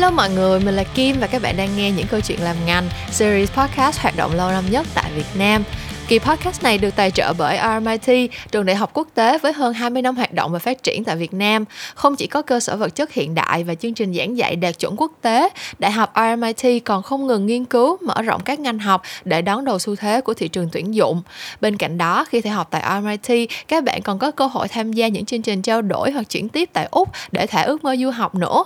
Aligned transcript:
Hello 0.00 0.10
mọi 0.10 0.30
người, 0.30 0.60
mình 0.60 0.74
là 0.74 0.84
Kim 0.84 1.20
và 1.20 1.26
các 1.26 1.42
bạn 1.42 1.56
đang 1.56 1.76
nghe 1.76 1.90
những 1.90 2.06
câu 2.06 2.20
chuyện 2.20 2.42
làm 2.42 2.56
ngành 2.66 2.88
series 3.10 3.50
podcast 3.50 4.00
hoạt 4.00 4.16
động 4.16 4.34
lâu 4.34 4.50
năm 4.50 4.64
nhất 4.70 4.86
tại 4.94 5.10
Việt 5.14 5.26
Nam. 5.34 5.64
Kỳ 6.10 6.18
podcast 6.18 6.62
này 6.62 6.78
được 6.78 6.96
tài 6.96 7.10
trợ 7.10 7.32
bởi 7.38 7.58
RMIT, 7.62 8.30
trường 8.50 8.66
đại 8.66 8.76
học 8.76 8.90
quốc 8.94 9.08
tế 9.14 9.38
với 9.38 9.52
hơn 9.52 9.74
20 9.74 10.02
năm 10.02 10.16
hoạt 10.16 10.32
động 10.32 10.52
và 10.52 10.58
phát 10.58 10.82
triển 10.82 11.04
tại 11.04 11.16
Việt 11.16 11.34
Nam. 11.34 11.64
Không 11.94 12.16
chỉ 12.16 12.26
có 12.26 12.42
cơ 12.42 12.60
sở 12.60 12.76
vật 12.76 12.94
chất 12.94 13.12
hiện 13.12 13.34
đại 13.34 13.64
và 13.64 13.74
chương 13.74 13.94
trình 13.94 14.14
giảng 14.14 14.36
dạy 14.36 14.56
đạt 14.56 14.78
chuẩn 14.78 14.94
quốc 14.96 15.12
tế, 15.22 15.48
Đại 15.78 15.90
học 15.90 16.12
RMIT 16.16 16.84
còn 16.84 17.02
không 17.02 17.26
ngừng 17.26 17.46
nghiên 17.46 17.64
cứu, 17.64 17.96
mở 18.00 18.22
rộng 18.22 18.40
các 18.44 18.60
ngành 18.60 18.78
học 18.78 19.02
để 19.24 19.42
đón 19.42 19.64
đầu 19.64 19.78
xu 19.78 19.96
thế 19.96 20.20
của 20.20 20.34
thị 20.34 20.48
trường 20.48 20.68
tuyển 20.72 20.94
dụng. 20.94 21.22
Bên 21.60 21.76
cạnh 21.76 21.98
đó, 21.98 22.24
khi 22.24 22.40
theo 22.40 22.54
học 22.54 22.68
tại 22.70 23.00
RMIT, 23.00 23.50
các 23.68 23.84
bạn 23.84 24.02
còn 24.02 24.18
có 24.18 24.30
cơ 24.30 24.46
hội 24.46 24.68
tham 24.68 24.92
gia 24.92 25.08
những 25.08 25.24
chương 25.24 25.42
trình 25.42 25.62
trao 25.62 25.82
đổi 25.82 26.10
hoặc 26.10 26.30
chuyển 26.30 26.48
tiếp 26.48 26.70
tại 26.72 26.88
Úc 26.90 27.08
để 27.32 27.46
thể 27.46 27.62
ước 27.62 27.84
mơ 27.84 27.96
du 28.00 28.10
học 28.10 28.34
nữa. 28.34 28.64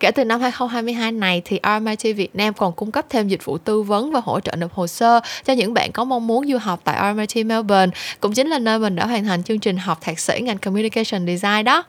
Kể 0.00 0.10
từ 0.10 0.24
năm 0.24 0.40
2022 0.40 1.12
này 1.12 1.42
thì 1.44 1.60
RMIT 1.62 2.16
Việt 2.16 2.36
Nam 2.36 2.54
còn 2.54 2.72
cung 2.72 2.90
cấp 2.90 3.06
thêm 3.10 3.28
dịch 3.28 3.44
vụ 3.44 3.58
tư 3.58 3.82
vấn 3.82 4.12
và 4.12 4.20
hỗ 4.24 4.40
trợ 4.40 4.56
nộp 4.56 4.74
hồ 4.74 4.86
sơ 4.86 5.20
cho 5.44 5.52
những 5.52 5.74
bạn 5.74 5.92
có 5.92 6.04
mong 6.04 6.26
muốn 6.26 6.48
du 6.48 6.58
học 6.58 6.80
tại 6.86 7.12
RMIT 7.14 7.46
Melbourne, 7.46 7.90
cũng 8.20 8.32
chính 8.32 8.48
là 8.48 8.58
nơi 8.58 8.78
mình 8.78 8.96
đã 8.96 9.06
hoàn 9.06 9.24
thành 9.24 9.42
chương 9.42 9.58
trình 9.58 9.76
học 9.76 9.98
thạc 10.00 10.18
sĩ 10.18 10.40
ngành 10.40 10.58
Communication 10.58 11.26
Design 11.26 11.64
đó. 11.64 11.84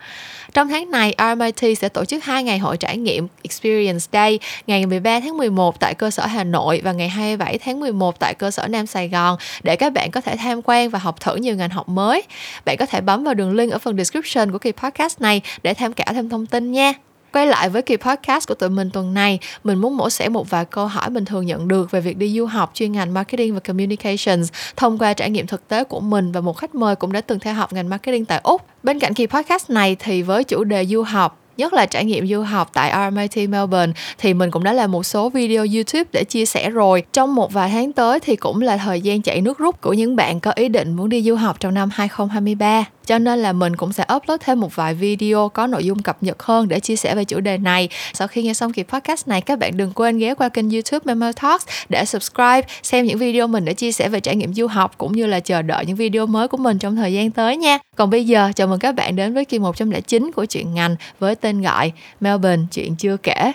Trong 0.53 0.67
tháng 0.67 0.91
này, 0.91 1.15
RMIT 1.17 1.77
sẽ 1.77 1.89
tổ 1.89 2.05
chức 2.05 2.23
hai 2.23 2.43
ngày 2.43 2.57
hội 2.57 2.77
trải 2.77 2.97
nghiệm 2.97 3.27
Experience 3.43 4.05
Day, 4.13 4.39
ngày 4.67 4.85
13 4.85 5.19
tháng 5.19 5.37
11 5.37 5.79
tại 5.79 5.93
cơ 5.93 6.11
sở 6.11 6.25
Hà 6.25 6.43
Nội 6.43 6.81
và 6.83 6.91
ngày 6.91 7.09
27 7.09 7.57
tháng 7.57 7.79
11 7.79 8.19
tại 8.19 8.33
cơ 8.33 8.51
sở 8.51 8.67
Nam 8.67 8.87
Sài 8.87 9.09
Gòn 9.09 9.37
để 9.63 9.75
các 9.75 9.93
bạn 9.93 10.11
có 10.11 10.21
thể 10.21 10.35
tham 10.37 10.61
quan 10.61 10.89
và 10.89 10.99
học 10.99 11.21
thử 11.21 11.35
nhiều 11.35 11.55
ngành 11.55 11.69
học 11.69 11.89
mới. 11.89 12.23
Bạn 12.65 12.77
có 12.77 12.85
thể 12.85 13.01
bấm 13.01 13.23
vào 13.23 13.33
đường 13.33 13.55
link 13.55 13.71
ở 13.71 13.79
phần 13.79 13.97
description 13.97 14.51
của 14.51 14.57
kỳ 14.57 14.71
podcast 14.71 15.21
này 15.21 15.41
để 15.63 15.73
tham 15.73 15.93
khảo 15.93 16.13
thêm 16.13 16.29
thông 16.29 16.45
tin 16.45 16.71
nha. 16.71 16.93
Quay 17.37 17.47
lại 17.47 17.69
với 17.69 17.81
kỳ 17.81 17.97
podcast 17.97 18.47
của 18.47 18.53
tụi 18.53 18.69
mình 18.69 18.89
tuần 18.89 19.13
này, 19.13 19.39
mình 19.63 19.77
muốn 19.77 19.97
mổ 19.97 20.09
xẻ 20.09 20.29
một 20.29 20.49
vài 20.49 20.65
câu 20.65 20.87
hỏi 20.87 21.09
mình 21.09 21.25
thường 21.25 21.45
nhận 21.45 21.67
được 21.67 21.91
về 21.91 22.01
việc 22.01 22.17
đi 22.17 22.37
du 22.37 22.45
học 22.45 22.71
chuyên 22.73 22.91
ngành 22.91 23.13
Marketing 23.13 23.53
và 23.53 23.59
Communications 23.59 24.51
thông 24.75 24.97
qua 24.97 25.13
trải 25.13 25.29
nghiệm 25.29 25.47
thực 25.47 25.67
tế 25.67 25.83
của 25.83 25.99
mình 25.99 26.31
và 26.31 26.41
một 26.41 26.57
khách 26.57 26.75
mời 26.75 26.95
cũng 26.95 27.11
đã 27.11 27.21
từng 27.21 27.39
theo 27.39 27.53
học 27.53 27.73
ngành 27.73 27.89
Marketing 27.89 28.25
tại 28.25 28.41
Úc. 28.43 28.61
Bên 28.83 28.99
cạnh 28.99 29.13
kỳ 29.13 29.27
podcast 29.27 29.69
này 29.69 29.95
thì 29.99 30.21
với 30.21 30.43
chủ 30.43 30.63
đề 30.63 30.85
du 30.85 31.03
học 31.03 31.39
nhất 31.57 31.73
là 31.73 31.85
trải 31.85 32.05
nghiệm 32.05 32.27
du 32.27 32.41
học 32.41 32.69
tại 32.73 33.11
RMIT 33.11 33.49
Melbourne 33.49 33.93
thì 34.17 34.33
mình 34.33 34.51
cũng 34.51 34.63
đã 34.63 34.73
làm 34.73 34.91
một 34.91 35.03
số 35.03 35.29
video 35.29 35.65
YouTube 35.73 36.03
để 36.11 36.23
chia 36.23 36.45
sẻ 36.45 36.69
rồi. 36.69 37.03
Trong 37.13 37.35
một 37.35 37.53
vài 37.53 37.69
tháng 37.69 37.93
tới 37.93 38.19
thì 38.19 38.35
cũng 38.35 38.61
là 38.61 38.77
thời 38.77 39.01
gian 39.01 39.21
chạy 39.21 39.41
nước 39.41 39.57
rút 39.57 39.81
của 39.81 39.93
những 39.93 40.15
bạn 40.15 40.39
có 40.39 40.51
ý 40.55 40.69
định 40.69 40.93
muốn 40.93 41.09
đi 41.09 41.21
du 41.21 41.35
học 41.35 41.59
trong 41.59 41.73
năm 41.73 41.89
2023 41.93 42.85
cho 43.07 43.19
nên 43.19 43.39
là 43.39 43.53
mình 43.53 43.75
cũng 43.75 43.93
sẽ 43.93 44.05
upload 44.15 44.41
thêm 44.43 44.59
một 44.59 44.75
vài 44.75 44.93
video 44.93 45.49
có 45.49 45.67
nội 45.67 45.85
dung 45.85 46.01
cập 46.01 46.23
nhật 46.23 46.43
hơn 46.43 46.67
để 46.67 46.79
chia 46.79 46.95
sẻ 46.95 47.15
về 47.15 47.23
chủ 47.25 47.39
đề 47.39 47.57
này. 47.57 47.89
Sau 48.13 48.27
khi 48.27 48.43
nghe 48.43 48.53
xong 48.53 48.73
kỳ 48.73 48.83
podcast 48.83 49.27
này, 49.27 49.41
các 49.41 49.59
bạn 49.59 49.77
đừng 49.77 49.91
quên 49.95 50.17
ghé 50.17 50.33
qua 50.35 50.49
kênh 50.49 50.69
youtube 50.69 50.99
Memo 51.05 51.31
Talks 51.31 51.65
để 51.89 52.05
subscribe, 52.05 52.61
xem 52.83 53.05
những 53.05 53.17
video 53.17 53.47
mình 53.47 53.65
đã 53.65 53.73
chia 53.73 53.91
sẻ 53.91 54.09
về 54.09 54.19
trải 54.19 54.35
nghiệm 54.35 54.53
du 54.53 54.67
học 54.67 54.97
cũng 54.97 55.11
như 55.11 55.25
là 55.25 55.39
chờ 55.39 55.61
đợi 55.61 55.85
những 55.85 55.95
video 55.95 56.25
mới 56.25 56.47
của 56.47 56.57
mình 56.57 56.79
trong 56.79 56.95
thời 56.95 57.13
gian 57.13 57.31
tới 57.31 57.57
nha. 57.57 57.77
Còn 57.95 58.09
bây 58.09 58.25
giờ, 58.25 58.51
chào 58.55 58.67
mừng 58.67 58.79
các 58.79 58.95
bạn 58.95 59.15
đến 59.15 59.33
với 59.33 59.45
kỳ 59.45 59.59
109 59.59 60.31
của 60.35 60.45
chuyện 60.45 60.73
ngành 60.73 60.95
với 61.19 61.35
tên 61.35 61.61
gọi 61.61 61.91
Melbourne 62.19 62.63
chuyện 62.71 62.95
chưa 62.95 63.17
kể. 63.17 63.51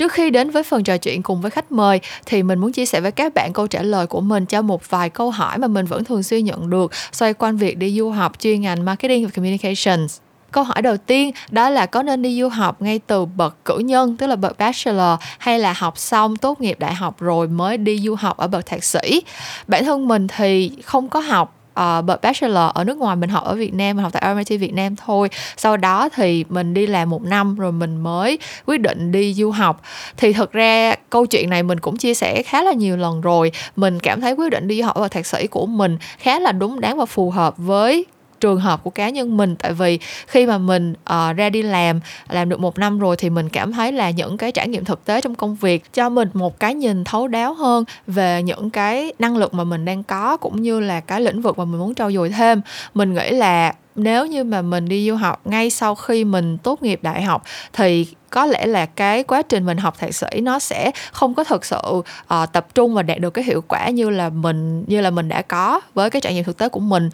Trước 0.00 0.12
khi 0.12 0.30
đến 0.30 0.50
với 0.50 0.62
phần 0.62 0.84
trò 0.84 0.96
chuyện 0.96 1.22
cùng 1.22 1.40
với 1.40 1.50
khách 1.50 1.72
mời, 1.72 2.00
thì 2.26 2.42
mình 2.42 2.58
muốn 2.58 2.72
chia 2.72 2.86
sẻ 2.86 3.00
với 3.00 3.12
các 3.12 3.34
bạn 3.34 3.52
câu 3.52 3.66
trả 3.66 3.82
lời 3.82 4.06
của 4.06 4.20
mình 4.20 4.46
cho 4.46 4.62
một 4.62 4.90
vài 4.90 5.10
câu 5.10 5.30
hỏi 5.30 5.58
mà 5.58 5.66
mình 5.66 5.86
vẫn 5.86 6.04
thường 6.04 6.22
xuyên 6.22 6.44
nhận 6.44 6.70
được 6.70 6.92
xoay 7.12 7.34
quanh 7.34 7.56
việc 7.56 7.78
đi 7.78 7.98
du 7.98 8.10
học 8.10 8.32
chuyên 8.38 8.60
ngành 8.60 8.84
Marketing 8.84 9.24
và 9.24 9.30
Communications. 9.34 10.18
Câu 10.50 10.64
hỏi 10.64 10.82
đầu 10.82 10.96
tiên, 10.96 11.30
đó 11.50 11.70
là 11.70 11.86
có 11.86 12.02
nên 12.02 12.22
đi 12.22 12.40
du 12.40 12.48
học 12.48 12.82
ngay 12.82 13.00
từ 13.06 13.24
bậc 13.24 13.64
cử 13.64 13.78
nhân, 13.78 14.16
tức 14.16 14.26
là 14.26 14.36
bậc 14.36 14.58
bachelor, 14.58 15.18
hay 15.38 15.58
là 15.58 15.72
học 15.72 15.98
xong 15.98 16.36
tốt 16.36 16.60
nghiệp 16.60 16.78
đại 16.78 16.94
học 16.94 17.20
rồi 17.20 17.48
mới 17.48 17.76
đi 17.76 17.98
du 17.98 18.14
học 18.14 18.36
ở 18.36 18.48
bậc 18.48 18.66
thạc 18.66 18.84
sĩ. 18.84 19.22
Bản 19.66 19.84
thân 19.84 20.08
mình 20.08 20.26
thì 20.36 20.72
không 20.84 21.08
có 21.08 21.20
học 21.20 21.59
Ờ, 21.74 21.98
uh, 21.98 22.04
bậc 22.04 22.22
bachelor 22.22 22.70
ở 22.74 22.84
nước 22.84 22.98
ngoài 22.98 23.16
mình 23.16 23.30
học 23.30 23.44
ở 23.44 23.54
Việt 23.54 23.74
Nam 23.74 23.96
mình 23.96 24.02
học 24.02 24.12
tại 24.12 24.22
RMIT 24.34 24.60
Việt 24.60 24.74
Nam 24.74 24.96
thôi. 24.96 25.28
Sau 25.56 25.76
đó 25.76 26.08
thì 26.08 26.44
mình 26.48 26.74
đi 26.74 26.86
làm 26.86 27.10
một 27.10 27.22
năm 27.22 27.56
rồi 27.56 27.72
mình 27.72 27.96
mới 27.96 28.38
quyết 28.66 28.80
định 28.80 29.12
đi 29.12 29.34
du 29.34 29.50
học. 29.50 29.82
Thì 30.16 30.32
thực 30.32 30.52
ra 30.52 30.94
câu 31.10 31.26
chuyện 31.26 31.50
này 31.50 31.62
mình 31.62 31.80
cũng 31.80 31.96
chia 31.96 32.14
sẻ 32.14 32.42
khá 32.42 32.62
là 32.62 32.72
nhiều 32.72 32.96
lần 32.96 33.20
rồi. 33.20 33.52
Mình 33.76 34.00
cảm 34.00 34.20
thấy 34.20 34.32
quyết 34.32 34.50
định 34.50 34.68
đi 34.68 34.80
du 34.80 34.86
học 34.86 34.96
ở 34.96 35.08
thạc 35.08 35.26
sĩ 35.26 35.46
của 35.46 35.66
mình 35.66 35.98
khá 36.18 36.38
là 36.38 36.52
đúng 36.52 36.80
đắn 36.80 36.98
và 36.98 37.04
phù 37.06 37.30
hợp 37.30 37.54
với 37.58 38.06
trường 38.40 38.60
hợp 38.60 38.84
của 38.84 38.90
cá 38.90 39.10
nhân 39.10 39.36
mình. 39.36 39.56
Tại 39.56 39.72
vì 39.72 39.98
khi 40.26 40.46
mà 40.46 40.58
mình 40.58 40.92
uh, 40.92 41.36
ra 41.36 41.50
đi 41.50 41.62
làm 41.62 42.00
làm 42.28 42.48
được 42.48 42.60
một 42.60 42.78
năm 42.78 42.98
rồi 42.98 43.16
thì 43.16 43.30
mình 43.30 43.48
cảm 43.48 43.72
thấy 43.72 43.92
là 43.92 44.10
những 44.10 44.36
cái 44.36 44.52
trải 44.52 44.68
nghiệm 44.68 44.84
thực 44.84 45.04
tế 45.04 45.20
trong 45.20 45.34
công 45.34 45.54
việc 45.54 45.92
cho 45.92 46.08
mình 46.08 46.28
một 46.32 46.60
cái 46.60 46.74
nhìn 46.74 47.04
thấu 47.04 47.28
đáo 47.28 47.54
hơn 47.54 47.84
về 48.06 48.42
những 48.42 48.70
cái 48.70 49.12
năng 49.18 49.36
lực 49.36 49.54
mà 49.54 49.64
mình 49.64 49.84
đang 49.84 50.02
có 50.02 50.36
cũng 50.36 50.62
như 50.62 50.80
là 50.80 51.00
cái 51.00 51.20
lĩnh 51.20 51.42
vực 51.42 51.58
mà 51.58 51.64
mình 51.64 51.78
muốn 51.78 51.94
trau 51.94 52.12
dồi 52.12 52.28
thêm. 52.30 52.60
Mình 52.94 53.14
nghĩ 53.14 53.30
là 53.30 53.74
nếu 53.96 54.26
như 54.26 54.44
mà 54.44 54.62
mình 54.62 54.88
đi 54.88 55.08
du 55.08 55.16
học 55.16 55.40
ngay 55.44 55.70
sau 55.70 55.94
khi 55.94 56.24
mình 56.24 56.58
tốt 56.58 56.82
nghiệp 56.82 57.00
đại 57.02 57.22
học 57.22 57.42
thì 57.72 58.06
có 58.30 58.46
lẽ 58.46 58.66
là 58.66 58.86
cái 58.86 59.22
quá 59.22 59.42
trình 59.42 59.66
mình 59.66 59.78
học 59.78 59.98
thạc 59.98 60.14
sĩ 60.14 60.40
nó 60.42 60.58
sẽ 60.58 60.90
không 61.12 61.34
có 61.34 61.44
thực 61.44 61.64
sự 61.64 61.80
uh, 61.86 62.04
tập 62.52 62.66
trung 62.74 62.94
và 62.94 63.02
đạt 63.02 63.18
được 63.18 63.30
cái 63.30 63.44
hiệu 63.44 63.64
quả 63.68 63.88
như 63.88 64.10
là 64.10 64.28
mình 64.28 64.84
như 64.86 65.00
là 65.00 65.10
mình 65.10 65.28
đã 65.28 65.42
có 65.42 65.80
với 65.94 66.10
cái 66.10 66.20
trải 66.20 66.34
nghiệm 66.34 66.44
thực 66.44 66.58
tế 66.58 66.68
của 66.68 66.80
mình. 66.80 67.10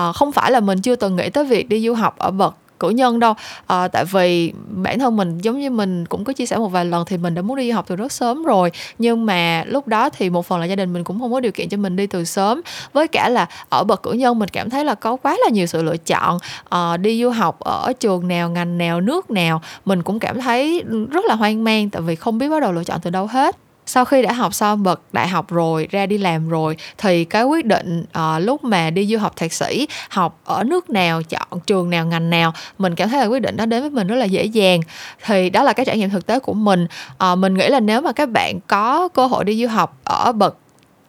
Uh, 0.00 0.16
không 0.16 0.32
phải 0.32 0.50
là 0.50 0.60
mình 0.60 0.80
chưa 0.80 0.96
từng 0.96 1.16
nghĩ 1.16 1.30
tới 1.30 1.44
việc 1.44 1.68
đi 1.68 1.86
du 1.86 1.94
học 1.94 2.18
ở 2.18 2.30
bậc 2.30 2.54
cử 2.80 2.88
nhân 2.90 3.20
đâu. 3.20 3.34
À, 3.66 3.88
tại 3.88 4.04
vì 4.04 4.52
bản 4.68 4.98
thân 4.98 5.16
mình 5.16 5.38
giống 5.38 5.60
như 5.60 5.70
mình 5.70 6.06
cũng 6.06 6.24
có 6.24 6.32
chia 6.32 6.46
sẻ 6.46 6.56
một 6.56 6.68
vài 6.68 6.84
lần 6.84 7.04
thì 7.06 7.16
mình 7.16 7.34
đã 7.34 7.42
muốn 7.42 7.56
đi 7.56 7.70
học 7.70 7.84
từ 7.88 7.96
rất 7.96 8.12
sớm 8.12 8.42
rồi. 8.42 8.72
Nhưng 8.98 9.26
mà 9.26 9.64
lúc 9.66 9.88
đó 9.88 10.10
thì 10.10 10.30
một 10.30 10.46
phần 10.46 10.60
là 10.60 10.66
gia 10.66 10.76
đình 10.76 10.92
mình 10.92 11.04
cũng 11.04 11.20
không 11.20 11.32
có 11.32 11.40
điều 11.40 11.52
kiện 11.52 11.68
cho 11.68 11.76
mình 11.76 11.96
đi 11.96 12.06
từ 12.06 12.24
sớm. 12.24 12.60
Với 12.92 13.08
cả 13.08 13.28
là 13.28 13.46
ở 13.68 13.84
bậc 13.84 14.02
cử 14.02 14.12
nhân 14.12 14.38
mình 14.38 14.48
cảm 14.48 14.70
thấy 14.70 14.84
là 14.84 14.94
có 14.94 15.16
quá 15.16 15.36
là 15.44 15.48
nhiều 15.52 15.66
sự 15.66 15.82
lựa 15.82 15.96
chọn. 15.96 16.38
À, 16.68 16.96
đi 16.96 17.22
du 17.22 17.30
học 17.30 17.60
ở 17.60 17.92
trường 18.00 18.28
nào 18.28 18.50
ngành 18.50 18.78
nào 18.78 19.00
nước 19.00 19.30
nào 19.30 19.62
mình 19.84 20.02
cũng 20.02 20.18
cảm 20.18 20.40
thấy 20.40 20.82
rất 21.10 21.24
là 21.24 21.34
hoang 21.34 21.64
mang 21.64 21.90
tại 21.90 22.02
vì 22.02 22.14
không 22.14 22.38
biết 22.38 22.48
bắt 22.48 22.60
đầu 22.60 22.72
lựa 22.72 22.84
chọn 22.84 23.00
từ 23.02 23.10
đâu 23.10 23.26
hết 23.26 23.56
sau 23.86 24.04
khi 24.04 24.22
đã 24.22 24.32
học 24.32 24.54
xong 24.54 24.82
bậc 24.82 25.00
đại 25.12 25.28
học 25.28 25.50
rồi 25.50 25.88
ra 25.90 26.06
đi 26.06 26.18
làm 26.18 26.48
rồi 26.48 26.76
thì 26.98 27.24
cái 27.24 27.44
quyết 27.44 27.66
định 27.66 28.04
uh, 28.18 28.42
lúc 28.42 28.64
mà 28.64 28.90
đi 28.90 29.06
du 29.06 29.18
học 29.18 29.36
thạc 29.36 29.52
sĩ 29.52 29.88
học 30.10 30.40
ở 30.44 30.64
nước 30.64 30.90
nào 30.90 31.22
chọn 31.22 31.60
trường 31.66 31.90
nào 31.90 32.06
ngành 32.06 32.30
nào 32.30 32.52
mình 32.78 32.94
cảm 32.94 33.08
thấy 33.08 33.20
là 33.20 33.26
quyết 33.26 33.42
định 33.42 33.56
đó 33.56 33.66
đến 33.66 33.80
với 33.80 33.90
mình 33.90 34.06
rất 34.06 34.16
là 34.16 34.24
dễ 34.24 34.44
dàng. 34.44 34.80
Thì 35.24 35.50
đó 35.50 35.62
là 35.62 35.72
cái 35.72 35.86
trải 35.86 35.98
nghiệm 35.98 36.10
thực 36.10 36.26
tế 36.26 36.38
của 36.38 36.54
mình. 36.54 36.86
Uh, 37.32 37.38
mình 37.38 37.54
nghĩ 37.54 37.68
là 37.68 37.80
nếu 37.80 38.00
mà 38.00 38.12
các 38.12 38.30
bạn 38.30 38.60
có 38.66 39.08
cơ 39.08 39.26
hội 39.26 39.44
đi 39.44 39.62
du 39.62 39.68
học 39.68 39.98
ở 40.04 40.32
bậc 40.32 40.56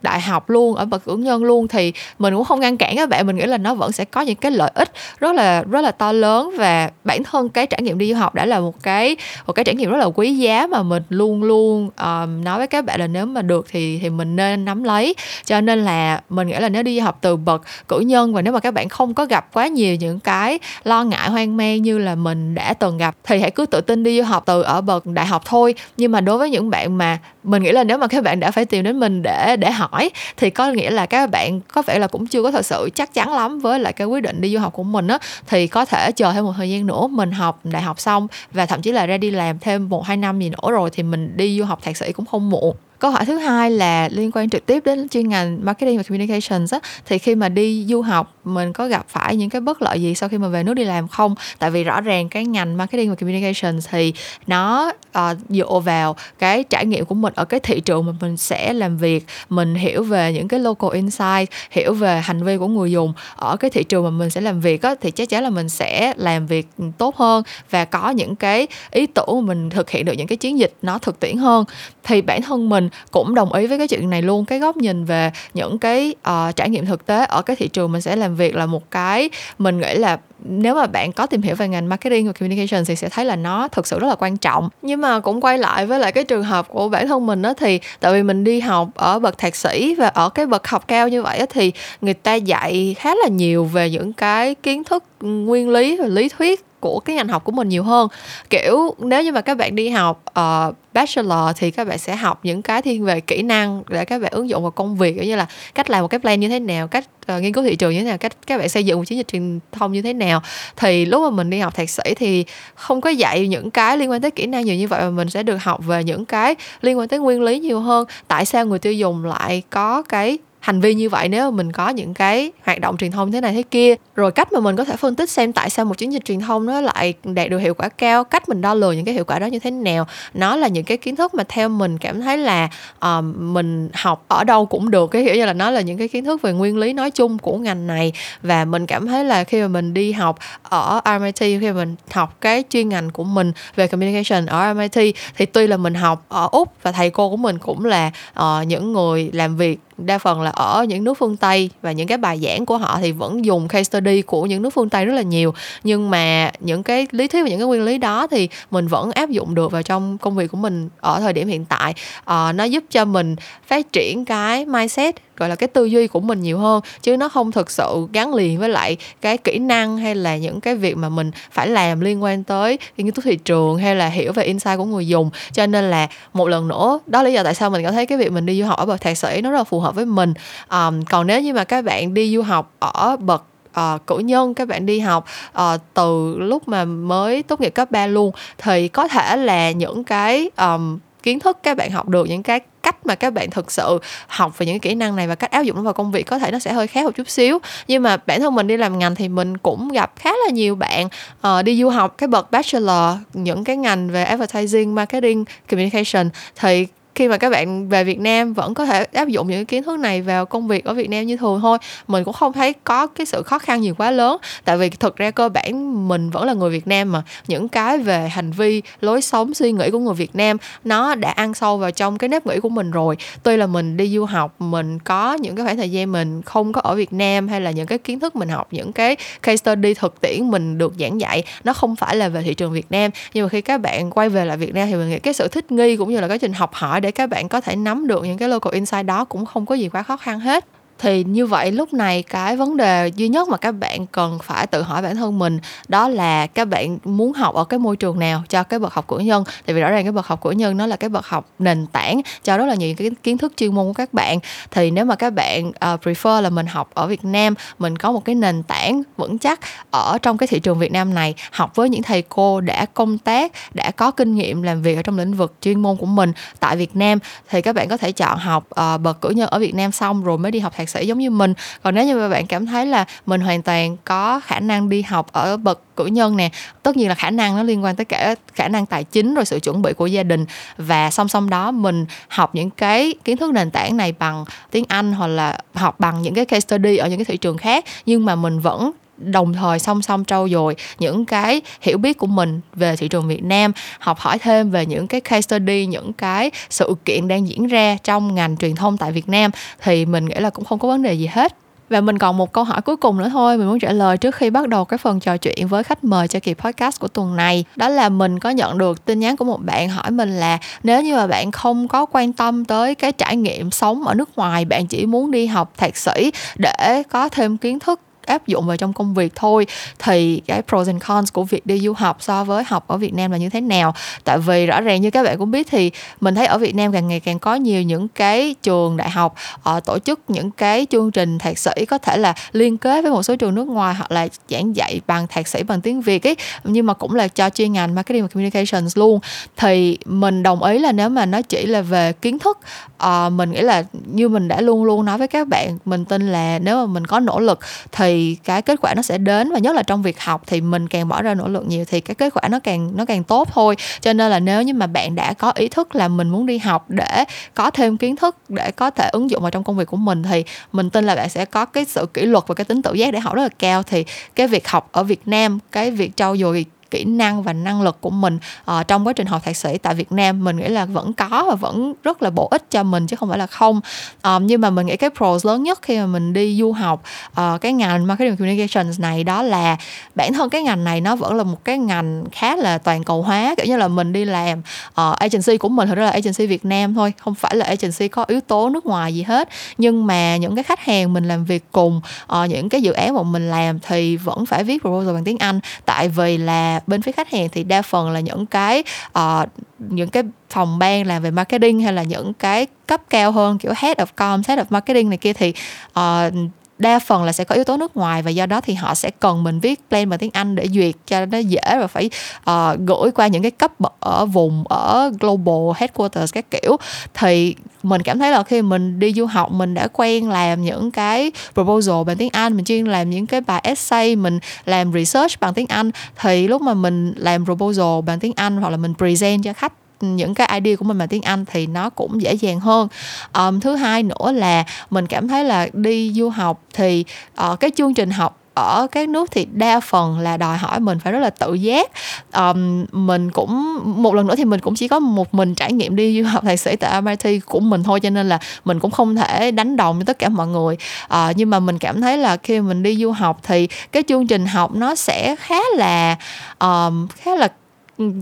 đại 0.02 0.22
học 0.22 0.50
luôn 0.50 0.76
ở 0.76 0.86
bậc 0.86 1.06
cử 1.06 1.16
nhân 1.16 1.44
luôn 1.44 1.68
thì 1.68 1.94
mình 2.20 2.34
cũng 2.34 2.44
không 2.44 2.60
ngăn 2.60 2.78
cản 2.78 2.96
các 2.96 3.10
bạn. 3.10 3.28
Mình 3.28 3.36
nghĩ 3.36 3.46
là 3.46 3.58
nó 3.58 3.74
vẫn 3.74 3.92
sẽ 3.92 4.06
có 4.06 4.22
những 4.22 4.36
cái 4.36 4.52
lợi 4.52 4.72
ích 4.74 4.92
rất 5.20 5.36
là 5.36 5.64
rất 5.64 5.82
là 5.82 5.92
to 5.92 6.12
lớn 6.12 6.52
và 6.58 6.90
bản 7.04 7.24
thân 7.24 7.50
cái 7.50 7.68
trải 7.68 7.82
nghiệm 7.82 7.98
đi 7.98 8.14
du 8.14 8.20
học 8.20 8.36
đã 8.36 8.46
là 8.46 8.60
một 8.60 8.84
cái 8.84 9.18
một 9.48 9.54
cái 9.54 9.66
trải 9.66 9.76
nghiệm 9.76 9.92
rất 9.92 9.98
là 9.98 10.06
quý 10.06 10.34
giá 10.34 10.68
mà 10.68 10.84
mình 10.84 11.04
luôn 11.10 11.44
luôn 11.44 11.90
um, 11.98 12.44
nói 12.44 12.58
với 12.58 12.68
các 12.68 12.86
bạn 12.86 13.00
là 13.00 13.08
nếu 13.08 13.26
mà 13.26 13.42
được 13.42 13.66
thì 13.70 14.00
thì 14.02 14.10
mình 14.10 14.36
nên 14.36 14.66
nắm 14.66 14.84
lấy. 14.84 15.16
Cho 15.46 15.62
nên 15.62 15.86
là 15.86 16.22
mình 16.30 16.48
nghĩ 16.48 16.56
là 16.60 16.70
nếu 16.70 16.84
đi 16.84 17.00
du 17.00 17.06
học 17.06 17.18
từ 17.22 17.36
bậc 17.36 17.62
cử 17.88 18.00
nhân 18.00 18.34
và 18.34 18.42
nếu 18.42 18.54
mà 18.54 18.60
các 18.60 18.74
bạn 18.74 18.90
không 18.90 19.14
có 19.14 19.26
gặp 19.26 19.54
quá 19.54 19.68
nhiều 19.68 19.96
những 19.96 20.20
cái 20.20 20.60
lo 20.84 21.04
ngại 21.04 21.30
hoang 21.30 21.58
mang 21.58 21.82
như 21.82 21.98
là 21.98 22.16
mình 22.16 22.56
đã 22.56 22.74
từng 22.74 22.98
gặp 22.98 23.16
thì 23.24 23.40
hãy 23.40 23.52
cứ 23.52 23.66
tự 23.66 23.82
tin 23.82 24.04
đi 24.04 24.18
du 24.18 24.24
học 24.24 24.44
từ 24.46 24.62
ở 24.62 24.82
bậc 24.82 25.06
đại 25.06 25.26
học 25.26 25.42
thôi. 25.46 25.76
Nhưng 25.98 26.12
mà 26.12 26.22
đối 26.22 26.38
với 26.38 26.50
những 26.50 26.70
bạn 26.70 26.98
mà 26.98 27.18
mình 27.48 27.64
nghĩ 27.64 27.72
là 27.72 27.84
nếu 27.84 27.98
mà 27.98 28.08
các 28.08 28.24
bạn 28.24 28.40
đã 28.40 28.52
phải 28.52 28.66
tìm 28.66 28.84
đến 28.84 29.00
mình 29.00 29.22
để 29.22 29.56
để 29.60 29.72
hỏi, 29.72 30.10
thì 30.38 30.50
có 30.50 30.72
nghĩa 30.72 30.90
là 30.90 31.06
các 31.06 31.30
bạn 31.30 31.62
có 31.62 31.82
vẻ 31.82 32.00
là 32.00 32.08
cũng 32.08 32.28
chưa 32.28 32.44
có 32.44 32.52
thật 32.52 32.66
sự 32.66 32.90
chắc 32.96 33.14
chắn 33.14 33.34
lắm 33.34 33.60
với 33.60 33.80
lại 33.80 33.94
cái 33.94 34.08
quyết 34.08 34.22
định 34.24 34.42
đi 34.42 34.54
du 34.54 34.60
học 34.60 34.74
của 34.74 34.84
mình 34.84 35.08
á. 35.08 35.18
Thì 35.48 35.68
có 35.68 35.86
thể 35.86 36.12
chờ 36.12 36.34
thêm 36.34 36.44
một 36.44 36.54
thời 36.58 36.70
gian 36.70 36.88
nữa, 36.88 37.08
mình 37.08 37.32
học 37.32 37.60
đại 37.64 37.82
học 37.82 38.00
xong 38.00 38.28
và 38.52 38.66
thậm 38.66 38.82
chí 38.82 38.92
là 38.92 39.06
ra 39.06 39.18
đi 39.18 39.32
làm 39.32 39.60
thêm 39.60 39.90
một, 39.90 40.06
hai 40.06 40.18
năm 40.18 40.40
gì 40.40 40.50
nữa 40.50 40.72
rồi 40.72 40.90
thì 40.94 41.04
mình 41.04 41.38
đi 41.38 41.60
du 41.60 41.66
học 41.66 41.80
thạc 41.84 41.98
sĩ 41.98 42.12
cũng 42.12 42.26
không 42.26 42.50
muộn 42.50 42.76
câu 43.00 43.12
hỏi 43.12 43.26
thứ 43.26 43.38
hai 43.38 43.72
là 43.72 44.10
liên 44.12 44.32
quan 44.32 44.50
trực 44.50 44.66
tiếp 44.66 44.86
đến 44.86 45.10
chuyên 45.10 45.30
ngành 45.30 45.66
marketing 45.66 45.98
và 45.98 46.04
communications 46.04 46.74
á 46.74 46.80
thì 47.06 47.18
khi 47.18 47.36
mà 47.36 47.50
đi 47.50 47.86
du 47.86 48.02
học 48.02 48.34
mình 48.44 48.74
có 48.74 48.88
gặp 48.88 49.06
phải 49.10 49.36
những 49.36 49.50
cái 49.50 49.62
bất 49.62 49.82
lợi 49.82 50.02
gì 50.02 50.16
sau 50.16 50.30
khi 50.30 50.38
mà 50.38 50.48
về 50.48 50.64
nước 50.64 50.74
đi 50.74 50.84
làm 50.84 51.08
không? 51.08 51.36
Tại 51.60 51.72
vì 51.72 51.84
rõ 51.84 52.02
ràng 52.02 52.30
cái 52.30 52.46
ngành 52.46 52.78
marketing 52.78 53.10
và 53.10 53.16
communications 53.16 53.88
thì 53.92 54.14
nó 54.48 54.92
uh, 55.18 55.38
dựa 55.50 55.80
vào 55.86 56.16
cái 56.40 56.64
trải 56.64 56.86
nghiệm 56.86 57.06
của 57.06 57.16
mình 57.16 57.34
ở 57.36 57.46
cái 57.46 57.60
thị 57.60 57.80
trường 57.80 58.06
mà 58.06 58.12
mình 58.22 58.38
sẽ 58.38 58.74
làm 58.74 58.98
việc 58.98 59.26
mình 59.50 59.76
hiểu 59.76 60.04
về 60.04 60.34
những 60.34 60.48
cái 60.48 60.60
local 60.60 60.94
insight 60.94 61.50
hiểu 61.72 61.94
về 61.94 62.22
hành 62.24 62.44
vi 62.44 62.58
của 62.58 62.68
người 62.68 62.92
dùng 62.92 63.14
ở 63.36 63.58
cái 63.58 63.72
thị 63.72 63.84
trường 63.84 64.04
mà 64.04 64.10
mình 64.10 64.30
sẽ 64.30 64.42
làm 64.42 64.62
việc 64.62 64.82
á 64.82 64.96
thì 65.02 65.12
chắc 65.12 65.30
chắn 65.30 65.44
là 65.44 65.50
mình 65.50 65.70
sẽ 65.70 66.14
làm 66.18 66.48
việc 66.48 66.68
ừ, 66.78 66.86
tốt 66.98 67.16
hơn 67.16 67.44
và 67.70 67.86
có 67.86 68.10
những 68.10 68.36
cái 68.36 68.68
ý 68.92 69.08
tưởng 69.08 69.26
mà 69.28 69.42
mình 69.42 69.70
thực 69.70 69.90
hiện 69.90 70.06
được 70.06 70.14
những 70.14 70.28
cái 70.28 70.38
chiến 70.38 70.60
dịch 70.60 70.74
nó 70.82 70.98
thực 70.98 71.20
tiễn 71.20 71.38
hơn. 71.38 71.66
Thì 72.04 72.22
bản 72.22 72.42
thân 72.42 72.70
mình 72.70 72.87
mình 72.88 73.04
cũng 73.12 73.36
đồng 73.36 73.54
ý 73.54 73.68
với 73.68 73.78
cái 73.78 73.88
chuyện 73.88 74.10
này 74.10 74.22
luôn. 74.22 74.46
Cái 74.46 74.60
góc 74.60 74.78
nhìn 74.78 75.06
về 75.06 75.32
những 75.54 75.80
cái 75.80 76.16
uh, 76.30 76.56
trải 76.56 76.70
nghiệm 76.70 76.86
thực 76.86 77.06
tế 77.06 77.26
ở 77.26 77.42
cái 77.42 77.56
thị 77.56 77.68
trường 77.68 77.92
mình 77.92 78.02
sẽ 78.02 78.16
làm 78.16 78.36
việc 78.36 78.56
là 78.56 78.66
một 78.66 78.92
cái 78.92 79.30
mình 79.58 79.80
nghĩ 79.80 79.96
là 79.96 80.18
nếu 80.44 80.76
mà 80.76 80.88
bạn 80.88 81.12
có 81.12 81.26
tìm 81.26 81.42
hiểu 81.42 81.56
về 81.56 81.68
ngành 81.68 81.90
marketing 81.90 82.28
và 82.28 82.34
communication 82.34 82.86
thì 82.86 82.96
sẽ 82.96 83.10
thấy 83.10 83.26
là 83.26 83.36
nó 83.36 83.68
thực 83.68 83.88
sự 83.88 84.00
rất 84.00 84.08
là 84.08 84.16
quan 84.16 84.38
trọng. 84.38 84.70
Nhưng 84.82 85.02
mà 85.02 85.20
cũng 85.20 85.42
quay 85.42 85.58
lại 85.58 85.86
với 85.86 86.00
lại 86.00 86.12
cái 86.12 86.24
trường 86.24 86.44
hợp 86.44 86.68
của 86.68 86.90
bản 86.90 87.08
thân 87.08 87.26
mình 87.26 87.42
đó 87.42 87.54
thì 87.54 87.80
tại 88.00 88.14
vì 88.14 88.24
mình 88.24 88.44
đi 88.44 88.60
học 88.60 88.90
ở 88.96 89.20
bậc 89.20 89.38
thạc 89.38 89.56
sĩ 89.56 89.96
và 89.96 90.08
ở 90.08 90.30
cái 90.30 90.46
bậc 90.46 90.68
học 90.68 90.88
cao 90.88 91.10
như 91.10 91.22
vậy 91.22 91.46
thì 91.50 91.72
người 92.02 92.14
ta 92.14 92.36
dạy 92.36 92.96
khá 93.00 93.16
là 93.16 93.28
nhiều 93.28 93.66
về 93.66 93.90
những 93.90 94.14
cái 94.14 94.56
kiến 94.56 94.84
thức 94.84 95.04
ừ, 95.20 95.28
nguyên 95.28 95.70
lý 95.70 95.98
và 95.98 96.08
lý 96.08 96.30
thuyết 96.30 96.67
của 96.80 97.00
cái 97.00 97.16
ngành 97.16 97.28
học 97.28 97.44
của 97.44 97.52
mình 97.52 97.70
nhiều 97.70 97.84
hơn. 97.84 98.08
Kiểu 98.50 98.96
nếu 98.98 99.24
như 99.24 99.32
mà 99.32 99.42
các 99.42 99.58
bạn 99.58 99.76
đi 99.76 99.90
học 99.90 100.24
uh, 100.40 100.76
bachelor 100.94 101.56
thì 101.56 101.72
các 101.72 101.88
bạn 101.88 101.98
sẽ 101.98 102.16
học 102.16 102.40
những 102.44 102.62
cái 102.62 102.82
thiên 102.82 103.06
về 103.06 103.22
kỹ 103.22 103.42
năng 103.42 103.84
để 103.90 104.06
các 104.06 104.22
bạn 104.22 104.32
ứng 104.32 104.50
dụng 104.50 104.62
vào 104.62 104.72
công 104.72 104.96
việc 104.96 105.18
như 105.18 105.36
là 105.36 105.48
cách 105.76 105.90
làm 105.90 106.02
một 106.02 106.08
cái 106.08 106.20
plan 106.20 106.40
như 106.40 106.50
thế 106.50 106.60
nào 106.60 106.88
cách 106.88 107.06
uh, 107.36 107.42
nghiên 107.42 107.54
cứu 107.54 107.64
thị 107.64 107.76
trường 107.76 107.94
như 107.94 108.00
thế 108.00 108.06
nào 108.06 108.18
cách 108.18 108.48
các 108.48 108.58
bạn 108.58 108.70
xây 108.70 108.86
dựng 108.86 108.98
một 109.00 109.04
chiến 109.08 109.18
dịch 109.18 109.28
truyền 109.28 109.60
thông 109.72 109.92
như 109.92 110.02
thế 110.02 110.14
nào. 110.14 110.42
Thì 110.76 111.06
lúc 111.06 111.22
mà 111.22 111.30
mình 111.30 111.50
đi 111.50 111.60
học 111.60 111.76
thạc 111.76 111.90
sĩ 111.90 112.14
thì 112.16 112.46
không 112.76 113.02
có 113.02 113.10
dạy 113.10 113.48
những 113.48 113.72
cái 113.72 113.98
liên 113.98 114.12
quan 114.12 114.22
tới 114.22 114.32
kỹ 114.32 114.46
năng 114.46 114.66
nhiều 114.66 114.76
như 114.76 114.88
vậy 114.88 115.02
mà 115.02 115.10
mình 115.10 115.30
sẽ 115.30 115.44
được 115.44 115.58
học 115.64 115.86
về 115.86 116.04
những 116.04 116.26
cái 116.26 116.56
liên 116.82 116.98
quan 116.98 117.08
tới 117.08 117.20
nguyên 117.20 117.42
lý 117.42 117.60
nhiều 117.60 117.80
hơn 117.80 118.06
tại 118.28 118.46
sao 118.46 118.66
người 118.66 118.80
tiêu 118.80 118.94
dùng 118.94 119.26
lại 119.26 119.64
có 119.70 120.02
cái 120.02 120.38
hành 120.68 120.82
vi 120.82 120.94
như 120.94 121.10
vậy 121.10 121.30
nếu 121.30 121.52
mà 121.52 121.58
mình 121.58 121.72
có 121.72 121.90
những 121.90 122.14
cái 122.14 122.52
hoạt 122.64 122.80
động 122.80 122.98
truyền 122.98 123.12
thông 123.12 123.32
thế 123.32 123.42
này 123.42 123.54
thế 123.54 123.64
kia 123.72 123.96
rồi 124.16 124.32
cách 124.32 124.54
mà 124.54 124.60
mình 124.60 124.76
có 124.76 124.84
thể 124.84 124.96
phân 124.96 125.16
tích 125.16 125.30
xem 125.30 125.54
tại 125.54 125.70
sao 125.70 125.86
một 125.86 125.98
chiến 125.98 126.14
dịch 126.14 126.26
truyền 126.26 126.40
thông 126.40 126.66
nó 126.66 126.82
lại 126.82 127.14
đạt 127.24 127.50
được 127.50 127.58
hiệu 127.58 127.74
quả 127.74 127.90
cao 127.90 128.24
cách 128.24 128.50
mình 128.50 128.62
đo 128.62 128.74
lường 128.74 128.96
những 128.96 129.06
cái 129.06 129.14
hiệu 129.14 129.24
quả 129.24 129.40
đó 129.40 129.46
như 129.46 129.60
thế 129.60 129.72
nào 129.72 130.08
nó 130.34 130.56
là 130.56 130.68
những 130.68 130.84
cái 130.84 130.98
kiến 130.98 131.16
thức 131.16 131.34
mà 131.34 131.44
theo 131.48 131.70
mình 131.70 131.98
cảm 131.98 132.22
thấy 132.22 132.38
là 132.38 132.70
uh, 132.96 133.24
mình 133.36 133.90
học 133.94 134.26
ở 134.28 134.44
đâu 134.44 134.66
cũng 134.66 134.92
được 134.92 135.12
cái 135.12 135.22
hiểu 135.22 135.36
như 135.36 135.46
là 135.46 135.54
nó 135.54 135.70
là 135.70 135.82
những 135.82 135.98
cái 135.98 136.08
kiến 136.08 136.26
thức 136.26 136.42
về 136.42 136.54
nguyên 136.54 136.78
lý 136.78 136.94
nói 136.94 137.12
chung 137.12 137.38
của 137.38 137.58
ngành 137.58 137.88
này. 137.88 138.14
Và 138.42 138.66
mình 138.66 138.86
cảm 138.86 139.08
thấy 139.08 139.26
là 139.26 139.44
khi 139.44 139.62
mà 139.62 139.68
mình 139.68 139.94
đi 139.94 140.12
học 140.12 140.40
ở 140.64 141.02
RMIT 141.06 141.40
khi 141.40 141.60
mà 141.60 141.72
mình 141.72 141.96
học 142.12 142.38
cái 142.42 142.64
chuyên 142.70 142.90
ngành 142.90 143.10
của 143.10 143.24
mình 143.24 143.52
về 143.76 143.88
communication 143.88 144.46
ở 144.46 144.74
MIT 144.74 145.16
thì 145.38 145.46
tuy 145.46 145.68
là 145.68 145.78
mình 145.78 145.94
học 145.94 146.26
ở 146.30 146.50
úc 146.52 146.74
và 146.84 146.92
thầy 146.92 147.10
cô 147.10 147.30
của 147.30 147.38
mình 147.38 147.58
cũng 147.58 147.86
là 147.86 148.12
uh, 148.40 148.68
những 148.68 148.94
người 148.94 149.30
làm 149.34 149.58
việc 149.58 149.80
đa 149.98 150.18
phần 150.18 150.42
là 150.42 150.50
ở 150.50 150.84
những 150.84 151.04
nước 151.04 151.14
phương 151.14 151.38
Tây 151.38 151.70
và 151.82 151.92
những 151.92 152.08
cái 152.08 152.18
bài 152.18 152.40
giảng 152.44 152.66
của 152.66 152.78
họ 152.78 153.00
thì 153.02 153.12
vẫn 153.12 153.46
dùng 153.46 153.68
case 153.68 153.84
study 153.84 154.22
của 154.22 154.46
những 154.46 154.62
nước 154.62 154.70
phương 154.70 154.90
Tây 154.90 155.06
rất 155.06 155.14
là 155.14 155.22
nhiều. 155.22 155.54
Nhưng 155.84 156.10
mà 156.10 156.52
những 156.60 156.84
cái 156.84 157.08
lý 157.12 157.28
thuyết 157.28 157.44
và 157.44 157.50
những 157.50 157.60
cái 157.60 157.68
nguyên 157.68 157.84
lý 157.84 157.98
đó 157.98 158.28
thì 158.28 158.50
mình 158.72 158.88
vẫn 158.88 159.12
áp 159.12 159.30
dụng 159.30 159.56
được 159.56 159.72
vào 159.72 159.84
trong 159.84 160.18
công 160.18 160.36
việc 160.36 160.52
của 160.52 160.58
mình 160.58 160.90
ở 161.00 161.20
thời 161.20 161.34
điểm 161.34 161.48
hiện 161.48 161.66
tại. 161.66 161.94
Uh, 162.20 162.56
nó 162.56 162.64
giúp 162.64 162.84
cho 162.92 163.06
mình 163.06 163.36
phát 163.68 163.92
triển 163.92 164.26
cái 164.26 164.66
mindset 164.66 165.16
gọi 165.38 165.50
là 165.50 165.56
cái 165.56 165.68
tư 165.68 165.86
duy 165.86 166.08
của 166.08 166.20
mình 166.20 166.42
nhiều 166.42 166.58
hơn 166.58 166.82
chứ 167.02 167.18
nó 167.18 167.30
không 167.30 167.52
thực 167.52 167.72
sự 167.72 168.08
gắn 168.14 168.34
liền 168.34 168.60
với 168.60 168.70
lại 168.70 168.98
cái 169.22 169.38
kỹ 169.38 169.60
năng 169.60 169.98
hay 169.98 170.16
là 170.16 170.38
những 170.38 170.62
cái 170.62 170.76
việc 170.76 170.98
mà 170.98 171.10
mình 171.10 171.32
phải 171.52 171.68
làm 171.68 172.00
liên 172.00 172.24
quan 172.24 172.44
tới 172.44 172.80
nghiên 172.98 173.12
cứu 173.12 173.24
thị 173.24 173.36
trường 173.36 173.78
hay 173.78 173.96
là 173.96 174.08
hiểu 174.08 174.34
về 174.34 174.44
insight 174.44 174.78
của 174.78 174.86
người 174.86 175.08
dùng. 175.08 175.30
Cho 175.52 175.68
nên 175.68 175.90
là 175.90 176.08
một 176.34 176.48
lần 176.48 176.68
nữa 176.68 177.00
đó 177.08 177.24
là 177.24 177.28
lý 177.28 177.34
do 177.34 177.44
tại 177.44 177.56
sao 177.56 177.70
mình 177.70 177.84
cảm 177.84 177.94
thấy 177.94 178.06
cái 178.06 178.18
việc 178.18 178.32
mình 178.32 178.46
đi 178.46 178.62
du 178.62 178.68
học 178.68 178.80
ở 178.80 178.86
bậc 178.86 179.02
thạc 179.02 179.18
sĩ 179.18 179.42
nó 179.42 179.52
rất 179.52 179.58
là 179.58 179.64
phù 179.64 179.80
hợp 179.80 179.96
với 179.96 180.06
mình. 180.06 180.34
Um, 180.72 181.04
còn 181.04 181.28
nếu 181.28 181.42
như 181.42 181.54
mà 181.54 181.64
các 181.64 181.86
bạn 181.86 182.14
đi 182.14 182.36
du 182.36 182.42
học 182.42 182.72
ở 182.80 183.18
bậc 183.20 183.44
uh, 183.80 184.08
cử 184.08 184.18
nhân 184.18 184.54
các 184.54 184.68
bạn 184.68 184.86
đi 184.86 185.00
học 185.00 185.26
uh, 185.58 185.82
từ 185.94 186.38
lúc 186.38 186.68
mà 186.68 186.86
mới 186.86 187.44
tốt 187.44 187.62
nghiệp 187.62 187.70
cấp 187.70 187.92
3 187.92 188.08
luôn 188.08 188.32
thì 188.58 188.88
có 188.88 189.08
thể 189.08 189.38
là 189.38 189.72
những 189.72 190.04
cái 190.04 190.50
um, 190.58 191.00
kiến 191.24 191.40
thức 191.40 191.58
các 191.64 191.78
bạn 191.78 191.92
học 191.92 192.08
được 192.08 192.30
những 192.30 192.44
cái 192.44 192.60
cách 192.88 193.06
mà 193.06 193.16
các 193.16 193.34
bạn 193.34 193.50
thực 193.50 193.72
sự 193.72 194.00
học 194.28 194.58
về 194.58 194.66
những 194.66 194.80
kỹ 194.80 194.96
năng 194.96 195.16
này 195.16 195.28
và 195.28 195.36
cách 195.36 195.52
áp 195.52 195.62
dụng 195.62 195.76
nó 195.76 195.82
vào 195.82 195.94
công 195.94 196.12
việc 196.12 196.24
có 196.24 196.40
thể 196.40 196.52
nó 196.52 196.60
sẽ 196.60 196.74
hơi 196.74 196.88
khác 196.88 197.06
một 197.06 197.12
chút 197.16 197.30
xíu. 197.30 197.60
Nhưng 197.88 198.04
mà 198.04 198.18
bản 198.18 198.40
thân 198.40 198.56
mình 198.56 198.68
đi 198.68 198.78
làm 198.78 199.00
ngành 199.00 199.16
thì 199.16 199.30
mình 199.30 199.58
cũng 199.58 199.90
gặp 199.90 200.12
khá 200.16 200.30
là 200.30 200.52
nhiều 200.52 200.76
bạn 200.76 201.08
uh, 201.48 201.66
đi 201.66 201.82
du 201.82 201.90
học 201.90 202.16
cái 202.18 202.28
bậc 202.28 202.52
bachelor 202.52 203.18
những 203.34 203.64
cái 203.64 203.78
ngành 203.78 204.10
về 204.10 204.24
advertising 204.24 204.96
marketing 204.96 205.46
communication 205.70 206.30
thì 206.56 206.88
khi 207.18 207.28
mà 207.28 207.38
các 207.38 207.50
bạn 207.50 207.90
về 207.90 208.04
Việt 208.04 208.20
Nam 208.20 208.54
vẫn 208.54 208.74
có 208.74 208.86
thể 208.86 209.04
áp 209.14 209.28
dụng 209.28 209.48
những 209.48 209.66
kiến 209.66 209.84
thức 209.84 210.00
này 210.00 210.22
vào 210.22 210.46
công 210.46 210.68
việc 210.68 210.86
ở 210.86 210.94
Việt 210.94 211.10
Nam 211.10 211.26
như 211.26 211.38
thường 211.38 211.60
thôi. 211.62 211.78
Mình 212.08 212.24
cũng 212.24 212.34
không 212.34 212.54
thấy 212.54 212.74
có 212.84 213.08
cái 213.08 213.26
sự 213.26 213.44
khó 213.44 213.60
khăn 213.60 213.84
gì 213.84 213.92
quá 213.98 214.12
lớn, 214.12 214.38
tại 214.66 214.78
vì 214.78 214.90
thực 214.90 215.16
ra 215.16 215.32
cơ 215.32 215.50
bản 215.50 216.08
mình 216.08 216.30
vẫn 216.30 216.46
là 216.46 216.54
người 216.54 216.70
Việt 216.70 216.88
Nam 216.88 217.12
mà. 217.12 217.24
Những 217.48 217.70
cái 217.70 217.98
về 217.98 218.30
hành 218.30 218.52
vi, 218.52 218.82
lối 219.02 219.22
sống, 219.22 219.54
suy 219.54 219.72
nghĩ 219.72 219.90
của 219.92 220.00
người 220.00 220.14
Việt 220.14 220.36
Nam, 220.36 220.58
nó 220.84 221.16
đã 221.16 221.30
ăn 221.30 221.54
sâu 221.54 221.78
vào 221.78 221.92
trong 221.92 222.18
cái 222.18 222.28
nếp 222.28 222.48
nghĩ 222.48 222.60
của 222.60 222.70
mình 222.70 222.92
rồi. 222.92 223.18
Tuy 223.44 223.58
là 223.58 223.68
mình 223.68 223.98
đi 223.98 224.16
du 224.16 224.26
học, 224.26 224.56
mình 224.60 225.00
có 225.00 225.34
những 225.34 225.56
cái 225.56 225.66
khoảng 225.66 225.78
thời 225.78 225.92
gian 225.92 226.12
mình 226.12 226.42
không 226.42 226.74
có 226.74 226.82
ở 226.82 226.96
Việt 226.96 227.14
Nam, 227.14 227.48
hay 227.48 227.62
là 227.62 227.72
những 227.72 227.88
cái 227.88 227.98
kiến 227.98 228.20
thức 228.20 228.36
mình 228.36 228.50
học, 228.50 228.68
những 228.72 228.92
cái 228.92 229.16
case 229.42 229.58
study 229.58 229.94
thực 229.94 230.22
tiễn 230.22 230.50
mình 230.52 230.78
được 230.78 230.94
giảng 231.00 231.22
dạy, 231.22 231.44
nó 231.64 231.74
không 231.74 231.96
phải 231.96 232.16
là 232.16 232.30
về 232.30 232.44
thị 232.44 232.54
trường 232.54 232.72
Việt 232.72 232.88
Nam. 232.90 233.12
Nhưng 233.34 233.46
mà 233.46 233.50
khi 233.50 233.62
các 233.62 233.82
bạn 233.82 234.12
quay 234.12 234.30
về 234.30 234.46
lại 234.46 234.58
Việt 234.58 234.74
Nam 234.74 234.88
thì 234.88 234.96
mình 234.96 235.10
nghĩ 235.10 235.20
cái 235.20 235.34
sự 235.34 235.48
thích 235.48 235.72
nghi 235.72 235.96
cũng 235.96 236.10
như 236.10 236.20
là 236.20 236.28
quá 236.28 236.38
trình 236.38 236.54
học 236.54 236.74
hỏi 236.74 237.02
để 237.02 237.07
để 237.08 237.12
các 237.12 237.28
bạn 237.30 237.50
có 237.50 237.62
thể 237.62 237.76
nắm 237.76 238.08
được 238.08 238.24
những 238.24 238.38
cái 238.38 238.50
local 238.50 238.74
insight 238.74 239.06
đó 239.06 239.26
cũng 239.26 239.46
không 239.46 239.66
có 239.66 239.76
gì 239.76 239.90
quá 239.90 240.04
khó 240.04 240.18
khăn 240.18 240.40
hết 240.40 240.66
thì 241.00 241.24
như 241.24 241.46
vậy 241.46 241.72
lúc 241.72 241.94
này 241.94 242.24
cái 242.24 242.58
vấn 242.58 242.78
đề 242.78 243.08
duy 243.08 243.28
nhất 243.28 243.48
mà 243.48 243.58
các 243.58 243.72
bạn 243.72 244.08
cần 244.08 244.40
phải 244.44 244.68
tự 244.68 244.82
hỏi 244.82 245.02
bản 245.02 245.16
thân 245.16 245.40
mình 245.40 245.60
đó 245.88 246.10
là 246.10 246.48
các 246.48 246.66
bạn 246.66 246.98
muốn 247.04 247.34
học 247.34 247.56
ở 247.56 247.64
cái 247.64 247.80
môi 247.80 247.98
trường 247.98 248.20
nào 248.20 248.44
cho 248.50 248.64
cái 248.64 248.80
bậc 248.80 248.94
học 248.94 249.08
cử 249.08 249.18
nhân. 249.18 249.44
Tại 249.66 249.74
vì 249.76 249.82
rõ 249.82 249.90
ràng 249.90 250.04
cái 250.04 250.12
bậc 250.12 250.28
học 250.28 250.44
cử 250.44 250.52
nhân 250.52 250.78
nó 250.78 250.86
là 250.86 250.96
cái 250.96 251.10
bậc 251.10 251.26
học 251.26 251.50
nền 251.60 251.88
tảng 251.88 252.22
cho 252.44 252.58
rất 252.58 252.66
là 252.66 252.76
nhiều 252.76 252.94
cái 252.98 253.12
kiến 253.24 253.38
thức 253.38 253.54
chuyên 253.58 253.76
môn 253.76 253.86
của 253.86 253.94
các 253.94 254.14
bạn. 254.14 254.40
Thì 254.72 254.92
nếu 254.92 255.06
mà 255.06 255.16
các 255.16 255.34
bạn 255.34 255.68
uh, 255.68 255.74
prefer 256.02 256.42
là 256.42 256.50
mình 256.50 256.66
học 256.66 256.90
ở 256.94 257.08
Việt 257.08 257.26
Nam 257.26 257.54
mình 257.80 257.98
có 257.98 258.12
một 258.12 258.26
cái 258.26 258.36
nền 258.36 258.64
tảng 258.64 259.04
vững 259.18 259.38
chắc 259.38 259.60
ở 259.92 260.18
trong 260.22 260.38
cái 260.38 260.48
thị 260.48 260.60
trường 260.60 260.80
Việt 260.80 260.92
Nam 260.92 261.14
này 261.14 261.34
học 261.52 261.76
với 261.76 261.90
những 261.90 262.04
thầy 262.04 262.22
cô 262.22 262.62
đã 262.62 262.86
công 262.94 263.18
tác 263.18 263.52
đã 263.74 263.92
có 263.92 264.12
kinh 264.12 264.36
nghiệm 264.36 264.62
làm 264.62 264.82
việc 264.82 264.96
ở 264.96 265.02
trong 265.02 265.18
lĩnh 265.18 265.34
vực 265.34 265.54
chuyên 265.62 265.80
môn 265.80 265.98
của 265.98 266.06
mình 266.06 266.32
tại 266.60 266.78
Việt 266.78 266.96
Nam 266.96 267.20
thì 267.50 267.62
các 267.62 267.76
bạn 267.76 267.88
có 267.88 267.98
thể 267.98 268.12
chọn 268.12 268.38
học 268.38 268.68
uh, 268.70 269.02
bậc 269.02 269.22
cử 269.22 269.30
nhân 269.30 269.50
ở 269.50 269.60
Việt 269.60 269.76
Nam 269.76 269.92
xong 269.92 270.24
rồi 270.24 270.38
mới 270.38 270.52
đi 270.52 270.60
học 270.60 270.74
thạc 270.78 270.87
thạc 270.88 271.02
sĩ 271.02 271.08
giống 271.08 271.18
như 271.18 271.30
mình. 271.30 271.54
Còn 271.84 271.96
nếu 271.96 272.06
như 272.06 272.30
bạn 272.30 272.48
cảm 272.48 272.66
thấy 272.66 272.86
là 272.86 273.06
mình 273.26 273.42
hoàn 273.42 273.62
toàn 273.62 273.98
có 274.06 274.40
khả 274.40 274.60
năng 274.60 274.90
đi 274.90 275.02
học 275.02 275.28
ở 275.32 275.58
bậc 275.58 275.82
cử 275.96 276.06
nhân 276.06 276.38
nè, 276.38 276.50
tất 276.84 276.98
nhiên 276.98 277.10
là 277.10 277.16
khả 277.16 277.30
năng 277.30 277.56
nó 277.58 277.64
liên 277.64 277.84
quan 277.84 277.96
tới 277.96 278.06
cả 278.06 278.36
khả 278.54 278.68
năng 278.68 278.86
tài 278.86 279.04
chính 279.04 279.36
rồi 279.36 279.46
sự 279.46 279.60
chuẩn 279.60 279.82
bị 279.82 279.94
của 279.94 280.08
gia 280.08 280.24
đình. 280.24 280.46
Và 280.78 281.12
song 281.12 281.28
song 281.28 281.50
đó, 281.50 281.72
mình 281.72 282.06
học 282.28 282.56
những 282.56 282.70
cái 282.70 283.14
kiến 283.24 283.38
thức 283.38 283.54
nền 283.54 283.72
tảng 283.72 283.98
này 283.98 284.12
bằng 284.12 284.46
tiếng 284.72 284.86
Anh 284.88 285.14
hoặc 285.14 285.28
là 285.28 285.60
học 285.74 286.00
bằng 286.00 286.22
những 286.22 286.34
cái 286.34 286.46
case 286.46 286.60
study 286.60 286.98
ở 286.98 287.08
những 287.08 287.18
cái 287.18 287.26
thị 287.26 287.38
trường 287.38 287.58
khác, 287.58 287.86
nhưng 288.06 288.26
mà 288.26 288.36
mình 288.36 288.60
vẫn 288.60 288.92
đồng 289.18 289.54
thời 289.54 289.80
song 289.80 290.02
song 290.02 290.26
trau 290.26 290.50
dồi 290.50 290.76
những 291.00 291.26
cái 291.26 291.62
hiểu 291.82 291.98
biết 291.98 292.18
của 292.18 292.28
mình 292.28 292.62
về 292.74 292.96
thị 292.96 293.08
trường 293.08 293.28
Việt 293.28 293.44
Nam, 293.44 293.72
học 294.00 294.20
hỏi 294.20 294.40
thêm 294.40 294.72
về 294.72 294.86
những 294.86 295.08
cái 295.08 295.22
case 295.22 295.42
study, 295.42 295.86
những 295.86 296.14
cái 296.14 296.52
sự 296.70 296.96
kiện 297.06 297.28
đang 297.28 297.48
diễn 297.48 297.68
ra 297.68 297.98
trong 298.04 298.36
ngành 298.36 298.58
truyền 298.58 298.76
thông 298.76 298.98
tại 298.98 299.12
Việt 299.12 299.30
Nam, 299.30 299.52
thì 299.84 300.06
mình 300.06 300.26
nghĩ 300.26 300.36
là 300.40 300.50
cũng 300.50 300.66
không 300.66 300.80
có 300.80 300.88
vấn 300.88 301.04
đề 301.04 301.14
gì 301.14 301.28
hết. 301.28 301.56
Và 301.90 302.02
mình 302.02 302.18
còn 302.18 302.38
một 302.38 302.52
câu 302.52 302.64
hỏi 302.64 302.82
cuối 302.82 302.98
cùng 302.98 303.18
nữa 303.18 303.30
thôi, 303.30 303.58
mình 303.58 303.68
muốn 303.68 303.80
trả 303.80 303.92
lời 303.92 304.18
trước 304.18 304.36
khi 304.36 304.50
bắt 304.50 304.68
đầu 304.68 304.86
cái 304.86 304.98
phần 304.98 305.20
trò 305.20 305.38
chuyện 305.38 305.68
với 305.68 305.84
khách 305.84 306.04
mời 306.04 306.28
cho 306.28 306.40
kỳ 306.40 306.54
podcast 306.54 307.00
của 307.00 307.08
tuần 307.08 307.36
này. 307.36 307.66
Đó 307.76 307.90
là 307.90 308.10
mình 308.10 308.40
có 308.40 308.50
nhận 308.50 308.78
được 308.78 309.06
tin 309.06 309.20
nhắn 309.20 309.38
của 309.38 309.46
một 309.46 309.60
bạn 309.62 309.90
hỏi 309.90 310.12
mình 310.12 310.40
là, 310.40 310.58
nếu 310.84 311.02
như 311.02 311.16
mà 311.16 311.28
bạn 311.28 311.52
không 311.52 311.88
có 311.88 312.06
quan 312.06 312.34
tâm 312.34 312.66
tới 312.66 312.96
cái 312.96 313.12
trải 313.12 313.36
nghiệm 313.36 313.72
sống 313.72 314.08
ở 314.08 314.14
nước 314.14 314.38
ngoài, 314.38 314.66
bạn 314.66 314.88
chỉ 314.88 315.06
muốn 315.06 315.32
đi 315.32 315.46
học 315.46 315.74
thạc 315.78 315.98
sĩ 315.98 316.32
để 316.56 317.04
có 317.10 317.30
thêm 317.30 317.58
kiến 317.58 317.80
thức 317.80 318.00
áp 318.28 318.48
dụng 318.48 318.68
vào 318.68 318.78
trong 318.78 318.94
công 318.94 319.14
việc 319.14 319.36
thôi. 319.36 319.68
Thì 320.00 320.42
cái 320.46 320.62
pros 320.62 320.88
and 320.88 321.04
cons 321.04 321.34
của 321.34 321.44
việc 321.44 321.66
đi 321.66 321.80
du 321.80 321.94
học 321.94 322.18
so 322.20 322.44
với 322.44 322.64
học 322.68 322.88
ở 322.88 322.98
Việt 322.98 323.14
Nam 323.14 323.32
là 323.32 323.38
như 323.38 323.50
thế 323.50 323.62
nào? 323.62 323.94
Tại 324.24 324.38
vì 324.38 324.66
rõ 324.66 324.82
ràng 324.82 325.02
như 325.02 325.12
các 325.12 325.24
bạn 325.24 325.38
cũng 325.38 325.52
biết 325.52 325.68
thì 325.72 325.92
mình 326.22 326.36
thấy 326.36 326.46
ở 326.46 326.58
Việt 326.58 326.76
Nam 326.76 326.92
càng 326.92 327.08
ngày 327.08 327.20
càng 327.20 327.40
có 327.40 327.56
nhiều 327.56 327.82
những 327.82 328.08
cái 328.08 328.56
trường 328.64 328.98
đại 328.98 329.10
học 329.10 329.36
uh, 329.70 329.86
tổ 329.86 330.00
chức 330.00 330.20
những 330.28 330.52
cái 330.52 330.88
chương 330.90 331.12
trình 331.12 331.38
thạc 331.38 331.58
sĩ 331.58 331.72
có 331.88 331.98
thể 331.98 332.18
là 332.18 332.34
liên 332.52 332.78
kết 332.78 333.02
với 333.02 333.12
một 333.12 333.24
số 333.24 333.36
trường 333.36 333.56
nước 333.56 333.68
ngoài 333.68 333.96
hoặc 333.96 334.12
là 334.12 334.28
giảng 334.50 334.76
dạy 334.76 335.02
bằng 335.08 335.28
thạc 335.28 335.48
sĩ 335.48 335.64
bằng 335.64 335.82
tiếng 335.82 336.02
Việt 336.02 336.28
ấy. 336.28 336.36
Nhưng 336.64 336.86
mà 336.86 336.94
cũng 336.94 337.16
là 337.16 337.28
cho 337.28 337.50
chuyên 337.50 337.74
ngành 337.74 337.96
marketing 337.96 338.22
và 338.22 338.28
communications 338.28 338.98
luôn. 338.98 339.20
Thì 339.58 339.98
mình 340.06 340.44
đồng 340.44 340.64
ý 340.64 340.80
là 340.80 340.92
nếu 340.92 341.10
mà 341.10 341.26
nó 341.26 341.42
chỉ 341.42 341.66
là 341.66 341.82
về 341.82 342.14
kiến 342.14 342.40
thức 342.40 342.60
uh, 343.04 343.32
mình 343.32 343.52
nghĩ 343.52 343.62
là 343.62 343.84
như 344.06 344.30
mình 344.30 344.48
đã 344.48 344.62
luôn 344.62 344.84
luôn 344.84 345.06
nói 345.06 345.18
với 345.18 345.28
các 345.28 345.48
bạn 345.48 345.78
mình 345.86 346.06
tin 346.06 346.32
là 346.32 346.60
nếu 346.60 346.76
mà 346.76 346.86
mình 346.86 347.06
có 347.06 347.20
nỗ 347.20 347.40
lực 347.40 347.60
thì 347.92 348.17
cái 348.44 348.62
kết 348.62 348.80
quả 348.82 348.94
nó 348.94 349.02
sẽ 349.02 349.18
đến, 349.18 349.52
và 349.52 349.60
nhất 349.60 349.76
là 349.76 349.84
trong 349.84 350.02
việc 350.02 350.20
học 350.20 350.44
thì 350.48 350.62
mình 350.62 350.88
càng 350.88 351.08
bỏ 351.08 351.22
ra 351.22 351.34
nỗ 351.34 351.48
lực 351.48 351.68
nhiều 351.68 351.86
thì 351.86 352.02
cái 352.02 352.16
kết 352.16 352.34
quả 352.34 352.48
nó 352.50 352.60
càng 352.60 352.92
nó 352.96 353.06
càng 353.06 353.24
tốt 353.24 353.48
thôi. 353.52 353.76
Cho 354.02 354.14
nên 354.14 354.32
là 354.32 354.40
nếu 354.40 354.62
như 354.62 354.74
mà 354.74 354.88
bạn 354.88 355.16
đã 355.16 355.34
có 355.34 355.52
ý 355.56 355.68
thức 355.68 355.96
là 355.96 356.08
mình 356.08 356.30
muốn 356.30 356.46
đi 356.46 356.58
học 356.58 356.86
để 356.90 357.24
có 357.54 357.72
thêm 357.72 357.98
kiến 357.98 358.16
thức, 358.16 358.36
để 358.50 358.72
có 358.72 358.90
thể 358.90 359.10
ứng 359.12 359.30
dụng 359.30 359.42
vào 359.42 359.52
trong 359.52 359.64
công 359.64 359.78
việc 359.78 359.88
của 359.88 359.98
mình, 359.98 360.24
thì 360.24 360.44
mình 360.72 360.90
tin 360.90 361.06
là 361.06 361.16
bạn 361.16 361.30
sẽ 361.30 361.46
có 361.46 361.66
cái 361.66 361.86
sự 361.86 362.06
kỷ 362.14 362.26
luật 362.26 362.44
và 362.48 362.56
cái 362.56 362.66
tính 362.66 362.82
tự 362.82 362.94
giác 362.94 363.12
để 363.12 363.20
học 363.20 363.36
rất 363.36 363.44
là 363.44 363.50
cao. 363.60 363.84
Thì 363.84 364.06
cái 364.36 364.48
việc 364.48 364.68
học 364.68 364.90
ở 364.92 365.04
Việt 365.04 365.22
Nam, 365.28 365.60
cái 365.72 365.92
việc 365.92 366.16
trau 366.16 366.38
dồi 366.38 366.66
kỹ 366.92 367.04
năng 367.04 367.44
và 367.44 367.54
năng 367.54 367.82
lực 367.82 368.02
của 368.02 368.10
mình 368.10 368.40
uh, 368.72 368.88
trong 368.88 369.08
quá 369.08 369.14
trình 369.14 369.28
học 369.28 369.42
thạc 369.46 369.58
sĩ 369.58 369.78
tại 369.78 369.96
Việt 369.96 370.12
Nam 370.12 370.44
mình 370.44 370.58
nghĩ 370.58 370.68
là 370.68 370.86
vẫn 370.86 371.14
có 371.14 371.46
và 371.50 371.56
vẫn 371.56 371.94
rất 372.04 372.22
là 372.22 372.30
bổ 372.30 372.48
ích 372.48 372.72
cho 372.72 372.84
mình 372.84 373.08
chứ 373.08 373.16
không 373.16 373.30
phải 373.30 373.38
là 373.38 373.48
không. 373.48 373.82
Um, 374.24 374.48
nhưng 374.48 374.62
mà 374.62 374.70
mình 374.70 374.86
nghĩ 374.86 374.98
cái 374.98 375.10
pros 375.10 375.46
lớn 375.46 375.64
nhất 375.64 375.80
khi 375.82 376.00
mà 376.00 376.06
mình 376.06 376.34
đi 376.34 376.58
du 376.60 376.72
học 376.72 377.04
uh, 377.42 377.62
cái 377.62 377.74
ngành 377.74 378.08
marketing 378.08 378.38
communications 378.38 379.00
này 379.00 379.24
đó 379.24 379.44
là 379.44 379.78
bản 380.16 380.34
thân 380.34 380.50
cái 380.50 380.64
ngành 380.64 380.84
này 380.84 381.02
nó 381.02 381.16
vẫn 381.16 381.36
là 381.36 381.44
một 381.44 381.66
cái 381.66 381.78
ngành 381.78 382.24
khá 382.32 382.56
là 382.56 382.78
toàn 382.78 383.04
cầu 383.04 383.22
hóa 383.22 383.56
kiểu 383.58 383.66
như 383.66 383.78
là 383.78 383.88
mình 383.88 384.14
đi 384.14 384.26
làm 384.26 384.62
uh, 385.02 385.18
agency 385.20 385.58
của 385.58 385.70
mình 385.70 385.88
thật 385.88 385.96
ra 385.96 386.06
là 386.06 386.12
agency 386.12 386.48
Việt 386.48 386.66
Nam 386.66 386.94
thôi 386.94 387.14
không 387.18 387.36
phải 387.36 387.56
là 387.56 387.66
agency 387.66 388.08
có 388.08 388.26
yếu 388.28 388.42
tố 388.42 388.70
nước 388.70 388.86
ngoài 388.86 389.16
gì 389.16 389.24
hết. 389.24 389.50
Nhưng 389.78 390.08
mà 390.08 390.38
những 390.38 390.56
cái 390.56 390.64
khách 390.64 390.80
hàng 390.80 391.14
mình 391.14 391.28
làm 391.28 391.46
việc 391.46 391.64
cùng 391.72 392.02
uh, 392.24 392.50
những 392.50 392.70
cái 392.70 392.82
dự 392.82 392.92
án 392.92 393.16
mà 393.16 393.24
mình 393.24 393.50
làm 393.50 393.80
thì 393.80 394.18
vẫn 394.18 394.46
phải 394.46 394.64
viết 394.64 394.82
proposal 394.82 395.14
bằng 395.14 395.24
tiếng 395.24 395.38
Anh. 395.38 395.60
Tại 395.86 396.10
vì 396.10 396.38
là 396.38 396.77
bên 396.88 397.02
phía 397.02 397.12
khách 397.12 397.30
hàng 397.30 397.50
thì 397.52 397.64
đa 397.64 397.82
phần 397.82 398.10
là 398.12 398.20
những 398.20 398.46
cái 398.46 398.84
uh, 399.20 399.50
những 399.80 400.10
cái 400.10 400.24
phòng 400.50 400.80
ban 400.80 401.08
làm 401.08 401.24
về 401.24 401.32
marketing 401.32 401.80
hay 401.80 401.94
là 401.94 402.04
những 402.04 402.34
cái 402.34 402.68
cấp 402.88 403.02
cao 403.10 403.32
hơn 403.32 403.58
kiểu 403.58 403.74
head 403.76 403.98
of 403.98 404.06
com, 404.16 404.42
head 404.48 404.60
of 404.60 404.66
marketing 404.70 405.10
này 405.10 405.18
kia 405.18 405.34
thì 405.34 405.54
uh, 406.00 406.34
đa 406.80 407.00
phần 407.00 407.24
là 407.24 407.32
sẽ 407.32 407.44
có 407.44 407.56
yếu 407.56 407.64
tố 407.64 407.78
nước 407.78 407.98
ngoài 407.98 408.22
và 408.22 408.32
do 408.32 408.46
đó 408.46 408.62
thì 408.62 408.74
họ 408.74 408.96
sẽ 408.96 409.12
cần 409.20 409.44
mình 409.44 409.60
viết 409.60 409.82
plan 409.90 410.10
bằng 410.10 410.20
tiếng 410.20 410.32
Anh 410.34 410.56
để 410.56 410.68
duyệt 410.68 410.96
cho 411.08 411.26
nó 411.26 411.38
dễ 411.38 411.62
và 411.64 411.88
phải 411.88 412.10
uh, 412.50 412.80
gửi 412.80 413.12
qua 413.12 413.28
những 413.28 413.42
cái 413.42 413.52
cấp 413.52 413.72
ở 414.00 414.26
vùng 414.26 414.64
ở 414.68 415.12
global 415.20 415.78
headquarters 415.78 416.34
các 416.34 416.46
kiểu. 416.52 416.78
Thì 417.14 417.56
mình 417.84 418.02
cảm 418.02 418.20
thấy 418.20 418.32
là 418.32 418.44
khi 418.44 418.62
mình 418.62 419.00
đi 419.00 419.14
du 419.14 419.26
học 419.26 419.52
mình 419.52 419.74
đã 419.74 419.88
quen 419.94 420.30
làm 420.30 420.64
những 420.64 420.92
cái 420.92 421.32
proposal 421.54 422.04
bằng 422.06 422.18
tiếng 422.18 422.30
Anh 422.30 422.56
mình 422.56 422.66
chuyên 422.66 422.86
làm 422.86 423.10
những 423.10 423.28
cái 423.28 423.42
bài 423.42 423.62
essay 423.64 424.16
mình 424.16 424.40
làm 424.66 424.94
research 424.94 425.40
bằng 425.40 425.54
tiếng 425.54 425.68
Anh 425.68 425.92
thì 426.22 426.48
lúc 426.48 426.62
mà 426.62 426.74
mình 426.74 427.14
làm 427.18 427.46
proposal 427.46 428.02
bằng 428.06 428.20
tiếng 428.20 428.34
Anh 428.36 428.58
hoặc 428.58 428.70
là 428.70 428.78
mình 428.78 428.94
present 428.98 429.44
cho 429.44 429.54
khách 429.54 429.74
những 430.02 430.34
cái 430.34 430.62
idea 430.62 430.76
của 430.76 430.86
mình 430.86 430.98
bằng 430.98 431.08
tiếng 431.08 431.22
Anh 431.22 431.46
thì 431.46 431.68
nó 431.68 431.90
cũng 431.90 432.22
dễ 432.22 432.34
dàng 432.34 432.60
hơn. 432.60 432.88
Um, 433.34 433.60
thứ 433.60 433.76
hai 433.76 434.04
nữa 434.04 434.32
là 434.32 434.64
mình 434.90 435.08
cảm 435.08 435.28
thấy 435.28 435.44
là 435.44 435.68
đi 435.74 436.14
du 436.14 436.30
học 436.30 436.62
thì 436.74 437.06
uh, 437.52 437.60
cái 437.60 437.72
chương 437.76 437.94
trình 437.94 438.12
học 438.12 438.40
ở 438.58 438.88
các 438.92 439.10
nước 439.10 439.32
thì 439.32 439.48
đa 439.52 439.80
phần 439.80 440.20
là 440.20 440.38
đòi 440.38 440.58
hỏi 440.58 440.80
mình 440.80 441.00
phải 441.00 441.14
rất 441.14 441.20
là 441.20 441.30
tự 441.30 441.54
giác. 441.54 441.92
Um, 442.34 442.86
mình 442.92 443.32
cũng 443.32 443.80
một 443.84 444.16
lần 444.16 444.28
nữa 444.28 444.36
thì 444.36 444.46
mình 444.46 444.60
cũng 444.60 444.76
chỉ 444.76 444.88
có 444.88 445.00
một 445.00 445.34
mình 445.34 445.56
trải 445.56 445.74
nghiệm 445.74 445.96
đi 445.96 446.22
du 446.22 446.30
học 446.30 446.44
thạc 446.46 446.60
sĩ 446.60 446.76
tại 446.76 447.02
MIT 447.02 447.46
của 447.46 447.60
mình 447.60 447.84
thôi 447.84 448.00
cho 448.00 448.10
nên 448.10 448.30
là 448.30 448.40
mình 448.66 448.80
cũng 448.80 448.92
không 448.92 449.16
thể 449.16 449.52
đánh 449.52 449.76
đồng 449.76 449.96
với 449.96 450.06
tất 450.06 450.20
cả 450.20 450.30
mọi 450.30 450.48
người. 450.48 450.78
Uh, 451.06 451.36
nhưng 451.36 451.50
mà 451.50 451.60
mình 451.60 451.78
cảm 451.78 452.02
thấy 452.02 452.18
là 452.18 452.38
khi 452.38 452.62
mình 452.62 452.84
đi 452.84 452.96
du 452.96 453.12
học 453.12 453.40
thì 453.44 453.68
cái 453.92 454.04
chương 454.08 454.28
trình 454.28 454.46
học 454.46 454.76
nó 454.76 454.96
sẽ 454.96 455.36
khá 455.36 455.60
là 455.76 456.16
um, 456.60 457.08
khá 457.08 457.36
là 457.36 457.48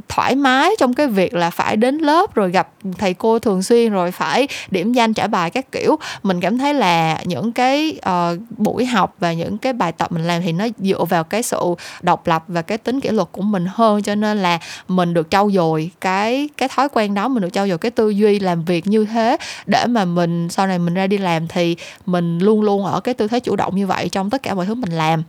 thoải 0.10 0.36
mái 0.36 0.72
trong 0.80 0.94
cái 0.94 1.08
việc 1.08 1.34
là 1.34 1.50
phải 1.50 1.76
đến 1.76 1.98
lớp 1.98 2.36
rồi 2.36 2.52
gặp 2.52 2.70
thầy 2.98 3.14
cô 3.14 3.40
thường 3.40 3.64
xuyên 3.64 3.94
rồi 3.94 4.12
phải 4.12 4.48
điểm 4.72 4.94
danh 4.94 5.14
trả 5.14 5.28
bài 5.28 5.50
các 5.50 5.72
kiểu. 5.72 5.96
Mình 6.24 6.42
cảm 6.42 6.58
thấy 6.58 6.74
là 6.74 7.22
những 7.26 7.52
cái 7.52 8.00
uh, 8.10 8.42
buổi 8.58 8.86
học 8.86 9.16
và 9.20 9.34
những 9.34 9.58
cái 9.58 9.74
bài 9.74 9.92
tập 9.92 10.12
mình 10.12 10.28
làm 10.28 10.42
thì 10.42 10.52
nó 10.52 10.68
dựa 10.80 11.04
vào 11.10 11.24
cái 11.24 11.44
sự 11.44 11.60
độc 12.02 12.28
lập 12.28 12.44
và 12.48 12.62
cái 12.62 12.78
tính 12.78 13.00
kỷ 13.00 13.10
luật 13.10 13.28
của 13.32 13.42
mình 13.42 13.66
hơn 13.70 14.04
cho 14.04 14.16
nên 14.16 14.38
là 14.38 14.60
mình 14.88 15.14
được 15.14 15.28
trau 15.30 15.52
dồi 15.52 15.92
cái 16.02 16.50
cái 16.58 16.70
thói 16.70 16.90
quen 16.90 17.14
đó 17.14 17.28
mình 17.28 17.44
được 17.44 17.54
trau 17.54 17.68
dồi 17.68 17.78
cái 17.78 17.92
tư 17.92 18.10
duy 18.10 18.40
làm 18.40 18.66
việc 18.66 18.88
như 18.88 19.06
thế 19.06 19.38
để 19.66 19.86
mà 19.86 20.06
mình 20.06 20.50
sau 20.50 20.68
này 20.68 20.80
mình 20.80 20.94
ra 20.94 21.08
đi 21.08 21.18
làm 21.18 21.48
thì 21.48 21.76
mình 22.06 22.40
luôn 22.40 22.62
luôn 22.62 22.86
ở 22.86 23.00
cái 23.00 23.14
tư 23.14 23.28
thế 23.28 23.40
chủ 23.40 23.56
động 23.56 23.76
như 23.76 23.88
vậy 23.88 24.10
trong 24.10 24.30
tất 24.30 24.44
cả 24.44 24.54
mọi 24.54 24.66
thứ 24.66 24.76
mình 24.76 24.92
làm 24.92 25.24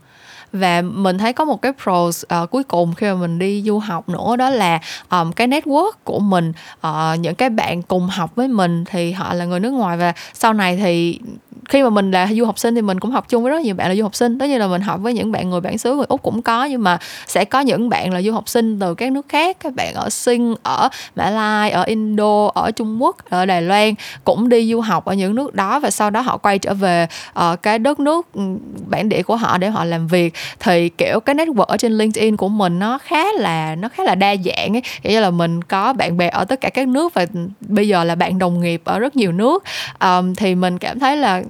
và 0.53 0.83
mình 0.83 1.19
thấy 1.19 1.33
có 1.33 1.45
một 1.45 1.62
cái 1.62 1.73
pros 1.83 2.25
uh, 2.43 2.50
cuối 2.50 2.65
cùng 2.65 2.95
khi 2.95 3.07
mà 3.07 3.15
mình 3.15 3.38
đi 3.38 3.62
du 3.62 3.79
học 3.79 4.09
nữa 4.09 4.37
đó 4.37 4.50
là 4.50 4.81
um, 5.11 5.33
cái 5.33 5.49
network 5.49 5.93
của 6.05 6.19
mình 6.19 6.53
uh, 6.87 7.21
những 7.21 7.35
cái 7.35 7.50
bạn 7.50 7.83
cùng 7.83 8.07
học 8.07 8.35
với 8.35 8.49
mình 8.49 8.85
thì 8.85 9.12
họ 9.12 9.35
là 9.35 9.45
người 9.45 9.61
nước 9.61 9.71
ngoài 9.71 9.97
và 9.97 10.12
sau 10.35 10.53
này 10.53 10.76
thì 10.76 11.21
khi 11.68 11.82
mà 11.82 11.90
mình 11.90 12.10
là 12.10 12.28
du 12.32 12.44
học 12.44 12.58
sinh 12.58 12.75
thì 12.75 12.82
mình 12.82 13.00
cũng 13.00 13.10
học 13.10 13.28
chung 13.28 13.42
với 13.42 13.52
rất 13.52 13.62
nhiều 13.62 13.75
bạn 13.75 13.88
là 13.88 13.94
du 13.94 14.02
học 14.02 14.14
sinh. 14.14 14.38
Tất 14.38 14.46
nhiên 14.46 14.58
là 14.58 14.66
mình 14.66 14.82
học 14.82 15.00
với 15.02 15.14
những 15.14 15.32
bạn 15.32 15.50
người 15.50 15.60
bản 15.60 15.78
xứ 15.78 15.94
người 15.94 16.06
úc 16.08 16.22
cũng 16.22 16.42
có 16.42 16.64
nhưng 16.64 16.82
mà 16.82 16.98
sẽ 17.26 17.44
có 17.44 17.60
những 17.60 17.88
bạn 17.88 18.12
là 18.12 18.22
du 18.22 18.32
học 18.32 18.48
sinh 18.48 18.80
từ 18.80 18.94
các 18.94 19.12
nước 19.12 19.26
khác. 19.28 19.56
Các 19.60 19.75
bạn 19.75 19.94
ở 19.94 20.10
sinh 20.10 20.54
ở 20.62 20.88
mã 21.16 21.30
lai 21.30 21.70
ở 21.70 21.82
indo 21.82 22.50
ở 22.54 22.70
trung 22.70 23.02
quốc 23.02 23.16
ở 23.30 23.46
đài 23.46 23.62
loan 23.62 23.94
cũng 24.25 24.48
đi 24.48 24.72
du 24.72 24.80
học 24.80 25.04
ở 25.04 25.14
những 25.14 25.34
nước 25.34 25.54
đó 25.54 25.80
và 25.80 25.90
sau 25.90 26.10
đó 26.10 26.20
họ 26.20 26.36
quay 26.36 26.58
trở 26.58 26.75
về 26.75 27.06
uh, 27.38 27.62
cái 27.62 27.78
đất 27.78 28.00
nước 28.00 28.26
ừ, 28.34 28.42
bản 28.86 29.08
địa 29.08 29.22
của 29.22 29.36
họ 29.36 29.58
để 29.58 29.70
họ 29.70 29.84
làm 29.84 30.06
việc. 30.06 30.34
Thì 30.60 30.88
kiểu 30.88 31.20
cái 31.20 31.34
network 31.34 31.64
ở 31.64 31.76
trên 31.76 31.98
linkedin 31.98 32.36
của 32.36 32.48
mình 32.48 32.78
nó 32.78 32.98
khá 32.98 33.25
là 33.32 33.75
nó 33.75 33.88
khá 33.88 34.04
là 34.04 34.14
đa 34.14 34.34
dạng 34.44 34.76
ấy. 34.76 34.82
Nghĩa 35.02 35.10
như 35.10 35.20
là 35.20 35.30
mình 35.30 35.62
có 35.62 35.92
bạn 35.92 36.16
bè 36.16 36.28
ở 36.28 36.44
tất 36.44 36.60
cả 36.60 36.70
các 36.70 36.88
nước 36.88 37.14
và 37.14 37.26
bây 37.60 37.88
giờ 37.88 38.04
là 38.04 38.14
bạn 38.14 38.38
đồng 38.38 38.60
nghiệp 38.60 38.82
ở 38.84 38.98
rất 38.98 39.16
nhiều 39.16 39.32
nước. 39.32 39.64
Um, 40.00 40.34
thì 40.34 40.54
mình 40.54 40.78
cảm 40.78 40.98
thấy 40.98 41.16
là 41.16 41.42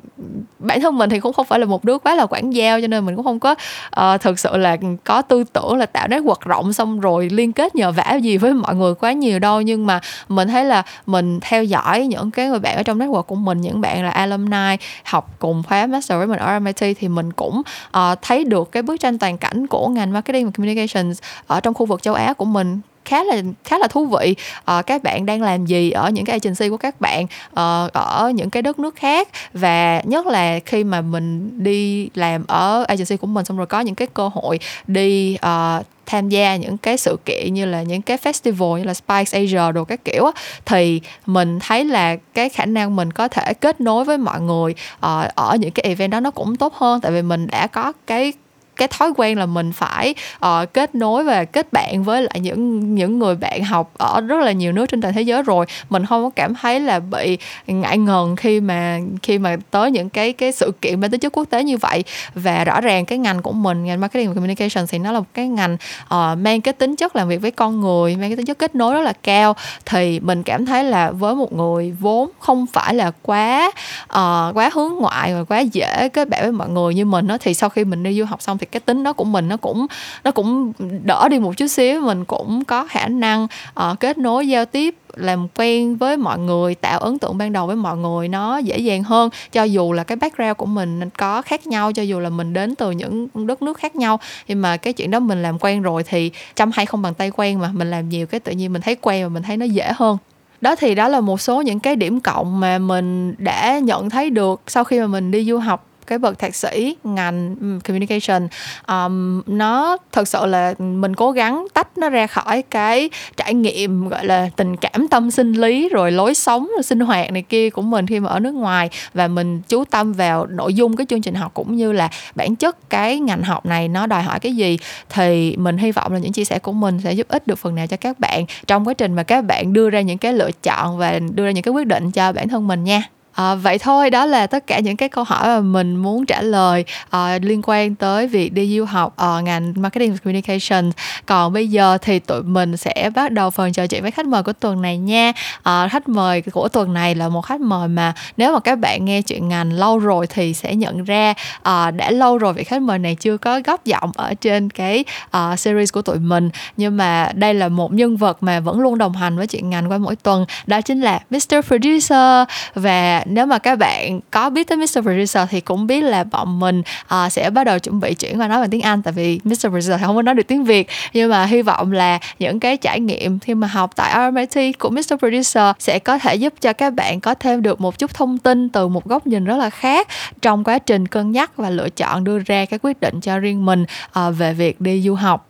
bản 0.59 0.81
thân 0.81 0.99
mình 0.99 1.11
thì 1.11 1.21
cũng 1.21 1.33
không 1.33 1.47
phải 1.47 1.59
là 1.59 1.67
một 1.67 1.85
đứa 1.85 1.99
quá 1.99 2.15
là 2.15 2.27
quản 2.31 2.51
giao 2.51 2.81
cho 2.81 2.87
nên 2.87 3.07
mình 3.07 3.17
cũng 3.17 3.25
không 3.25 3.41
có 3.41 3.55
uh, 4.01 4.21
thực 4.21 4.39
sự 4.39 4.57
là 4.57 4.77
có 5.05 5.23
tư 5.23 5.45
tưởng 5.53 5.77
là 5.77 5.87
tạo 5.87 6.09
network 6.09 6.37
rộng 6.45 6.73
xong 6.73 7.01
rồi 7.01 7.29
liên 7.31 7.53
kết 7.53 7.75
nhờ 7.75 7.93
vả 7.93 8.15
gì 8.23 8.37
với 8.37 8.55
mọi 8.55 8.75
người 8.75 8.95
quá 8.95 9.13
nhiều 9.13 9.39
đâu. 9.39 9.61
Nhưng 9.61 9.87
mà 9.87 10.01
mình 10.29 10.49
thấy 10.49 10.65
là 10.65 10.83
mình 11.07 11.39
theo 11.43 11.65
dõi 11.65 12.07
những 12.07 12.31
cái 12.31 12.49
người 12.49 12.59
bạn 12.59 12.77
ở 12.77 12.83
trong 12.83 12.99
network 12.99 13.23
của 13.23 13.35
mình 13.35 13.61
những 13.61 13.81
bạn 13.81 14.05
là 14.05 14.11
alumni 14.11 14.77
học 15.05 15.31
cùng 15.39 15.63
khóa 15.69 15.87
master 15.87 16.19
với 16.19 16.27
mình 16.27 16.39
ở 16.39 16.59
MIT 16.59 16.97
thì 16.99 17.09
mình 17.09 17.33
cũng 17.33 17.63
uh, 17.97 18.19
thấy 18.23 18.45
được 18.45 18.73
cái 18.73 18.83
bức 18.83 19.01
tranh 19.01 19.19
toàn 19.19 19.39
cảnh 19.39 19.67
của 19.67 19.89
ngành 19.89 20.13
marketing 20.13 20.47
và 20.47 20.53
communications 20.57 21.19
ở 21.47 21.61
trong 21.61 21.75
khu 21.75 21.87
vực 21.87 22.03
châu 22.03 22.15
Á 22.15 22.33
của 22.33 22.45
mình 22.45 22.81
khá 23.07 23.25
là 23.25 23.43
khá 23.65 23.79
là 23.79 23.89
thú 23.89 24.07
vị. 24.07 24.35
Uh, 24.79 24.87
các 24.87 25.03
bạn 25.03 25.27
đang 25.27 25.43
làm 25.43 25.67
gì 25.67 25.91
ở 25.91 26.11
những 26.11 26.25
cái 26.25 26.39
agency 26.43 26.69
của 26.69 26.77
các 26.77 27.01
bạn 27.01 27.25
uh, 27.51 27.93
ở 27.93 28.33
những 28.35 28.51
cái 28.51 28.63
đất 28.63 28.79
nước 28.79 28.97
khác? 28.97 29.29
Và 29.53 30.01
nhất 30.05 30.27
là 30.27 30.59
khi 30.67 30.85
mà 30.85 31.01
mình 31.01 31.51
đi 31.63 32.09
làm 32.15 32.45
ở 32.47 32.85
agency 32.89 33.17
của 33.17 33.27
mình 33.27 33.45
xong 33.45 33.57
rồi 33.57 33.67
có 33.67 33.81
những 33.81 33.95
cái 33.95 34.09
cơ 34.15 34.31
hội 34.35 34.59
đi 34.87 35.37
uh, 35.47 35.87
tham 36.07 36.29
gia 36.29 36.57
những 36.57 36.79
cái 36.79 36.97
sự 36.97 37.17
kiện 37.25 37.55
như 37.55 37.67
là 37.67 37.83
những 37.83 38.03
cái 38.03 38.17
festival 38.17 38.79
như 38.79 38.85
là 38.85 38.95
spice 38.95 39.39
Asia 39.39 39.73
đồ 39.73 39.85
các 39.85 40.05
kiểu 40.05 40.25
á, 40.25 40.33
thì 40.65 41.01
mình 41.27 41.59
thấy 41.61 41.85
là 41.85 42.17
cái 42.35 42.49
khả 42.49 42.67
năng 42.67 42.97
mình 42.97 43.13
có 43.13 43.29
thể 43.29 43.55
kết 43.55 43.81
nối 43.81 44.05
với 44.05 44.19
mọi 44.19 44.41
người 44.41 44.75
uh, 44.97 45.35
ở 45.35 45.57
những 45.61 45.71
cái 45.71 45.83
event 45.85 46.13
đó 46.13 46.21
nó 46.21 46.31
cũng 46.31 46.57
tốt 46.57 46.75
hơn. 46.75 47.01
Tại 47.01 47.13
vì 47.13 47.23
mình 47.23 47.47
đã 47.47 47.67
có 47.67 47.93
cái 48.07 48.33
cái 48.77 48.89
thói 48.89 49.13
quen 49.17 49.39
là 49.39 49.47
mình 49.47 49.73
phải 49.73 50.15
uh, 50.47 50.73
kết 50.73 50.95
nối 50.95 51.25
và 51.25 51.45
kết 51.45 51.73
bạn 51.73 52.05
với 52.05 52.23
lại 52.23 52.41
những 52.41 52.95
những 52.95 53.19
người 53.19 53.35
bạn 53.35 53.65
học 53.65 53.91
ở 53.99 54.21
rất 54.21 54.41
là 54.41 54.53
nhiều 54.53 54.73
nước 54.73 54.87
trên 54.87 55.01
toàn 55.01 55.15
thế 55.15 55.23
giới 55.23 55.43
rồi. 55.43 55.67
Mình 55.91 56.07
không 56.07 56.23
có 56.23 56.31
cảm 56.37 56.55
thấy 56.55 56.81
là 56.81 57.01
bị 57.01 57.39
ngại 57.67 57.99
ngần 57.99 58.37
khi 58.37 58.61
mà 58.61 58.99
khi 59.23 59.39
mà 59.39 59.57
tới 59.71 59.91
những 59.91 60.09
cái 60.09 60.33
cái 60.33 60.53
sự 60.53 60.73
kiện 60.81 61.01
mang 61.01 61.11
tính 61.11 61.21
chất 61.21 61.37
quốc 61.37 61.45
tế 61.51 61.65
như 61.65 61.77
vậy. 61.77 62.05
Và 62.35 62.65
rõ 62.65 62.81
ràng 62.81 63.05
cái 63.05 63.19
ngành 63.19 63.43
của 63.43 63.53
mình 63.53 63.85
ngành 63.85 64.01
marketing 64.01 64.29
và 64.29 64.35
communication 64.35 64.87
thì 64.89 64.99
nó 64.99 65.13
là 65.13 65.19
một 65.19 65.27
cái 65.35 65.49
ngành 65.49 65.77
uh, 66.05 66.39
mang 66.39 66.61
cái 66.61 66.73
tính 66.73 66.97
chất 66.97 67.17
làm 67.17 67.29
việc 67.29 67.43
với 67.43 67.51
con 67.51 67.81
người 67.81 68.17
mang 68.17 68.31
cái 68.31 68.37
tính 68.37 68.47
chất 68.47 68.59
kết 68.59 68.75
nối 68.75 68.95
rất 68.95 69.03
là 69.03 69.13
cao. 69.23 69.57
Thì 69.87 70.21
mình 70.21 70.43
cảm 70.43 70.67
thấy 70.67 70.85
là 70.85 71.11
với 71.11 71.35
một 71.35 71.53
người 71.53 71.95
vốn 72.01 72.31
không 72.39 72.67
phải 72.67 72.95
là 72.95 73.13
quá 73.23 73.73
uh, 74.05 74.57
quá 74.57 74.71
hướng 74.73 74.93
ngoại 74.95 75.35
và 75.35 75.45
quá 75.45 75.61
dễ 75.61 76.09
kết 76.09 76.29
bạn 76.29 76.43
với 76.43 76.53
mọi 76.53 76.69
người 76.69 76.95
như 76.95 77.05
mình 77.05 77.27
đó 77.27 77.37
thì 77.41 77.55
sau 77.55 77.69
khi 77.69 77.85
mình 77.85 78.03
đi 78.03 78.19
du 78.19 78.25
học 78.25 78.43
xong 78.43 78.59
thì 78.59 78.66
cái 78.73 78.81
tính 78.81 79.03
đó 79.03 79.13
của 79.13 79.25
mình 79.25 79.49
nó 79.49 79.57
cũng 79.57 79.87
nó 80.25 80.31
cũng 80.31 80.73
đỡ 81.05 81.29
đi 81.29 81.39
một 81.39 81.57
chút 81.57 81.67
xíu. 81.67 82.01
Mình 82.01 82.25
cũng 82.25 82.65
có 82.65 82.87
khả 82.87 83.09
năng 83.09 83.47
uh, 83.81 84.01
kết 84.01 84.19
nối 84.19 84.49
giao 84.49 84.65
tiếp 84.65 84.95
làm 85.17 85.49
quen 85.57 85.97
với 85.97 86.17
mọi 86.17 86.39
người 86.39 86.75
tạo 86.75 86.99
ấn 86.99 87.19
tượng 87.19 87.39
ban 87.39 87.53
đầu 87.53 87.67
với 87.67 87.77
mọi 87.77 87.97
người 87.97 88.29
nó 88.29 88.59
dễ 88.59 88.79
dàng 88.79 89.03
hơn. 89.03 89.31
Cho 89.53 89.63
dù 89.63 89.93
là 89.93 90.05
cái 90.05 90.17
background 90.17 90.57
của 90.57 90.67
mình 90.67 91.11
có 91.11 91.43
khác 91.43 91.67
nhau 91.67 91.93
cho 91.93 92.03
dù 92.03 92.21
là 92.21 92.31
mình 92.31 92.53
đến 92.53 92.75
từ 92.75 92.91
những 92.91 93.29
đất 93.35 93.63
nước 93.63 93.79
khác 93.79 93.97
nhau 93.97 94.21
nhưng 94.49 94.63
mà 94.63 94.77
cái 94.77 94.93
chuyện 94.93 95.11
đó 95.11 95.21
mình 95.21 95.43
làm 95.43 95.59
quen 95.59 95.83
rồi 95.83 96.03
thì 96.03 96.31
chăm 96.55 96.71
hay 96.75 96.87
không 96.87 97.03
bằng 97.03 97.15
tay 97.15 97.31
quen 97.37 97.59
mà 97.59 97.71
mình 97.73 97.91
làm 97.91 98.09
nhiều 98.09 98.27
cái 98.27 98.41
tự 98.41 98.53
nhiên 98.53 98.73
mình 98.73 98.83
thấy 98.83 98.97
quen 99.01 99.23
và 99.23 99.29
mình 99.29 99.43
thấy 99.43 99.57
nó 99.57 99.65
dễ 99.65 99.93
hơn. 99.97 100.19
Đó 100.61 100.77
thì 100.77 100.95
đó 100.95 101.09
là 101.09 101.21
một 101.21 101.41
số 101.41 101.63
những 101.63 101.81
cái 101.81 101.97
điểm 101.97 102.21
cộng 102.21 102.61
mà 102.61 102.79
mình 102.79 103.35
đã 103.39 103.79
nhận 103.79 104.11
thấy 104.11 104.31
được 104.31 104.61
sau 104.67 104.85
khi 104.85 105.01
mà 105.01 105.07
mình 105.07 105.31
đi 105.31 105.45
du 105.45 105.59
học 105.59 105.87
cái 106.07 106.19
bậc 106.19 106.39
thạc 106.39 106.55
sĩ 106.55 106.97
ngành 107.05 107.57
ừ, 107.61 107.79
communication. 107.85 108.49
Um, 108.89 109.43
nó 109.47 109.97
thật 110.13 110.29
sự 110.29 110.47
là 110.47 110.75
mình 110.79 111.15
cố 111.15 111.31
gắng 111.31 111.67
tách 111.75 111.99
nó 111.99 112.09
ra 112.09 112.27
khỏi 112.27 112.63
cái 112.63 113.11
trải 113.37 113.55
nghiệm 113.55 114.09
gọi 114.09 114.25
là 114.25 114.51
tình 114.57 114.77
cảm 114.77 115.09
tâm 115.09 115.31
sinh 115.31 115.53
lý 115.53 115.89
rồi 115.89 116.13
lối 116.13 116.35
sống 116.35 116.69
rồi 116.77 116.83
sinh 116.83 117.01
hoạt 117.01 117.33
này 117.33 117.43
kia 117.43 117.71
của 117.71 117.83
mình 117.83 118.07
khi 118.07 118.21
mà 118.21 118.31
ở 118.31 118.41
nước 118.41 118.55
ngoài. 118.55 118.91
Và 119.15 119.29
mình 119.29 119.63
chú 119.69 119.85
tâm 119.85 120.13
vào 120.13 120.47
nội 120.47 120.75
dung 120.75 120.97
cái 120.97 121.07
chương 121.11 121.23
trình 121.23 121.35
học 121.35 121.51
cũng 121.55 121.77
như 121.77 121.93
là 121.93 122.09
bản 122.35 122.57
chất 122.57 122.91
cái 122.91 123.19
ngành 123.19 123.43
học 123.43 123.67
này 123.67 123.89
nó 123.89 124.07
đòi 124.07 124.23
hỏi 124.23 124.41
cái 124.41 124.57
gì. 124.57 124.79
Thì 125.09 125.57
mình 125.57 125.79
hy 125.79 125.93
vọng 125.93 126.13
là 126.13 126.19
những 126.19 126.33
chia 126.33 126.45
sẻ 126.45 126.59
của 126.59 126.73
mình 126.73 127.01
sẽ 127.01 127.13
giúp 127.13 127.29
ích 127.29 127.47
được 127.47 127.59
phần 127.59 127.75
nào 127.75 127.87
cho 127.87 127.97
các 127.97 128.21
bạn 128.21 128.45
trong 128.67 128.89
quá 128.89 128.95
trình 128.95 129.15
mà 129.15 129.23
các 129.23 129.45
bạn 129.45 129.73
đưa 129.73 129.91
ra 129.91 130.01
những 130.01 130.19
cái 130.19 130.33
lựa 130.33 130.51
chọn 130.63 130.99
và 130.99 131.19
đưa 131.19 131.45
ra 131.45 131.51
những 131.51 131.63
cái 131.63 131.73
quyết 131.73 131.87
định 131.87 132.11
cho 132.11 132.33
bản 132.33 132.49
thân 132.49 132.69
mình 132.69 132.85
nha. 132.85 133.03
À, 133.37 133.55
vậy 133.55 133.79
thôi 133.79 134.11
đó 134.11 134.27
là 134.27 134.47
tất 134.47 134.67
cả 134.67 134.81
những 134.81 134.97
cái 134.97 135.09
câu 135.09 135.25
hỏi 135.25 135.47
mà 135.47 135.61
mình 135.61 135.97
muốn 135.97 136.27
trả 136.27 136.43
lời 136.43 136.85
uh, 137.17 137.43
liên 137.43 137.61
quan 137.65 137.95
tới 137.95 138.27
việc 138.27 138.53
đi 138.53 138.77
du 138.77 138.85
học 138.85 139.13
ở 139.17 139.37
uh, 139.39 139.45
ngành 139.45 139.73
marketing 139.77 140.13
và 140.13 140.19
communication. 140.25 140.91
Còn 141.27 141.53
bây 141.53 141.69
giờ 141.69 141.99
thì 142.03 142.19
tụi 142.19 142.43
mình 142.43 142.77
sẽ 142.77 143.11
bắt 143.15 143.33
đầu 143.33 143.51
phần 143.51 143.73
trò 143.73 143.87
chuyện 143.87 144.03
với 144.03 144.11
khách 144.11 144.27
mời 144.27 144.43
của 144.43 144.53
tuần 144.53 144.83
này 144.83 144.99
nha. 144.99 145.33
Uh, 145.59 145.91
khách 145.91 146.09
mời 146.09 146.43
của 146.43 146.69
tuần 146.69 146.95
này 146.95 147.15
là 147.15 147.29
một 147.29 147.41
khách 147.41 147.61
mời 147.61 147.89
mà 147.89 148.13
nếu 148.37 148.53
mà 148.53 148.61
các 148.61 148.79
bạn 148.79 149.05
nghe 149.05 149.23
chuyện 149.23 149.49
ngành 149.49 149.73
lâu 149.73 149.99
rồi 149.99 150.27
thì 150.27 150.55
sẽ 150.55 150.75
nhận 150.75 151.05
ra 151.05 151.31
uh, 151.59 151.95
đã 151.95 152.11
lâu 152.11 152.39
rồi 152.39 152.53
vị 152.53 152.65
khách 152.65 152.83
mời 152.83 152.99
này 152.99 153.15
chưa 153.15 153.37
có 153.37 153.61
góp 153.65 153.85
giọng 153.85 154.11
ở 154.15 154.35
trên 154.35 154.71
cái 154.71 155.05
uh, 155.37 155.59
series 155.59 155.93
của 155.93 156.03
tụi 156.03 156.19
mình 156.19 156.51
nhưng 156.77 156.97
mà 156.97 157.31
đây 157.35 157.55
là 157.55 157.69
một 157.69 157.93
nhân 157.93 158.17
vật 158.17 158.43
mà 158.43 158.61
vẫn 158.61 158.81
luôn 158.81 158.99
đồng 158.99 159.13
hành 159.13 159.37
với 159.37 159.47
chuyện 159.47 159.71
ngành 159.71 159.91
qua 159.91 159.99
mỗi 159.99 160.17
tuần 160.17 160.45
đó 160.67 160.81
chính 160.81 161.01
là 161.01 161.21
Mr. 161.31 161.67
Producer 161.67 162.49
và 162.75 163.23
nếu 163.29 163.47
mà 163.47 163.59
các 163.59 163.79
bạn 163.79 164.21
có 164.31 164.51
biết 164.51 164.67
tới 164.67 164.77
Mr. 164.77 165.01
Producer 165.03 165.49
thì 165.51 165.61
cũng 165.61 165.87
biết 165.87 166.01
là 166.01 166.25
bọn 166.25 166.61
mình 166.61 166.83
uh, 167.05 167.33
sẽ 167.33 167.51
bắt 167.51 167.65
đầu 167.65 167.79
chuẩn 167.79 168.01
bị 168.01 168.15
chuyển 168.15 168.41
qua 168.41 168.49
nói 168.49 168.61
bằng 168.61 168.71
tiếng 168.71 168.81
Anh 168.81 169.03
tại 169.03 169.13
vì 169.13 169.41
Mr. 169.45 169.69
Producer 169.69 170.01
không 170.01 170.17
có 170.17 170.23
nói 170.23 170.35
được 170.35 170.47
tiếng 170.47 170.65
Việt 170.65 170.89
nhưng 171.13 171.31
mà 171.31 171.45
hy 171.45 171.63
vọng 171.63 171.93
là 171.93 172.19
những 172.39 172.61
cái 172.61 172.77
trải 172.77 173.01
nghiệm 173.01 173.39
khi 173.39 173.55
mà 173.55 173.67
học 173.67 173.91
tại 173.97 174.31
RMIT 174.31 174.79
của 174.79 174.91
Mr. 174.91 175.15
Producer 175.19 175.77
sẽ 175.79 175.99
có 175.99 176.19
thể 176.19 176.35
giúp 176.35 176.55
cho 176.61 176.73
các 176.73 176.95
bạn 176.95 177.21
có 177.21 177.35
thêm 177.35 177.63
được 177.63 177.81
một 177.81 177.99
chút 177.99 178.15
thông 178.15 178.39
tin 178.39 178.69
từ 178.69 178.89
một 178.89 179.05
góc 179.05 179.27
nhìn 179.27 179.45
rất 179.45 179.57
là 179.57 179.71
khác 179.71 180.09
trong 180.43 180.65
quá 180.65 180.79
trình 180.79 181.09
cân 181.09 181.33
nhắc 181.33 181.57
và 181.57 181.71
lựa 181.71 181.89
chọn 181.89 182.25
đưa 182.25 182.39
ra 182.39 182.65
cái 182.65 182.79
quyết 182.83 183.01
định 183.01 183.21
cho 183.21 183.39
riêng 183.39 183.65
mình 183.65 183.85
uh, 184.19 184.37
về 184.39 184.53
việc 184.53 184.81
đi 184.81 185.03
du 185.03 185.15
học 185.15 185.49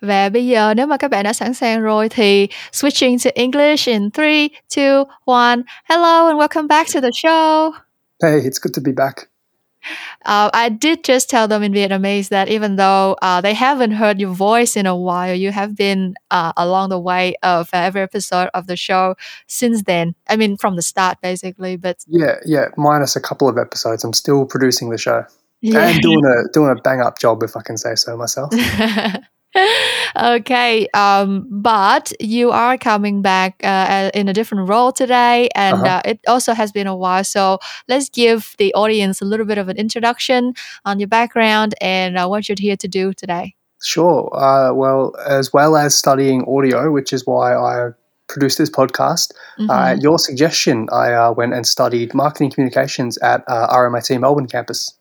và 0.00 0.28
bây 0.28 0.46
giờ 0.46 0.74
nếu 0.74 0.86
mà 0.86 0.96
các 0.96 1.10
bạn 1.10 1.24
đã 1.24 1.32
sẵn 1.32 1.54
sàng 1.54 1.80
rồi 1.80 2.08
thì 2.08 2.48
switching 2.72 3.18
to 3.24 3.30
English 3.34 3.88
in 3.88 4.10
3, 4.10 4.24
2, 4.76 5.04
1. 5.26 5.58
Hello 5.84 6.26
and 6.26 6.38
welcome 6.38 6.66
back 6.68 6.88
to 6.94 7.00
the 7.00 7.10
show. 7.12 7.72
Hey, 8.22 8.40
it's 8.40 8.58
good 8.62 8.74
to 8.74 8.82
be 8.84 8.92
back. 8.92 9.28
Uh, 10.24 10.50
I 10.52 10.68
did 10.68 11.04
just 11.04 11.30
tell 11.30 11.46
them 11.46 11.62
in 11.62 11.72
Vietnamese 11.72 12.28
that 12.30 12.48
even 12.48 12.76
though 12.76 13.16
uh, 13.22 13.40
they 13.40 13.54
haven't 13.54 13.92
heard 13.92 14.20
your 14.20 14.34
voice 14.34 14.76
in 14.76 14.86
a 14.86 14.96
while, 14.96 15.34
you 15.34 15.52
have 15.52 15.76
been 15.76 16.14
uh, 16.30 16.52
along 16.56 16.88
the 16.88 16.98
way 16.98 17.36
of 17.42 17.68
every 17.72 18.02
episode 18.02 18.48
of 18.52 18.66
the 18.66 18.76
show 18.76 19.14
since 19.46 19.82
then. 19.84 20.14
I 20.28 20.36
mean, 20.36 20.56
from 20.56 20.76
the 20.76 20.82
start, 20.82 21.18
basically. 21.22 21.76
But 21.76 22.04
yeah, 22.08 22.36
yeah, 22.44 22.66
minus 22.76 23.14
a 23.14 23.20
couple 23.20 23.48
of 23.48 23.58
episodes, 23.58 24.02
I'm 24.02 24.12
still 24.12 24.44
producing 24.44 24.90
the 24.90 24.98
show 24.98 25.24
yeah. 25.60 25.88
and 25.88 26.00
doing 26.02 26.24
a 26.24 26.52
doing 26.52 26.74
a 26.76 26.80
bang 26.80 27.00
up 27.00 27.18
job, 27.18 27.42
if 27.42 27.56
I 27.56 27.62
can 27.62 27.76
say 27.76 27.94
so 27.94 28.16
myself. 28.16 28.52
okay 30.16 30.88
um, 30.94 31.46
but 31.50 32.12
you 32.20 32.50
are 32.50 32.78
coming 32.78 33.22
back 33.22 33.60
uh, 33.64 34.10
in 34.14 34.28
a 34.28 34.32
different 34.32 34.68
role 34.68 34.92
today 34.92 35.48
and 35.54 35.76
uh-huh. 35.76 36.00
uh, 36.04 36.10
it 36.10 36.20
also 36.28 36.52
has 36.54 36.72
been 36.72 36.86
a 36.86 36.96
while 36.96 37.24
so 37.24 37.58
let's 37.88 38.08
give 38.08 38.54
the 38.58 38.72
audience 38.74 39.20
a 39.20 39.24
little 39.24 39.46
bit 39.46 39.58
of 39.58 39.68
an 39.68 39.76
introduction 39.76 40.54
on 40.84 40.98
your 40.98 41.08
background 41.08 41.74
and 41.80 42.16
uh, 42.16 42.26
what 42.26 42.48
you're 42.48 42.56
here 42.58 42.76
to 42.76 42.88
do 42.88 43.12
today 43.12 43.54
sure 43.82 44.30
uh, 44.36 44.72
well 44.72 45.14
as 45.26 45.52
well 45.52 45.76
as 45.76 45.96
studying 45.96 46.44
audio 46.48 46.90
which 46.90 47.12
is 47.12 47.26
why 47.26 47.54
i 47.54 47.90
produced 48.28 48.58
this 48.58 48.70
podcast 48.70 49.32
uh, 49.58 49.62
mm-hmm. 49.62 50.00
your 50.00 50.18
suggestion 50.18 50.88
i 50.92 51.12
uh, 51.12 51.32
went 51.32 51.54
and 51.54 51.66
studied 51.66 52.12
marketing 52.14 52.50
communications 52.50 53.18
at 53.18 53.46
rmit 53.46 54.20
melbourne 54.20 54.48
campus 54.48 54.95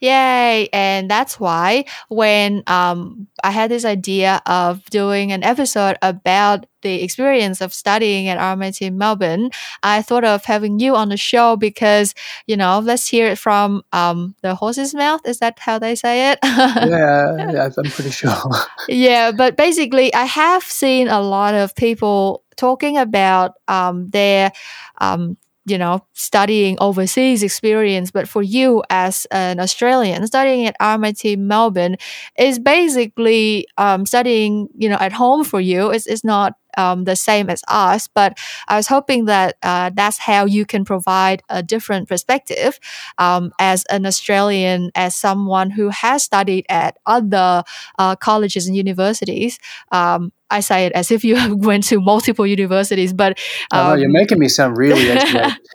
Yay! 0.00 0.68
And 0.72 1.10
that's 1.10 1.38
why 1.40 1.84
when 2.08 2.62
um, 2.66 3.26
I 3.42 3.50
had 3.50 3.70
this 3.70 3.84
idea 3.84 4.42
of 4.46 4.84
doing 4.90 5.32
an 5.32 5.42
episode 5.42 5.96
about 6.02 6.66
the 6.82 7.02
experience 7.02 7.60
of 7.60 7.74
studying 7.74 8.28
at 8.28 8.38
RMIT 8.38 8.92
Melbourne, 8.92 9.50
I 9.82 10.02
thought 10.02 10.24
of 10.24 10.44
having 10.44 10.78
you 10.78 10.94
on 10.94 11.08
the 11.08 11.16
show 11.16 11.56
because, 11.56 12.14
you 12.46 12.56
know, 12.56 12.78
let's 12.78 13.08
hear 13.08 13.26
it 13.28 13.38
from 13.38 13.82
um, 13.92 14.34
the 14.42 14.54
horse's 14.54 14.94
mouth. 14.94 15.20
Is 15.26 15.38
that 15.38 15.58
how 15.58 15.78
they 15.78 15.94
say 15.94 16.30
it? 16.30 16.38
yeah, 16.44 17.50
yeah, 17.52 17.68
I'm 17.76 17.90
pretty 17.90 18.10
sure. 18.10 18.32
yeah, 18.88 19.32
but 19.32 19.56
basically, 19.56 20.14
I 20.14 20.24
have 20.24 20.62
seen 20.62 21.08
a 21.08 21.20
lot 21.20 21.54
of 21.54 21.74
people 21.74 22.44
talking 22.56 22.96
about 22.98 23.54
um, 23.68 24.08
their 24.10 24.52
um, 24.98 25.36
you 25.66 25.76
know 25.78 26.04
studying 26.14 26.76
overseas 26.80 27.42
experience 27.42 28.10
but 28.10 28.28
for 28.28 28.42
you 28.42 28.82
as 28.90 29.26
an 29.30 29.60
australian 29.60 30.26
studying 30.26 30.66
at 30.66 30.76
rmit 30.80 31.36
melbourne 31.38 31.96
is 32.38 32.58
basically 32.58 33.66
um, 33.78 34.06
studying 34.06 34.68
you 34.76 34.88
know 34.88 34.96
at 35.00 35.12
home 35.12 35.44
for 35.44 35.60
you. 35.60 35.90
It's, 35.90 36.06
it's 36.06 36.24
not 36.24 36.54
um, 36.76 37.04
the 37.04 37.16
same 37.16 37.50
as 37.50 37.62
us. 37.68 38.08
But 38.08 38.38
I 38.68 38.76
was 38.76 38.86
hoping 38.86 39.26
that 39.26 39.56
uh, 39.62 39.90
that's 39.94 40.18
how 40.18 40.46
you 40.46 40.64
can 40.64 40.84
provide 40.84 41.42
a 41.48 41.62
different 41.62 42.08
perspective 42.08 42.78
um, 43.18 43.52
as 43.58 43.84
an 43.86 44.06
Australian, 44.06 44.90
as 44.94 45.14
someone 45.14 45.70
who 45.70 45.88
has 45.88 46.22
studied 46.22 46.66
at 46.68 46.96
other 47.06 47.62
uh, 47.98 48.16
colleges 48.16 48.66
and 48.66 48.76
universities. 48.76 49.58
Um, 49.92 50.32
I 50.50 50.60
say 50.60 50.86
it 50.86 50.92
as 50.92 51.10
if 51.10 51.24
you 51.24 51.56
went 51.56 51.84
to 51.84 52.00
multiple 52.00 52.46
universities, 52.46 53.12
but 53.12 53.38
um, 53.72 53.86
oh, 53.86 53.94
you're 53.94 54.10
making 54.10 54.38
me 54.38 54.48
sound 54.48 54.76
really 54.76 55.18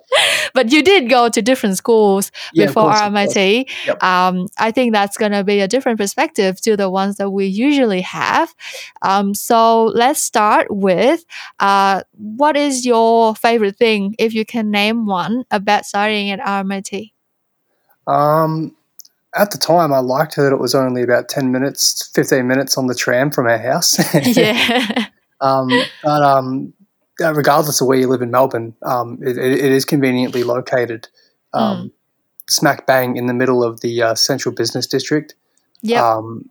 but 0.54 0.72
you 0.72 0.82
did 0.82 1.10
go 1.10 1.28
to 1.28 1.42
different 1.42 1.76
schools 1.76 2.30
yeah, 2.54 2.66
before 2.66 2.90
RMIT. 2.90 3.68
Yep. 3.86 4.02
Um, 4.02 4.48
I 4.58 4.70
think 4.70 4.92
that's 4.92 5.16
going 5.16 5.32
to 5.32 5.44
be 5.44 5.60
a 5.60 5.68
different 5.68 5.98
perspective 5.98 6.60
to 6.62 6.76
the 6.76 6.88
ones 6.88 7.16
that 7.16 7.30
we 7.30 7.46
usually 7.46 8.00
have. 8.02 8.54
Um, 9.02 9.34
so 9.34 9.84
let's 9.86 10.22
start 10.22 10.68
with 10.70 10.91
uh, 11.60 12.02
what 12.12 12.56
is 12.56 12.84
your 12.84 13.34
favorite 13.34 13.76
thing, 13.76 14.14
if 14.18 14.34
you 14.34 14.44
can 14.44 14.70
name 14.70 15.06
one, 15.06 15.44
about 15.50 15.84
studying 15.84 16.30
at 16.30 16.40
RMIT? 16.40 17.12
Um, 18.06 18.76
at 19.34 19.50
the 19.50 19.58
time, 19.58 19.92
I 19.92 20.00
liked 20.00 20.36
that 20.36 20.52
it 20.52 20.58
was 20.58 20.74
only 20.74 21.02
about 21.02 21.28
10 21.28 21.52
minutes, 21.52 22.10
15 22.14 22.46
minutes 22.46 22.76
on 22.76 22.86
the 22.86 22.94
tram 22.94 23.30
from 23.30 23.46
our 23.46 23.58
house. 23.58 23.98
yeah. 24.36 25.06
um, 25.40 25.68
but 26.02 26.22
um, 26.22 26.72
regardless 27.18 27.80
of 27.80 27.86
where 27.86 27.98
you 27.98 28.08
live 28.08 28.22
in 28.22 28.30
Melbourne, 28.30 28.74
um, 28.82 29.18
it, 29.22 29.38
it 29.38 29.72
is 29.72 29.84
conveniently 29.84 30.42
located 30.42 31.08
um, 31.54 31.76
mm. 31.76 31.90
smack 32.48 32.86
bang 32.86 33.16
in 33.16 33.26
the 33.26 33.34
middle 33.34 33.64
of 33.64 33.80
the 33.80 34.02
uh, 34.02 34.14
central 34.14 34.54
business 34.54 34.86
district. 34.86 35.34
Yeah. 35.80 36.06
Um, 36.06 36.44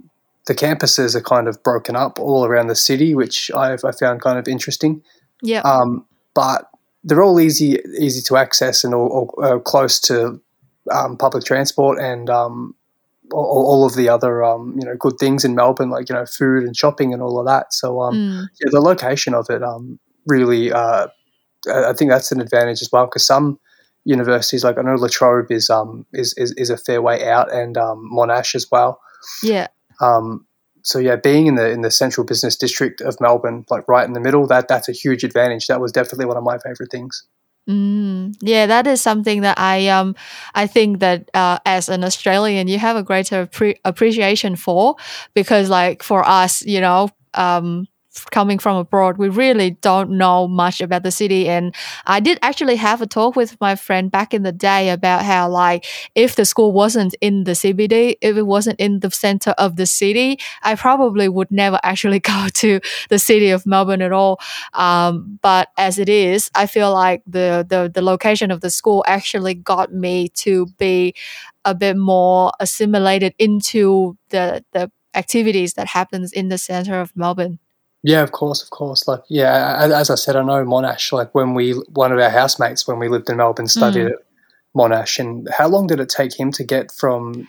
the 0.47 0.56
campuses 0.56 1.15
are 1.15 1.21
kind 1.21 1.47
of 1.47 1.62
broken 1.63 1.95
up 1.95 2.19
all 2.19 2.45
around 2.45 2.67
the 2.67 2.75
city, 2.75 3.13
which 3.13 3.51
I've, 3.51 3.84
I 3.84 3.91
found 3.91 4.21
kind 4.21 4.39
of 4.39 4.47
interesting. 4.47 5.04
Yeah. 5.41 5.62
Um, 5.62 6.06
but 6.34 6.69
they're 7.04 7.23
all 7.23 7.39
easy 7.39 7.80
easy 7.99 8.21
to 8.21 8.38
access 8.38 8.84
and 8.84 8.93
all, 8.93 9.08
all 9.08 9.43
uh, 9.43 9.60
close 9.60 9.99
to 10.01 10.39
um, 10.91 11.17
public 11.17 11.43
transport 11.43 11.99
and 11.99 12.30
um, 12.30 12.75
all, 13.34 13.65
all, 13.67 13.86
of 13.86 13.95
the 13.95 14.10
other 14.10 14.43
um, 14.43 14.75
you 14.80 14.86
know 14.86 14.95
good 14.95 15.17
things 15.19 15.43
in 15.43 15.56
Melbourne, 15.56 15.89
like 15.89 16.10
you 16.10 16.15
know 16.15 16.25
food 16.25 16.63
and 16.63 16.75
shopping 16.75 17.13
and 17.13 17.21
all 17.21 17.39
of 17.39 17.45
that. 17.45 17.73
So 17.73 18.01
um, 18.01 18.15
mm. 18.15 18.47
yeah, 18.62 18.69
the 18.71 18.82
location 18.82 19.34
of 19.34 19.49
it 19.49 19.63
um, 19.63 19.99
really, 20.27 20.71
uh, 20.71 21.08
I 21.73 21.93
think 21.93 22.12
that's 22.12 22.32
an 22.32 22.41
advantage 22.41 22.82
as 22.82 22.89
well 22.91 23.06
because 23.06 23.25
some 23.25 23.60
universities, 24.06 24.63
like 24.63 24.77
I 24.77 24.82
know 24.82 24.95
La 24.95 25.08
Trobe 25.08 25.51
is 25.51 25.69
um 25.69 26.06
is, 26.13 26.34
is, 26.38 26.51
is 26.54 26.69
a 26.69 26.77
fair 26.77 27.01
way 27.01 27.27
out, 27.27 27.51
and 27.51 27.77
um, 27.77 28.10
Monash 28.13 28.56
as 28.56 28.67
well. 28.71 28.99
Yeah. 29.43 29.67
Um, 30.01 30.45
so 30.83 30.99
yeah, 30.99 31.15
being 31.15 31.45
in 31.47 31.55
the 31.55 31.69
in 31.69 31.81
the 31.81 31.91
central 31.91 32.25
business 32.25 32.55
district 32.55 33.01
of 33.01 33.21
Melbourne, 33.21 33.65
like 33.69 33.87
right 33.87 34.05
in 34.05 34.13
the 34.13 34.19
middle, 34.19 34.47
that 34.47 34.67
that's 34.67 34.89
a 34.89 34.93
huge 34.93 35.23
advantage. 35.23 35.67
That 35.67 35.79
was 35.79 35.91
definitely 35.91 36.25
one 36.25 36.37
of 36.37 36.43
my 36.43 36.57
favorite 36.57 36.91
things. 36.91 37.23
Mm, 37.69 38.35
yeah, 38.41 38.65
that 38.65 38.87
is 38.87 39.01
something 39.01 39.41
that 39.41 39.59
I 39.59 39.87
um 39.89 40.15
I 40.55 40.65
think 40.65 40.99
that 40.99 41.29
uh, 41.35 41.59
as 41.65 41.89
an 41.89 42.03
Australian 42.03 42.67
you 42.67 42.79
have 42.79 42.95
a 42.95 43.03
greater 43.03 43.45
pre- 43.45 43.77
appreciation 43.85 44.55
for 44.55 44.95
because 45.35 45.69
like 45.69 46.01
for 46.01 46.27
us, 46.27 46.63
you 46.65 46.81
know, 46.81 47.09
um 47.35 47.87
coming 48.32 48.60
from 48.60 48.78
abroad, 48.78 49.17
we 49.17 49.30
really 49.30 49.71
don't 49.71 50.12
know 50.12 50.47
much 50.47 50.82
about 50.82 51.04
the 51.04 51.12
city. 51.12 51.47
And 51.47 51.74
I 52.06 52.19
did 52.19 52.39
actually 52.41 52.76
have 52.76 53.02
a 53.02 53.08
talk 53.08 53.36
with 53.36 53.60
my 53.62 53.76
friend 53.76 54.12
back 54.12 54.34
in 54.34 54.43
the 54.43 54.52
day 54.52 54.89
about 54.89 55.24
how, 55.24 55.50
like, 55.50 55.86
if 56.15 56.36
the 56.36 56.45
school 56.45 56.71
wasn't 56.71 57.15
in 57.21 57.45
the 57.45 57.56
CBD, 57.56 58.17
if 58.21 58.36
it 58.36 58.43
wasn't 58.43 58.80
in 58.80 59.00
the 59.00 59.12
center 59.12 59.52
of 59.52 59.76
the 59.76 59.86
city, 59.86 60.39
I 60.63 60.76
probably 60.76 61.30
would 61.30 61.52
never 61.52 61.80
actually 61.84 62.19
go 62.19 62.47
to 62.56 62.80
the 63.10 63.19
city 63.19 63.50
of 63.50 63.65
Melbourne 63.65 64.02
at 64.02 64.12
all. 64.12 64.39
Um, 64.74 65.39
but 65.41 65.69
as 65.78 65.97
it 66.00 66.10
is, 66.10 66.50
I 66.56 66.67
feel 66.67 66.91
like 66.93 67.24
the, 67.26 67.65
the 67.67 67.91
the 67.93 68.02
location 68.02 68.52
of 68.52 68.62
the 68.62 68.69
school 68.69 69.04
actually 69.08 69.54
got 69.54 69.93
me 69.93 70.30
to 70.30 70.67
be 70.78 71.15
a 71.65 71.76
bit 71.76 71.97
more 71.97 72.52
assimilated 72.60 73.34
into 73.39 74.17
the 74.30 74.63
the 74.74 74.91
activities 75.13 75.74
that 75.74 75.88
happens 75.88 76.32
in 76.32 76.50
the 76.50 76.58
center 76.58 77.00
of 77.00 77.15
Melbourne. 77.15 77.60
Yeah, 78.03 78.21
of 78.21 78.31
course, 78.31 78.63
of 78.63 78.71
course. 78.71 79.07
Like, 79.07 79.21
yeah, 79.29 79.87
as 79.93 80.09
I 80.09 80.15
said, 80.15 80.35
I 80.35 80.41
know 80.41 80.65
Monash. 80.65 81.11
Like 81.11 81.33
when 81.35 81.53
we, 81.53 81.73
one 81.93 82.11
of 82.11 82.19
our 82.19 82.29
housemates, 82.29 82.87
when 82.87 82.99
we 82.99 83.07
lived 83.07 83.29
in 83.29 83.37
Melbourne, 83.37 83.67
studied 83.67 84.07
mm. 84.07 84.11
at 84.11 84.19
Monash. 84.75 85.19
And 85.19 85.47
how 85.55 85.67
long 85.67 85.87
did 85.87 85.99
it 85.99 86.09
take 86.09 86.39
him 86.39 86.51
to 86.53 86.63
get 86.63 86.91
from? 86.91 87.47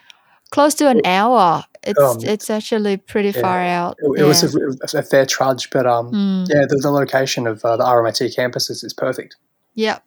Close 0.51 0.75
to 0.75 0.89
an 0.89 1.01
hour. 1.07 1.65
It's 1.83 1.99
um, 1.99 2.19
it's 2.23 2.51
actually 2.51 2.99
pretty 2.99 3.31
yeah, 3.31 3.41
far 3.41 3.61
out. 3.61 3.97
It, 3.99 4.19
it 4.19 4.21
yeah. 4.21 4.27
was 4.27 4.55
a, 4.55 4.99
a, 4.99 5.03
fair 5.03 5.27
trudge, 5.27 5.71
but 5.71 5.87
um, 5.87 6.13
mm. 6.13 6.47
yeah, 6.49 6.67
the, 6.69 6.77
the 6.77 6.91
location 6.91 7.47
of 7.47 7.65
uh, 7.65 7.77
the 7.77 7.85
RMIT 7.85 8.37
campus 8.37 8.71
is, 8.71 8.85
is 8.85 8.93
perfect. 8.93 9.37
Yep. 9.75 10.05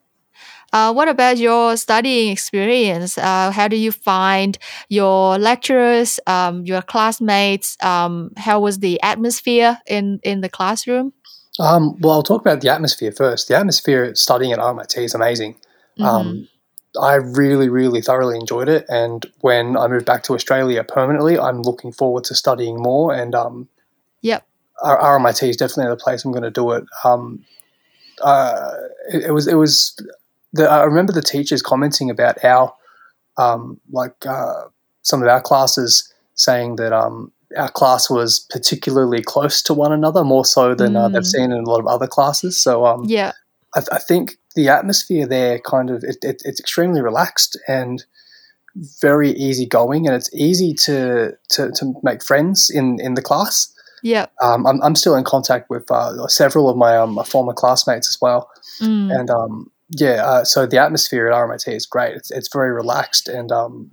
Uh, 0.72 0.92
what 0.92 1.08
about 1.08 1.38
your 1.38 1.76
studying 1.76 2.30
experience? 2.32 3.16
Uh, 3.18 3.50
how 3.50 3.68
do 3.68 3.76
you 3.76 3.92
find 3.92 4.58
your 4.88 5.38
lecturers, 5.38 6.20
um, 6.26 6.64
your 6.64 6.82
classmates? 6.82 7.76
Um, 7.82 8.32
how 8.36 8.60
was 8.60 8.78
the 8.80 9.00
atmosphere 9.02 9.78
in, 9.86 10.20
in 10.22 10.40
the 10.40 10.48
classroom? 10.48 11.12
Um, 11.58 11.98
well, 12.00 12.14
I'll 12.14 12.22
talk 12.22 12.40
about 12.40 12.60
the 12.60 12.68
atmosphere 12.68 13.12
first. 13.12 13.48
The 13.48 13.56
atmosphere 13.56 14.14
studying 14.14 14.52
at 14.52 14.58
RMIT 14.58 14.98
is 14.98 15.14
amazing. 15.14 15.54
Mm-hmm. 15.98 16.04
Um, 16.04 16.48
I 17.00 17.14
really, 17.14 17.68
really 17.68 18.00
thoroughly 18.00 18.36
enjoyed 18.36 18.68
it. 18.68 18.84
And 18.88 19.24
when 19.40 19.76
I 19.76 19.86
moved 19.88 20.06
back 20.06 20.22
to 20.24 20.34
Australia 20.34 20.84
permanently, 20.84 21.38
I'm 21.38 21.62
looking 21.62 21.92
forward 21.92 22.24
to 22.24 22.34
studying 22.34 22.80
more. 22.80 23.14
And 23.14 23.34
um, 23.34 23.68
yep, 24.22 24.46
RMIT 24.82 25.48
is 25.48 25.56
definitely 25.56 25.90
the 25.90 25.96
place 25.96 26.24
I'm 26.24 26.32
going 26.32 26.42
to 26.42 26.50
do 26.50 26.72
it. 26.72 26.84
Um, 27.04 27.44
uh, 28.22 28.72
it, 29.12 29.24
it, 29.24 29.30
was, 29.32 29.46
it 29.46 29.54
was. 29.54 29.96
The, 30.52 30.68
I 30.68 30.84
remember 30.84 31.12
the 31.12 31.22
teachers 31.22 31.62
commenting 31.62 32.10
about 32.10 32.42
our, 32.44 32.72
um, 33.36 33.80
like 33.90 34.14
uh, 34.26 34.64
some 35.02 35.22
of 35.22 35.28
our 35.28 35.40
classes 35.40 36.12
saying 36.34 36.76
that 36.76 36.92
um, 36.92 37.32
our 37.56 37.70
class 37.70 38.10
was 38.10 38.40
particularly 38.50 39.22
close 39.22 39.62
to 39.62 39.74
one 39.74 39.92
another, 39.92 40.24
more 40.24 40.44
so 40.44 40.74
than 40.74 40.92
mm. 40.92 40.96
uh, 40.96 41.08
they've 41.08 41.22
mm. 41.22 41.26
seen 41.26 41.52
in 41.52 41.64
a 41.64 41.68
lot 41.68 41.80
of 41.80 41.86
other 41.86 42.06
classes. 42.06 42.60
So, 42.60 42.84
um, 42.86 43.04
yeah, 43.04 43.32
I, 43.74 43.82
I, 43.92 43.98
think 43.98 44.36
the 44.54 44.68
atmosphere 44.68 45.26
there 45.26 45.58
kind 45.60 45.90
of 45.90 46.02
it, 46.04 46.18
it, 46.22 46.42
it's 46.44 46.60
extremely 46.60 47.00
relaxed 47.00 47.58
and 47.68 48.04
very 49.00 49.30
easygoing, 49.30 50.06
and 50.06 50.14
it's 50.14 50.32
easy 50.34 50.74
to 50.74 51.36
to, 51.50 51.70
to 51.72 51.94
make 52.02 52.22
friends 52.22 52.70
in 52.70 53.00
in 53.00 53.14
the 53.14 53.22
class. 53.22 53.72
Yeah, 54.02 54.26
um, 54.42 54.66
I'm 54.66 54.82
I'm 54.82 54.96
still 54.96 55.14
in 55.14 55.24
contact 55.24 55.70
with 55.70 55.90
uh, 55.90 56.26
several 56.28 56.68
of 56.68 56.76
my 56.76 56.96
um, 56.96 57.22
former 57.24 57.52
classmates 57.52 58.08
as 58.08 58.18
well, 58.20 58.50
mm. 58.80 59.14
and 59.18 59.30
um, 59.30 59.70
yeah, 59.90 60.24
uh, 60.24 60.44
so 60.44 60.66
the 60.66 60.78
atmosphere 60.78 61.28
at 61.28 61.34
RMIT 61.34 61.68
is 61.74 61.86
great. 61.86 62.16
It's 62.16 62.30
it's 62.30 62.48
very 62.52 62.72
relaxed 62.72 63.28
and 63.28 63.52
um, 63.52 63.92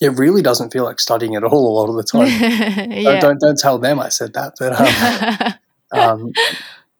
it 0.00 0.10
really 0.18 0.42
doesn't 0.42 0.72
feel 0.72 0.84
like 0.84 1.00
studying 1.00 1.34
at 1.34 1.44
all 1.44 1.66
a 1.66 1.74
lot 1.78 1.88
of 1.88 1.96
the 1.96 2.02
time. 2.02 2.26
yeah. 2.90 3.12
don't, 3.12 3.20
don't, 3.20 3.40
don't 3.40 3.58
tell 3.58 3.78
them 3.78 3.98
I 3.98 4.08
said 4.08 4.34
that, 4.34 4.54
but 4.58 5.58
um, 5.92 6.00
um, 6.00 6.32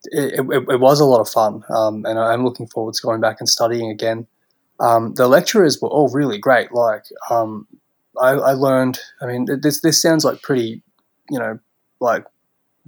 it, 0.05 0.41
it, 0.41 0.65
it, 0.69 0.81
was 0.81 1.01
a 1.01 1.05
lot 1.05 1.21
of 1.21 1.29
fun, 1.29 1.63
um, 1.71 2.05
and 2.05 2.19
I'm 2.19 2.45
looking 2.45 2.67
forward 2.67 2.95
to 2.95 3.03
going 3.03 3.21
back 3.21 3.37
and 3.41 3.49
studying 3.49 3.91
again. 3.91 4.27
Um, 4.81 5.15
the 5.15 5.29
lecturers 5.29 5.81
were 5.81 5.89
all 5.89 6.09
really 6.13 6.39
great. 6.39 6.73
Like 6.73 7.05
um, 7.31 7.67
I, 8.21 8.31
I, 8.31 8.53
learned. 8.53 8.99
I 9.21 9.27
mean, 9.27 9.47
this 9.61 9.81
this 9.81 10.01
sounds 10.01 10.25
like 10.25 10.43
pretty, 10.43 10.83
you 11.31 11.39
know, 11.39 11.59
like 12.01 12.25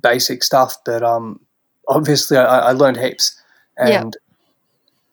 basic 0.01 0.43
stuff, 0.43 0.77
but 0.85 1.03
um, 1.03 1.41
obviously 1.89 2.37
I, 2.37 2.59
I 2.59 2.73
learned 2.73 2.99
heaps, 2.99 3.41
and. 3.77 4.17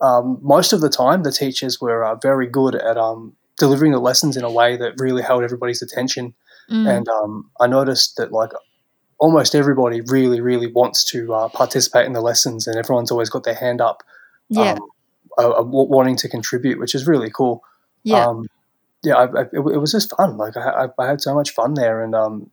Um, 0.04 0.38
most 0.42 0.74
of 0.74 0.82
the 0.82 0.90
time, 0.90 1.24
the 1.24 1.32
teachers 1.32 1.80
were 1.80 2.04
uh, 2.04 2.16
very 2.16 2.46
good 2.46 2.76
at 2.76 2.98
um, 2.98 3.34
delivering 3.58 3.94
the 3.94 4.00
lessons 4.00 4.36
in 4.36 4.44
a 4.44 4.52
way 4.52 4.76
that 4.76 5.00
really 5.00 5.24
held 5.24 5.44
everybody's 5.44 5.82
attention. 5.82 6.34
Mm. 6.70 6.98
And 6.98 7.08
um, 7.08 7.50
I 7.62 7.68
noticed 7.68 8.18
that 8.18 8.34
like 8.34 8.52
almost 9.18 9.56
everybody 9.56 10.02
really, 10.02 10.42
really 10.42 10.68
wants 10.68 11.06
to 11.06 11.34
uh, 11.34 11.48
participate 11.48 12.06
in 12.06 12.12
the 12.12 12.20
lessons, 12.20 12.68
and 12.68 12.76
everyone's 12.76 13.12
always 13.12 13.30
got 13.30 13.46
their 13.46 13.54
hand 13.56 13.80
up, 13.80 14.04
yeah, 14.50 14.74
um, 14.74 14.80
uh, 15.38 15.64
wanting 15.64 16.18
to 16.18 16.28
contribute, 16.28 16.80
which 16.80 16.94
is 16.94 17.08
really 17.08 17.30
cool. 17.30 17.64
Yeah, 18.04 18.26
um, 18.26 18.48
yeah, 19.04 19.16
I, 19.16 19.24
I, 19.24 19.42
it, 19.44 19.54
it, 19.54 19.80
was 19.80 19.94
just 19.94 20.14
fun. 20.18 20.36
Like 20.36 20.58
I, 20.58 20.88
I, 21.00 21.08
had 21.08 21.22
so 21.22 21.34
much 21.34 21.52
fun 21.52 21.76
there, 21.76 22.04
and 22.04 22.14
um, 22.14 22.50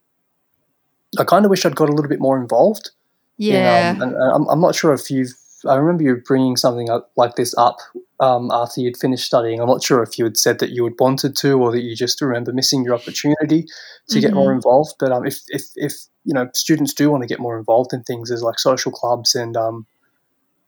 I 1.18 1.24
kind 1.24 1.44
of 1.44 1.50
wish 1.50 1.66
I'd 1.66 1.74
got 1.74 1.88
a 1.88 1.92
little 1.92 2.08
bit 2.08 2.20
more 2.20 2.40
involved. 2.40 2.90
Yeah, 3.36 3.90
in, 3.90 4.02
um, 4.02 4.08
and 4.08 4.22
I'm, 4.34 4.48
I'm 4.48 4.60
not 4.60 4.76
sure 4.76 4.94
if 4.94 5.10
you've 5.10 5.34
I 5.66 5.76
remember 5.76 6.02
you 6.02 6.16
bringing 6.26 6.56
something 6.56 6.88
like 7.16 7.36
this 7.36 7.54
up 7.56 7.76
um, 8.20 8.50
after 8.52 8.80
you'd 8.80 8.96
finished 8.96 9.24
studying. 9.24 9.60
I'm 9.60 9.68
not 9.68 9.82
sure 9.82 10.02
if 10.02 10.18
you 10.18 10.24
had 10.24 10.36
said 10.36 10.58
that 10.60 10.70
you 10.70 10.84
had 10.84 10.94
wanted 10.98 11.36
to, 11.36 11.52
or 11.58 11.72
that 11.72 11.82
you 11.82 11.96
just 11.96 12.20
remember 12.20 12.52
missing 12.52 12.84
your 12.84 12.94
opportunity 12.94 13.62
to 13.62 13.68
mm-hmm. 13.68 14.20
get 14.20 14.34
more 14.34 14.48
mm-hmm. 14.48 14.56
involved. 14.56 14.94
But 14.98 15.12
um, 15.12 15.26
if, 15.26 15.38
if, 15.48 15.62
if 15.76 15.92
you 16.24 16.34
know 16.34 16.48
students 16.54 16.94
do 16.94 17.10
want 17.10 17.22
to 17.22 17.28
get 17.28 17.40
more 17.40 17.58
involved 17.58 17.92
in 17.92 18.02
things, 18.02 18.28
there's 18.28 18.42
like 18.42 18.58
social 18.58 18.92
clubs 18.92 19.34
and 19.34 19.56
um, 19.56 19.86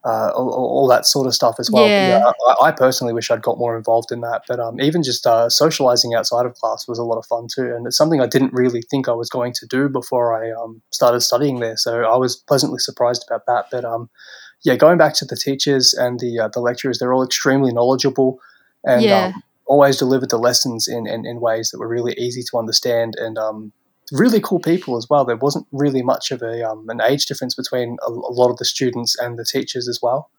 uh, 0.05 0.31
all, 0.35 0.51
all, 0.51 0.89
that 0.89 1.07
sort 1.07 1.27
of 1.27 1.35
stuff 1.35 1.57
as 1.61 1.71
well. 1.71 1.87
Yeah. 1.87 2.19
yeah 2.19 2.33
I, 2.49 2.69
I, 2.69 2.73
personally 2.73 3.13
wish 3.13 3.31
I'd 3.31 3.43
got 3.43 3.59
more 3.59 3.77
involved 3.77 4.11
in 4.11 4.21
that. 4.23 4.43
But 4.49 4.59
um, 4.59 4.81
even 4.81 5.03
just 5.05 5.27
uh, 5.27 5.49
socializing 5.49 6.15
outside 6.15 6.45
of 6.45 6.55
class 6.55 6.89
was 6.89 6.99
a 6.99 7.05
lot 7.05 7.19
of 7.19 7.27
fun 7.27 7.47
too, 7.53 7.73
and 7.75 7.87
it's 7.87 7.97
something 7.97 8.21
I 8.21 8.27
didn't 8.27 8.53
really 8.53 8.83
think 8.91 9.09
I 9.09 9.13
was 9.13 9.29
going 9.29 9.53
to 9.55 9.67
do 9.67 9.89
before 9.89 10.35
I 10.35 10.51
um, 10.51 10.83
started 10.91 11.21
studying 11.21 11.61
there. 11.61 11.77
So 11.77 12.03
I 12.03 12.17
was 12.17 12.35
pleasantly 12.35 12.79
surprised 12.81 13.25
about 13.29 13.47
that. 13.47 13.67
But 13.71 13.85
um, 13.85 14.11
yeah, 14.65 14.77
going 14.77 14.99
back 14.99 15.15
to 15.15 15.25
the 15.25 15.37
teachers 15.37 15.95
and 15.95 16.21
the 16.21 16.39
uh, 16.39 16.49
the 16.49 16.61
lecturers, 16.61 16.99
they're 16.99 17.13
all 17.13 17.25
extremely 17.25 17.73
knowledgeable 17.73 18.41
and 18.85 19.03
yeah. 19.03 19.33
um, 19.35 19.43
always 19.67 19.97
delivered 19.97 20.31
the 20.31 20.39
lessons 20.39 20.89
in, 20.89 21.07
in, 21.07 21.25
in, 21.25 21.41
ways 21.41 21.71
that 21.71 21.79
were 21.79 21.89
really 21.89 22.15
easy 22.19 22.43
to 22.43 22.59
understand 22.59 23.15
and 23.17 23.39
um, 23.39 23.73
really 24.11 24.41
cool 24.41 24.61
people 24.61 24.97
as 24.97 25.09
well. 25.09 25.25
There 25.25 25.37
wasn't 25.37 25.67
really 25.73 26.03
much 26.03 26.31
of 26.31 26.43
a 26.43 26.69
um, 26.69 26.89
an 26.89 27.01
age 27.01 27.27
difference 27.27 27.55
between 27.55 27.97
a, 28.07 28.11
a, 28.11 28.33
lot 28.33 28.51
of 28.51 28.59
the 28.59 28.65
students 28.65 29.19
and 29.19 29.39
the 29.39 29.45
teachers 29.45 29.89
as 29.89 30.01
well. 30.03 30.31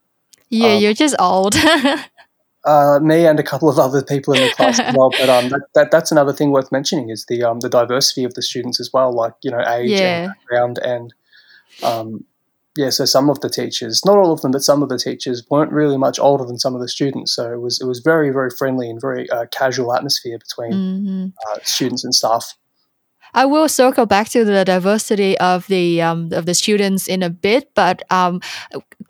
Yeah, 0.50 0.74
um, 0.74 0.82
you're 0.82 0.94
just 0.94 1.16
old. 1.20 1.56
uh, 2.66 3.00
me 3.02 3.26
and 3.26 3.40
a 3.40 3.44
couple 3.44 3.70
of 3.70 3.80
other 3.80 4.04
people 4.04 4.34
in 4.34 4.42
the 4.42 4.54
class 4.54 4.80
as 4.80 4.96
well. 4.96 5.10
But 5.10 5.30
um, 5.30 5.50
that, 5.50 5.62
that, 5.76 5.92
that's 5.92 6.12
another 6.12 6.34
thing 6.34 6.52
worth 6.52 6.72
mentioning 6.72 7.10
is 7.10 7.26
the 7.26 7.44
um, 7.44 7.60
the 7.60 7.70
diversity 7.70 8.24
of 8.24 8.36
the 8.36 8.42
students 8.42 8.80
as 8.80 8.92
well, 8.94 9.14
like 9.14 9.34
you 9.42 9.52
know 9.52 9.64
age 9.68 9.92
yeah. 9.92 10.24
and 10.24 10.34
background 10.34 10.80
and 10.80 11.14
um, 11.84 12.26
yeah, 12.76 12.90
so 12.90 13.06
some 13.06 13.30
of 13.30 13.40
the 13.42 13.50
teachers, 13.50 14.02
not 14.04 14.18
all 14.18 14.32
of 14.32 14.42
them, 14.42 14.52
but 14.52 14.64
some 14.64 14.82
of 14.82 14.90
the 14.90 14.98
teachers 14.98 15.44
weren't 15.50 15.72
really 15.72 15.98
much 15.98 16.20
older 16.20 16.44
than 16.44 16.58
some 16.58 16.74
of 16.74 16.82
the 16.82 16.90
students. 16.90 17.36
So 17.36 17.54
it 17.54 17.62
was 17.62 17.80
it 17.80 17.86
was 17.86 18.00
very 18.00 18.32
very 18.32 18.50
friendly 18.50 18.90
and 18.90 19.00
very 19.00 19.30
uh, 19.30 19.46
casual 19.52 19.94
atmosphere 19.94 20.40
between 20.40 20.74
mm-hmm. 20.74 21.26
uh, 21.52 21.60
students 21.64 22.04
and 22.04 22.14
staff. 22.16 22.56
I 23.36 23.46
will 23.46 23.68
circle 23.68 24.06
back 24.06 24.30
to 24.30 24.46
the 24.46 24.64
diversity 24.64 25.38
of 25.40 25.68
the 25.68 26.02
um, 26.02 26.30
of 26.34 26.46
the 26.46 26.54
students 26.54 27.08
in 27.08 27.22
a 27.22 27.30
bit, 27.30 27.70
but 27.76 28.02
um, 28.12 28.42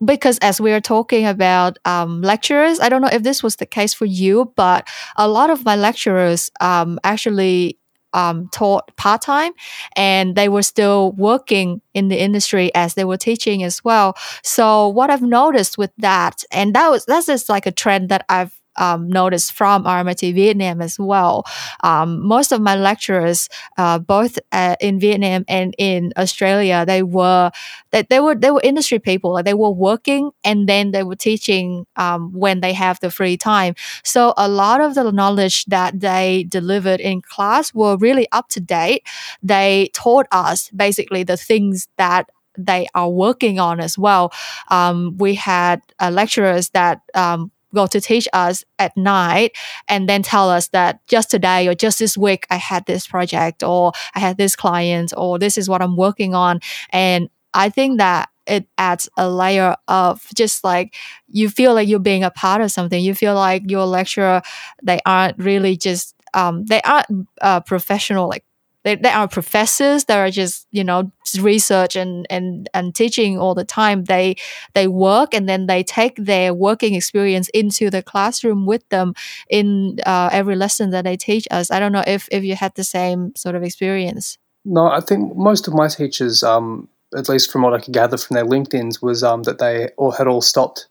because 0.03 0.37
as 0.39 0.59
we 0.59 0.73
are 0.73 0.81
talking 0.81 1.25
about 1.25 1.77
um, 1.85 2.21
lecturers, 2.21 2.79
I 2.79 2.89
don't 2.89 3.01
know 3.01 3.09
if 3.11 3.23
this 3.23 3.43
was 3.43 3.57
the 3.57 3.65
case 3.65 3.93
for 3.93 4.05
you, 4.05 4.51
but 4.55 4.87
a 5.15 5.27
lot 5.27 5.49
of 5.49 5.63
my 5.63 5.75
lecturers 5.75 6.51
um, 6.59 6.99
actually 7.03 7.79
um, 8.13 8.49
taught 8.51 8.95
part 8.97 9.21
time 9.21 9.53
and 9.95 10.35
they 10.35 10.49
were 10.49 10.63
still 10.63 11.11
working 11.13 11.81
in 11.93 12.07
the 12.07 12.19
industry 12.19 12.73
as 12.75 12.93
they 12.93 13.05
were 13.05 13.17
teaching 13.17 13.63
as 13.63 13.83
well. 13.83 14.15
So 14.43 14.87
what 14.87 15.09
I've 15.09 15.21
noticed 15.21 15.77
with 15.77 15.91
that, 15.97 16.43
and 16.51 16.73
that 16.75 16.89
was 16.89 17.05
that's 17.05 17.27
just 17.27 17.49
like 17.49 17.65
a 17.65 17.71
trend 17.71 18.09
that 18.09 18.25
I've 18.29 18.53
um, 18.77 19.07
noticed 19.09 19.53
from 19.53 19.83
RMIT 19.85 20.33
Vietnam 20.33 20.81
as 20.81 20.97
well. 20.99 21.45
Um, 21.83 22.25
most 22.25 22.51
of 22.51 22.61
my 22.61 22.75
lecturers, 22.75 23.49
uh, 23.77 23.99
both 23.99 24.39
uh, 24.51 24.75
in 24.79 24.99
Vietnam 24.99 25.45
and 25.47 25.75
in 25.77 26.11
Australia, 26.17 26.85
they 26.85 27.03
were 27.03 27.51
they, 27.91 28.03
they 28.03 28.19
were 28.19 28.35
they 28.35 28.51
were 28.51 28.61
industry 28.63 28.99
people. 28.99 29.33
Like 29.33 29.45
they 29.45 29.53
were 29.53 29.71
working 29.71 30.31
and 30.43 30.67
then 30.67 30.91
they 30.91 31.03
were 31.03 31.15
teaching 31.15 31.85
um, 31.95 32.31
when 32.33 32.61
they 32.61 32.73
have 32.73 32.99
the 32.99 33.11
free 33.11 33.37
time. 33.37 33.75
So 34.03 34.33
a 34.37 34.47
lot 34.47 34.81
of 34.81 34.95
the 34.95 35.11
knowledge 35.11 35.65
that 35.65 35.99
they 35.99 36.45
delivered 36.49 36.99
in 36.99 37.21
class 37.21 37.73
were 37.73 37.97
really 37.97 38.27
up 38.31 38.49
to 38.49 38.59
date. 38.59 39.03
They 39.41 39.89
taught 39.93 40.27
us 40.31 40.69
basically 40.69 41.23
the 41.23 41.37
things 41.37 41.87
that 41.97 42.29
they 42.57 42.87
are 42.93 43.09
working 43.09 43.59
on 43.59 43.79
as 43.79 43.97
well. 43.97 44.31
Um, 44.69 45.17
we 45.17 45.33
had 45.35 45.81
uh, 45.99 46.11
lecturers 46.11 46.69
that 46.69 47.01
um, 47.15 47.51
go 47.73 47.87
to 47.87 47.99
teach 48.01 48.27
us 48.33 48.63
at 48.79 48.95
night 48.95 49.55
and 49.87 50.07
then 50.07 50.23
tell 50.23 50.49
us 50.49 50.67
that 50.69 51.05
just 51.07 51.31
today 51.31 51.67
or 51.67 51.75
just 51.75 51.99
this 51.99 52.17
week 52.17 52.45
I 52.49 52.57
had 52.57 52.85
this 52.85 53.07
project 53.07 53.63
or 53.63 53.91
I 54.15 54.19
had 54.19 54.37
this 54.37 54.55
client 54.55 55.13
or 55.15 55.39
this 55.39 55.57
is 55.57 55.69
what 55.69 55.81
I'm 55.81 55.95
working 55.95 56.33
on. 56.35 56.59
And 56.91 57.29
I 57.53 57.69
think 57.69 57.99
that 57.99 58.29
it 58.45 58.67
adds 58.77 59.09
a 59.17 59.29
layer 59.29 59.75
of 59.87 60.25
just 60.35 60.63
like 60.63 60.95
you 61.27 61.49
feel 61.49 61.73
like 61.73 61.87
you're 61.87 61.99
being 61.99 62.23
a 62.23 62.31
part 62.31 62.61
of 62.61 62.71
something. 62.71 63.01
You 63.01 63.15
feel 63.15 63.35
like 63.35 63.69
your 63.69 63.85
lecturer, 63.85 64.41
they 64.81 64.99
aren't 65.05 65.37
really 65.37 65.77
just 65.77 66.15
um, 66.33 66.65
they 66.65 66.81
aren't 66.81 67.27
uh, 67.41 67.59
professional 67.61 68.27
like 68.27 68.43
they, 68.83 68.95
they 68.95 69.09
are 69.09 69.27
professors 69.27 70.05
that 70.05 70.17
are 70.17 70.29
just 70.29 70.67
you 70.71 70.83
know 70.83 71.11
research 71.39 71.95
and, 71.95 72.27
and 72.29 72.69
and 72.73 72.93
teaching 72.93 73.39
all 73.39 73.55
the 73.55 73.65
time. 73.65 74.05
They 74.05 74.35
they 74.73 74.87
work 74.87 75.33
and 75.33 75.47
then 75.47 75.67
they 75.67 75.83
take 75.83 76.15
their 76.17 76.53
working 76.53 76.93
experience 76.95 77.49
into 77.49 77.89
the 77.89 78.03
classroom 78.03 78.65
with 78.65 78.87
them 78.89 79.13
in 79.49 79.99
uh, 80.05 80.29
every 80.31 80.55
lesson 80.55 80.91
that 80.91 81.03
they 81.03 81.17
teach 81.17 81.47
us. 81.51 81.71
I 81.71 81.79
don't 81.79 81.91
know 81.91 82.03
if 82.05 82.27
if 82.31 82.43
you 82.43 82.55
had 82.55 82.75
the 82.75 82.83
same 82.83 83.35
sort 83.35 83.55
of 83.55 83.63
experience. 83.63 84.37
No 84.65 84.87
i 84.87 85.01
think 85.01 85.35
most 85.35 85.67
of 85.67 85.73
my 85.73 85.87
teachers 85.87 86.41
um 86.41 86.87
at 87.15 87.27
least 87.27 87.51
from 87.51 87.63
what 87.63 87.73
i 87.73 87.79
could 87.79 87.93
gather 87.93 88.17
from 88.17 88.35
their 88.35 88.45
linkedins 88.45 89.01
was 89.01 89.23
um 89.23 89.43
that 89.43 89.59
they 89.59 89.89
all 89.97 90.11
had 90.11 90.27
all 90.27 90.41
stopped 90.41 90.87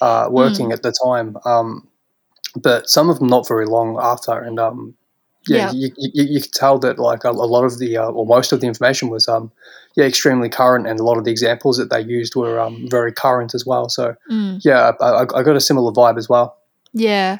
uh, 0.00 0.28
working 0.30 0.68
mm. 0.68 0.72
at 0.72 0.82
the 0.82 0.92
time. 1.04 1.36
Um 1.44 1.88
but 2.54 2.88
some 2.88 3.10
of 3.10 3.18
them 3.18 3.28
not 3.28 3.48
very 3.48 3.66
long 3.66 3.98
after 4.00 4.32
and 4.32 4.58
um 4.58 4.94
yeah, 5.48 5.70
yeah. 5.70 5.72
You, 5.72 5.90
you, 5.96 6.24
you, 6.24 6.40
could 6.40 6.52
tell 6.52 6.78
that 6.80 6.98
like 6.98 7.24
a, 7.24 7.30
a 7.30 7.32
lot 7.32 7.64
of 7.64 7.78
the 7.78 7.96
uh, 7.96 8.08
or 8.08 8.26
most 8.26 8.52
of 8.52 8.60
the 8.60 8.66
information 8.66 9.08
was 9.08 9.28
um 9.28 9.50
yeah 9.96 10.04
extremely 10.04 10.48
current, 10.48 10.86
and 10.86 10.98
a 11.00 11.04
lot 11.04 11.18
of 11.18 11.24
the 11.24 11.30
examples 11.30 11.76
that 11.78 11.90
they 11.90 12.00
used 12.00 12.36
were 12.36 12.60
um 12.60 12.86
very 12.90 13.12
current 13.12 13.54
as 13.54 13.64
well. 13.66 13.88
So 13.88 14.16
mm. 14.30 14.60
yeah, 14.64 14.92
I, 15.00 15.22
I 15.22 15.42
got 15.42 15.56
a 15.56 15.60
similar 15.60 15.92
vibe 15.92 16.18
as 16.18 16.28
well. 16.28 16.56
Yeah. 16.98 17.36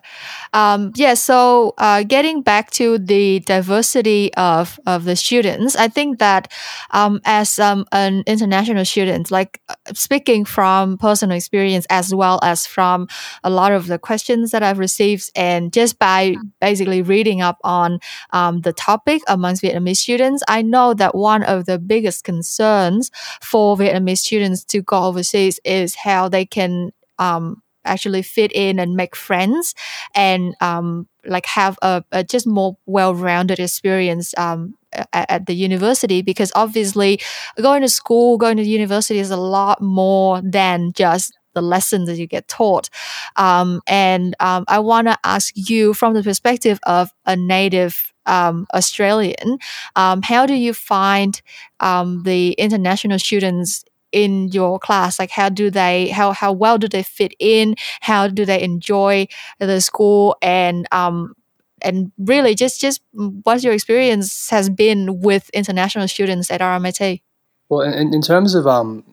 Um, 0.53 0.93
yeah. 0.97 1.15
So, 1.15 1.73
uh, 1.79 2.03
getting 2.03 2.43
back 2.43 2.71
to 2.73 2.99
the 2.99 3.41
diversity 3.41 4.35
of, 4.35 4.79
of 4.87 5.05
the 5.05 5.17
students, 5.17 5.77
I 5.77 5.89
think 5.89 6.19
that 6.19 6.53
um, 6.91 7.23
as 7.25 7.59
um, 7.59 7.87
an 7.91 8.23
international 8.27 8.85
student, 8.85 9.31
like 9.31 9.63
uh, 9.71 9.75
speaking 9.95 10.45
from 10.45 10.99
personal 10.99 11.37
experience 11.37 11.87
as 11.89 12.15
well 12.15 12.39
as 12.43 12.67
from 12.67 13.09
a 13.45 13.51
lot 13.51 13.73
of 13.73 13.87
the 13.87 13.99
questions 13.99 14.51
that 14.51 14.63
I've 14.63 14.79
received, 14.79 15.31
and 15.35 15.73
just 15.73 15.99
by 15.99 16.37
basically 16.61 17.01
reading 17.01 17.41
up 17.41 17.57
on 17.65 17.99
um, 18.35 18.61
the 18.61 18.75
topic 18.75 19.23
amongst 19.27 19.63
Vietnamese 19.63 19.97
students, 19.97 20.43
I 20.49 20.61
know 20.61 20.93
that 20.95 21.15
one 21.15 21.43
of 21.45 21.65
the 21.65 21.79
biggest 21.79 22.25
concerns 22.25 23.11
for 23.41 23.75
Vietnamese 23.79 24.19
students 24.19 24.65
to 24.67 24.83
go 24.83 25.05
overseas 25.05 25.61
is 25.65 25.95
how 25.95 26.29
they 26.29 26.45
can 26.45 26.91
um, 27.19 27.63
actually 27.87 28.23
fit 28.23 28.53
in 28.53 28.79
and 28.79 28.95
make 28.95 29.17
friends 29.17 29.75
and 30.15 30.55
um, 30.61 31.09
like 31.25 31.47
have 31.47 31.79
a, 31.83 32.05
a 32.13 32.25
just 32.25 32.47
more 32.47 32.77
well-rounded 32.87 33.59
experience 33.59 34.37
um, 34.39 34.75
at, 35.13 35.31
at, 35.31 35.47
the 35.47 35.55
university 35.55 36.23
because 36.23 36.53
obviously 36.55 37.21
going 37.61 37.83
to 37.83 37.89
school 37.89 38.39
going 38.39 38.57
to 38.57 38.63
university 38.63 39.19
is 39.19 39.31
a 39.31 39.37
lot 39.37 39.81
more 39.81 40.41
than 40.43 40.93
just 40.93 41.37
the 41.55 41.63
lessons 41.63 42.07
that 42.07 42.17
you 42.19 42.27
get 42.27 42.47
taught 42.49 42.91
um, 43.37 43.81
and 43.87 44.35
um, 44.41 44.65
i 44.69 44.79
want 44.79 45.07
to 45.07 45.19
ask 45.25 45.53
you 45.57 45.95
from 45.95 46.15
the 46.15 46.23
perspective 46.23 46.79
of 46.87 47.13
a 47.25 47.37
native 47.37 48.13
um, 48.27 48.67
Australian. 48.75 49.59
Um, 49.95 50.21
how 50.23 50.47
do 50.47 50.55
you 50.55 50.75
find 50.75 51.41
um, 51.81 52.25
the 52.25 52.53
international 52.53 53.19
students 53.19 53.85
in 54.17 54.49
your 54.49 54.79
class? 54.79 55.19
Like 55.19 55.31
how 55.31 55.51
do 55.51 55.71
they 55.71 56.09
how 56.09 56.33
how 56.33 56.51
well 56.53 56.79
do 56.79 56.89
they 56.89 57.03
fit 57.03 57.35
in? 57.39 57.75
How 58.01 58.29
do 58.29 58.47
they 58.47 58.63
enjoy 58.63 59.27
the 59.59 59.81
school? 59.83 60.37
And 60.41 60.87
um 60.91 61.35
and 61.83 62.11
really 62.19 62.55
just 62.55 62.81
just 62.81 63.03
what 63.13 63.63
your 63.63 63.75
experience 63.75 64.49
has 64.49 64.71
been 64.71 65.21
with 65.21 65.51
international 65.51 66.09
students 66.09 66.51
at 66.51 66.63
RMIT 66.63 67.21
well 67.69 67.83
in, 67.83 68.15
in 68.15 68.23
terms 68.23 68.55
of 68.55 68.67
um 68.67 69.05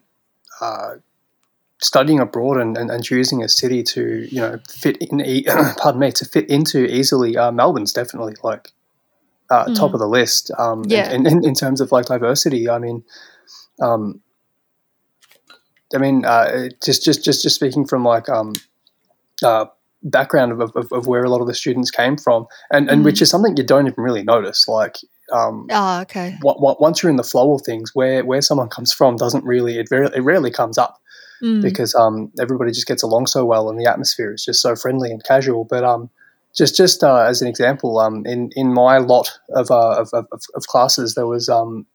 uh, 0.61 0.95
studying 1.81 2.21
abroad 2.21 2.57
and, 2.57 2.77
and, 2.77 2.89
and, 2.89 3.03
choosing 3.03 3.43
a 3.43 3.49
city 3.49 3.83
to 3.83 4.25
you 4.31 4.39
know 4.39 4.57
fit 4.69 4.95
in 5.01 5.19
e- 5.19 5.43
pardon 5.77 5.99
me 5.99 6.11
to 6.11 6.23
fit 6.23 6.49
into 6.49 6.85
easily 6.85 7.35
uh, 7.35 7.51
Melbourne's 7.51 7.91
definitely 7.91 8.35
like 8.43 8.69
uh, 9.49 9.65
mm. 9.65 9.75
top 9.75 9.93
of 9.93 9.99
the 9.99 10.07
list. 10.07 10.51
Um, 10.57 10.83
yeah. 10.87 11.11
in, 11.11 11.27
in, 11.27 11.43
in 11.43 11.53
terms 11.53 11.81
of 11.81 11.91
like 11.91 12.05
diversity 12.05 12.69
I 12.69 12.79
mean 12.79 13.03
um, 13.81 14.21
I 15.93 15.97
mean, 15.97 16.25
uh, 16.25 16.69
just 16.83 17.03
just 17.03 17.23
just 17.23 17.43
just 17.43 17.55
speaking 17.55 17.85
from 17.85 18.03
like 18.03 18.29
um, 18.29 18.53
uh, 19.43 19.65
background 20.03 20.51
of, 20.51 20.71
of, 20.75 20.91
of, 20.91 21.07
where 21.07 21.23
a 21.23 21.29
lot 21.29 21.41
of 21.41 21.47
the 21.47 21.53
students 21.53 21.91
came 21.91 22.17
from, 22.17 22.47
and 22.71 22.89
and 22.89 23.01
mm. 23.01 23.05
which 23.05 23.21
is 23.21 23.29
something 23.29 23.55
you 23.57 23.63
don't 23.63 23.87
even 23.87 24.03
really 24.03 24.23
notice. 24.23 24.67
Like, 24.67 24.97
um, 25.31 25.67
oh, 25.71 26.01
okay. 26.01 26.37
W- 26.41 26.59
w- 26.59 26.75
once 26.79 27.01
you're 27.01 27.09
in 27.09 27.15
the 27.15 27.23
flow 27.23 27.53
of 27.53 27.61
things, 27.61 27.91
where 27.93 28.23
where 28.25 28.41
someone 28.41 28.69
comes 28.69 28.93
from 28.93 29.15
doesn't 29.15 29.45
really 29.45 29.79
it, 29.79 29.89
very, 29.89 30.07
it 30.07 30.21
rarely 30.21 30.51
comes 30.51 30.77
up 30.77 30.99
mm. 31.41 31.61
because 31.61 31.93
um, 31.95 32.31
everybody 32.39 32.71
just 32.71 32.87
gets 32.87 33.03
along 33.03 33.27
so 33.27 33.45
well, 33.45 33.69
and 33.69 33.79
the 33.79 33.89
atmosphere 33.89 34.33
is 34.33 34.43
just 34.43 34.61
so 34.61 34.75
friendly 34.75 35.11
and 35.11 35.23
casual. 35.23 35.65
But 35.65 35.83
um, 35.83 36.09
just 36.55 36.75
just 36.75 37.03
uh, 37.03 37.25
as 37.27 37.41
an 37.41 37.47
example, 37.47 37.99
um, 37.99 38.25
in 38.25 38.49
in 38.55 38.73
my 38.73 38.97
lot 38.97 39.31
of, 39.55 39.71
uh, 39.71 40.01
of, 40.01 40.09
of, 40.13 40.27
of, 40.53 40.67
classes, 40.67 41.15
there 41.15 41.27
was 41.27 41.49
um, 41.49 41.85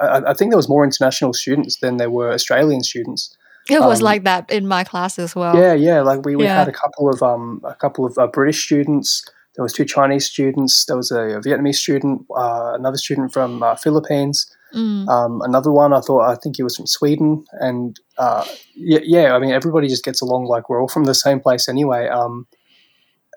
I, 0.00 0.22
I, 0.28 0.34
think 0.34 0.50
there 0.50 0.56
was 0.56 0.68
more 0.68 0.84
international 0.84 1.32
students 1.32 1.78
than 1.80 1.96
there 1.96 2.10
were 2.10 2.32
Australian 2.32 2.82
students. 2.82 3.36
It 3.68 3.80
was 3.80 4.00
um, 4.00 4.04
like 4.04 4.24
that 4.24 4.50
in 4.50 4.66
my 4.66 4.84
class 4.84 5.18
as 5.18 5.34
well. 5.34 5.54
Yeah, 5.56 5.74
yeah. 5.74 6.00
Like 6.00 6.24
we, 6.24 6.36
we 6.36 6.44
yeah. 6.44 6.58
had 6.58 6.68
a 6.68 6.72
couple 6.72 7.08
of 7.10 7.22
um 7.22 7.60
a 7.64 7.74
couple 7.74 8.06
of 8.06 8.16
uh, 8.18 8.26
British 8.26 8.64
students. 8.64 9.22
There 9.56 9.62
was 9.62 9.72
two 9.72 9.84
Chinese 9.84 10.26
students. 10.26 10.84
There 10.86 10.96
was 10.96 11.10
a, 11.10 11.20
a 11.20 11.40
Vietnamese 11.40 11.76
student, 11.76 12.24
uh, 12.36 12.72
another 12.74 12.96
student 12.96 13.32
from 13.32 13.62
uh, 13.62 13.74
Philippines. 13.74 14.46
Mm. 14.74 15.08
Um, 15.08 15.40
another 15.42 15.72
one, 15.72 15.92
I 15.92 16.00
thought, 16.00 16.28
I 16.28 16.36
think 16.36 16.56
he 16.56 16.62
was 16.62 16.76
from 16.76 16.86
Sweden, 16.86 17.44
and 17.52 17.98
uh, 18.18 18.44
yeah, 18.74 19.00
yeah, 19.02 19.34
I 19.34 19.38
mean, 19.38 19.50
everybody 19.50 19.88
just 19.88 20.04
gets 20.04 20.20
along 20.20 20.44
like 20.44 20.68
we're 20.68 20.80
all 20.80 20.88
from 20.88 21.04
the 21.04 21.14
same 21.14 21.40
place 21.40 21.68
anyway. 21.68 22.06
Um, 22.06 22.46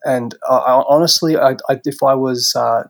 and 0.03 0.35
uh, 0.47 0.83
honestly, 0.87 1.37
I, 1.37 1.51
I, 1.69 1.79
if 1.85 2.03
I 2.03 2.15
was 2.15 2.53
uh, 2.55 2.83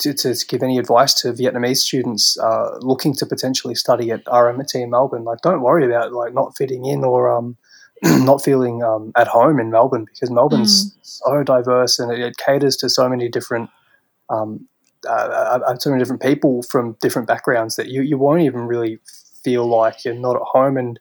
to, 0.00 0.14
to, 0.14 0.34
give 0.48 0.62
any 0.62 0.78
advice 0.78 1.14
to 1.14 1.32
Vietnamese 1.32 1.78
students 1.78 2.38
uh, 2.38 2.78
looking 2.80 3.14
to 3.14 3.26
potentially 3.26 3.74
study 3.74 4.10
at 4.10 4.24
RMIT 4.24 4.74
in 4.74 4.90
Melbourne, 4.90 5.24
like 5.24 5.40
don't 5.42 5.62
worry 5.62 5.86
about 5.86 6.12
like 6.12 6.34
not 6.34 6.56
fitting 6.56 6.84
in 6.84 7.04
or 7.04 7.30
um, 7.30 7.56
not 8.02 8.42
feeling 8.42 8.82
um, 8.82 9.12
at 9.16 9.28
home 9.28 9.58
in 9.58 9.70
Melbourne 9.70 10.04
because 10.04 10.30
Melbourne's 10.30 10.90
mm. 10.90 10.98
so 11.02 11.42
diverse 11.42 11.98
and 11.98 12.12
it, 12.12 12.20
it, 12.20 12.36
caters 12.36 12.76
to 12.76 12.88
so 12.88 13.08
many 13.08 13.28
different 13.28 13.70
um, 14.30 14.68
uh, 15.06 15.12
uh, 15.12 15.60
uh, 15.66 15.76
so 15.76 15.90
many 15.90 16.00
different 16.00 16.22
people 16.22 16.62
from 16.62 16.96
different 17.00 17.28
backgrounds 17.28 17.76
that 17.76 17.88
you, 17.88 18.02
you 18.02 18.16
won't 18.16 18.42
even 18.42 18.62
really 18.62 18.98
feel 19.42 19.66
like 19.66 20.04
you're 20.04 20.14
not 20.14 20.36
at 20.36 20.42
home 20.42 20.76
and 20.76 20.98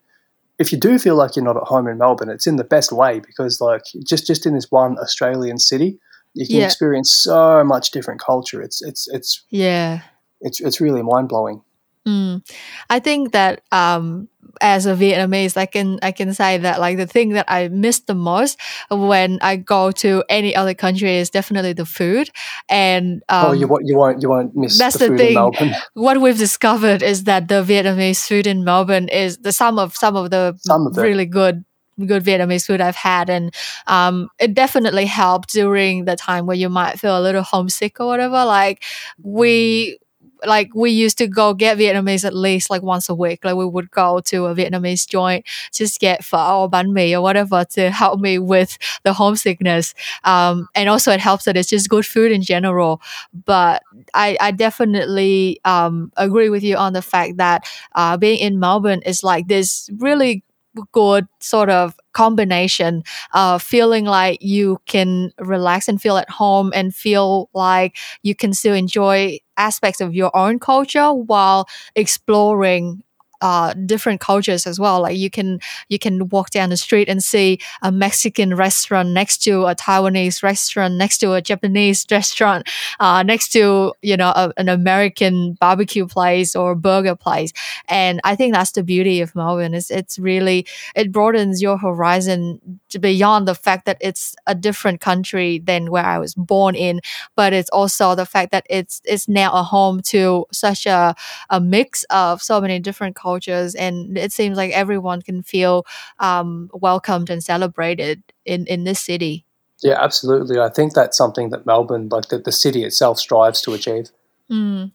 if 0.59 0.71
you 0.71 0.77
do 0.77 0.99
feel 0.99 1.15
like 1.15 1.35
you're 1.35 1.45
not 1.45 1.57
at 1.57 1.63
home 1.63 1.87
in 1.87 1.97
Melbourne, 1.97 2.29
it's 2.29 2.47
in 2.47 2.57
the 2.57 2.63
best 2.63 2.91
way 2.91 3.19
because 3.19 3.59
like 3.59 3.81
just 4.05 4.27
just 4.27 4.45
in 4.45 4.53
this 4.53 4.69
one 4.69 4.97
Australian 4.99 5.57
city, 5.57 5.99
you 6.33 6.47
can 6.47 6.57
yeah. 6.57 6.65
experience 6.65 7.13
so 7.13 7.63
much 7.63 7.91
different 7.91 8.19
culture. 8.19 8.61
It's 8.61 8.81
it's 8.81 9.07
it's 9.07 9.43
yeah, 9.49 10.01
it's 10.41 10.59
it's 10.59 10.81
really 10.81 11.03
mind 11.03 11.29
blowing. 11.29 11.61
Mm. 12.07 12.45
I 12.89 12.99
think 12.99 13.31
that 13.31 13.61
um, 13.71 14.27
as 14.61 14.85
a 14.85 14.93
Vietnamese, 14.93 15.55
I 15.55 15.65
can 15.65 15.99
I 16.01 16.11
can 16.11 16.33
say 16.33 16.57
that 16.57 16.79
like 16.79 16.97
the 16.97 17.07
thing 17.07 17.29
that 17.29 17.45
I 17.47 17.69
miss 17.69 17.99
the 17.99 18.13
most 18.13 18.59
when 18.89 19.39
I 19.41 19.55
go 19.55 19.91
to 19.91 20.23
any 20.29 20.55
other 20.55 20.73
country 20.73 21.15
is 21.17 21.29
definitely 21.29 21.73
the 21.73 21.85
food. 21.85 22.29
And 22.67 23.23
um, 23.29 23.45
oh, 23.47 23.51
you 23.53 23.67
won't 23.67 23.87
you 23.87 23.97
won't 23.97 24.21
you 24.21 24.29
won't 24.29 24.55
miss 24.55 24.77
that's 24.77 24.97
the, 24.97 25.09
the 25.09 25.17
thing. 25.17 25.73
What 25.93 26.19
we've 26.19 26.37
discovered 26.37 27.01
is 27.01 27.23
that 27.23 27.47
the 27.47 27.63
Vietnamese 27.63 28.27
food 28.27 28.47
in 28.47 28.63
Melbourne 28.63 29.07
is 29.07 29.37
the 29.37 29.51
some 29.51 29.79
of 29.79 29.95
some 29.95 30.15
of 30.15 30.29
the 30.29 30.55
some 30.59 30.87
of 30.87 30.97
really 30.97 31.25
good 31.25 31.63
good 32.05 32.23
Vietnamese 32.23 32.65
food 32.65 32.81
I've 32.81 32.95
had, 32.95 33.29
and 33.29 33.53
um, 33.87 34.29
it 34.39 34.53
definitely 34.53 35.05
helped 35.05 35.49
during 35.53 36.05
the 36.05 36.15
time 36.15 36.45
where 36.45 36.57
you 36.57 36.69
might 36.69 36.99
feel 36.99 37.17
a 37.17 37.21
little 37.21 37.43
homesick 37.43 37.99
or 37.99 38.07
whatever. 38.07 38.45
Like 38.45 38.83
we 39.21 39.97
like 40.45 40.69
we 40.75 40.91
used 40.91 41.17
to 41.17 41.27
go 41.27 41.53
get 41.53 41.77
Vietnamese 41.77 42.25
at 42.25 42.35
least 42.35 42.69
like 42.69 42.81
once 42.81 43.09
a 43.09 43.15
week. 43.15 43.43
Like 43.45 43.55
we 43.55 43.65
would 43.65 43.89
go 43.91 44.19
to 44.21 44.45
a 44.47 44.55
Vietnamese 44.55 45.07
joint, 45.07 45.45
just 45.73 45.99
get 45.99 46.23
pho 46.23 46.61
or 46.63 46.69
banh 46.69 46.91
mi 46.91 47.15
or 47.15 47.21
whatever 47.21 47.63
to 47.71 47.91
help 47.91 48.19
me 48.19 48.39
with 48.39 48.77
the 49.03 49.13
homesickness. 49.13 49.93
Um, 50.23 50.67
and 50.75 50.89
also 50.89 51.11
it 51.11 51.19
helps 51.19 51.45
that 51.45 51.57
it's 51.57 51.69
just 51.69 51.89
good 51.89 52.05
food 52.05 52.31
in 52.31 52.41
general. 52.41 53.01
But 53.45 53.83
I, 54.13 54.37
I 54.39 54.51
definitely 54.51 55.59
um, 55.65 56.11
agree 56.17 56.49
with 56.49 56.63
you 56.63 56.75
on 56.75 56.93
the 56.93 57.01
fact 57.01 57.37
that 57.37 57.65
uh, 57.95 58.17
being 58.17 58.39
in 58.39 58.59
Melbourne 58.59 59.01
is 59.05 59.23
like 59.23 59.47
this 59.47 59.89
really 59.97 60.43
good 60.91 61.27
sort 61.39 61.69
of 61.69 61.95
combination 62.13 63.03
of 63.33 63.61
feeling 63.61 64.05
like 64.05 64.41
you 64.41 64.79
can 64.85 65.31
relax 65.39 65.87
and 65.87 66.01
feel 66.01 66.17
at 66.17 66.29
home 66.29 66.71
and 66.75 66.93
feel 66.95 67.49
like 67.53 67.97
you 68.23 68.35
can 68.35 68.53
still 68.53 68.75
enjoy 68.75 69.37
aspects 69.57 70.01
of 70.01 70.13
your 70.15 70.35
own 70.35 70.59
culture 70.59 71.13
while 71.13 71.67
exploring 71.95 73.03
uh, 73.43 73.73
different 73.73 74.21
cultures 74.21 74.65
as 74.65 74.79
well. 74.79 75.01
Like 75.01 75.17
you 75.17 75.29
can 75.29 75.59
you 75.89 75.99
can 75.99 76.29
walk 76.29 76.51
down 76.51 76.69
the 76.69 76.77
street 76.77 77.09
and 77.09 77.21
see 77.21 77.59
a 77.81 77.91
Mexican 77.91 78.55
restaurant 78.55 79.09
next 79.09 79.39
to 79.43 79.65
a 79.65 79.75
Taiwanese 79.75 80.41
restaurant, 80.41 80.93
next 80.93 81.17
to 81.17 81.33
a 81.33 81.41
Japanese 81.41 82.05
restaurant, 82.11 82.69
uh, 83.01 83.21
next 83.21 83.49
to 83.49 83.93
you 84.01 84.15
know 84.15 84.29
a, 84.29 84.53
an 84.55 84.69
American 84.69 85.57
barbecue 85.59 86.07
place 86.07 86.55
or 86.55 86.73
burger 86.73 87.17
place. 87.17 87.51
And 87.89 88.21
I 88.23 88.37
think 88.37 88.53
that's 88.53 88.71
the 88.71 88.83
beauty 88.83 89.19
of 89.19 89.35
Melbourne. 89.35 89.73
It's 89.73 89.91
it's 89.91 90.17
really 90.17 90.65
it 90.95 91.11
broadens 91.11 91.61
your 91.61 91.77
horizon 91.77 92.61
beyond 92.97 93.45
the 93.45 93.55
fact 93.55 93.85
that 93.87 93.97
it's 93.99 94.37
a 94.47 94.55
different 94.55 95.01
country 95.01 95.59
than 95.59 95.91
where 95.91 96.05
I 96.05 96.17
was 96.17 96.33
born 96.33 96.75
in, 96.75 97.01
but 97.35 97.51
it's 97.51 97.69
also 97.71 98.15
the 98.15 98.25
fact 98.25 98.53
that 98.53 98.65
it's 98.69 99.01
it's 99.03 99.27
now 99.27 99.51
a 99.51 99.63
home 99.63 99.99
to 100.13 100.45
such 100.53 100.85
a 100.85 101.13
a 101.49 101.59
mix 101.59 102.05
of 102.09 102.41
so 102.41 102.61
many 102.61 102.79
different 102.79 103.17
cultures 103.17 103.32
cultures, 103.33 103.75
and 103.75 104.17
it 104.17 104.31
seems 104.31 104.57
like 104.57 104.71
everyone 104.71 105.21
can 105.21 105.43
feel 105.43 105.85
um, 106.19 106.69
welcomed 106.73 107.29
and 107.29 107.43
celebrated 107.43 108.21
in 108.45 108.65
in 108.67 108.83
this 108.83 108.99
city. 108.99 109.45
Yeah, 109.83 109.97
absolutely. 109.99 110.59
I 110.59 110.69
think 110.69 110.93
that's 110.93 111.17
something 111.17 111.49
that 111.49 111.65
Melbourne, 111.65 112.07
like 112.09 112.29
the, 112.29 112.39
the 112.39 112.51
city 112.51 112.85
itself, 112.85 113.19
strives 113.19 113.61
to 113.61 113.73
achieve. 113.73 114.11
Mm. 114.49 114.91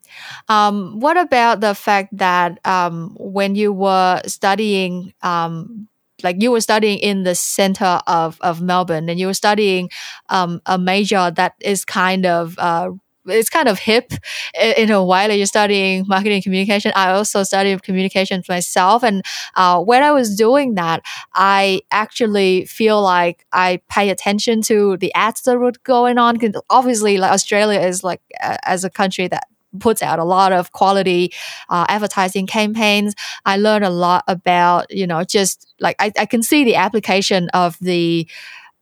Um, 0.48 1.00
what 1.00 1.16
about 1.16 1.60
the 1.60 1.74
fact 1.74 2.16
that 2.16 2.58
um, 2.64 3.16
when 3.18 3.54
you 3.54 3.72
were 3.72 4.22
studying 4.26 5.12
um, 5.22 5.88
like 6.22 6.42
you 6.42 6.50
were 6.50 6.60
studying 6.60 6.98
in 6.98 7.24
the 7.24 7.34
center 7.34 8.00
of 8.06 8.38
of 8.40 8.62
Melbourne, 8.62 9.08
and 9.08 9.20
you 9.20 9.26
were 9.26 9.34
studying 9.34 9.90
um, 10.28 10.60
a 10.66 10.78
major 10.78 11.30
that 11.30 11.54
is 11.60 11.84
kind 11.84 12.26
of 12.26 12.58
uh, 12.58 12.90
it's 13.28 13.50
kind 13.50 13.68
of 13.68 13.78
hip 13.78 14.12
in 14.54 14.90
a 14.90 15.04
way. 15.04 15.28
Like 15.28 15.36
you're 15.36 15.46
studying 15.46 16.06
marketing 16.06 16.42
communication. 16.42 16.92
I 16.94 17.12
also 17.12 17.42
studied 17.42 17.82
communication 17.82 18.42
myself, 18.48 19.02
and 19.02 19.24
uh, 19.54 19.80
when 19.80 20.02
I 20.02 20.12
was 20.12 20.34
doing 20.34 20.74
that, 20.74 21.02
I 21.34 21.82
actually 21.90 22.64
feel 22.66 23.02
like 23.02 23.46
I 23.52 23.80
pay 23.88 24.10
attention 24.10 24.62
to 24.62 24.96
the 24.96 25.12
ads 25.14 25.42
that 25.42 25.58
were 25.58 25.72
going 25.84 26.18
on. 26.18 26.38
Obviously, 26.70 27.18
like 27.18 27.32
Australia 27.32 27.80
is 27.80 28.02
like 28.02 28.20
uh, 28.42 28.56
as 28.64 28.84
a 28.84 28.90
country 28.90 29.28
that 29.28 29.44
puts 29.80 30.02
out 30.02 30.18
a 30.18 30.24
lot 30.24 30.52
of 30.52 30.72
quality 30.72 31.32
uh, 31.68 31.84
advertising 31.88 32.46
campaigns. 32.46 33.14
I 33.44 33.56
learned 33.58 33.84
a 33.84 33.90
lot 33.90 34.24
about, 34.26 34.90
you 34.90 35.06
know, 35.06 35.24
just 35.24 35.74
like 35.80 35.96
I, 35.98 36.12
I 36.18 36.26
can 36.26 36.42
see 36.42 36.64
the 36.64 36.76
application 36.76 37.48
of 37.50 37.76
the 37.80 38.26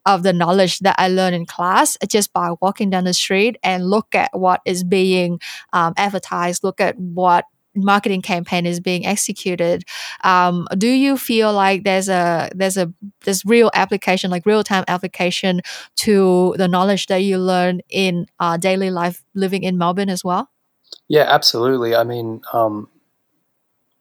of 0.07 0.23
the 0.23 0.33
knowledge 0.33 0.79
that 0.81 0.95
I 0.99 1.09
learned 1.09 1.37
in 1.37 1.47
class 1.47 1.99
just 2.09 2.33
by 2.33 2.55
walking 2.61 2.91
down 2.91 3.05
the 3.05 3.15
street 3.15 3.57
and 3.63 3.91
look 3.91 4.15
at 4.15 4.31
what 4.33 4.61
is 4.65 4.85
being 4.85 5.41
um, 5.73 5.93
advertised, 5.97 6.65
look 6.65 6.81
at 6.81 6.99
what 6.99 7.45
marketing 7.79 8.23
campaign 8.23 8.65
is 8.65 8.81
being 8.81 9.05
executed 9.05 9.85
um, 10.25 10.67
do 10.79 10.89
you 10.89 11.15
feel 11.19 11.53
like 11.53 11.85
there's 11.85 12.09
a 12.09 12.49
there's 12.55 12.79
a 12.79 12.91
there's 13.27 13.45
real 13.45 13.71
application 13.75 14.31
like 14.31 14.47
real 14.47 14.65
time 14.65 14.83
application 14.89 15.61
to 15.95 16.55
the 16.57 16.67
knowledge 16.67 17.07
that 17.09 17.19
you 17.19 17.37
learn 17.37 17.83
in 17.91 18.27
uh, 18.41 18.57
daily 18.57 18.91
life 18.91 19.23
living 19.35 19.63
in 19.63 19.77
melbourne 19.77 20.09
as 20.09 20.25
well 20.25 20.49
yeah, 21.09 21.27
absolutely. 21.29 21.95
I 21.95 22.05
mean, 22.05 22.43
um, 22.53 22.89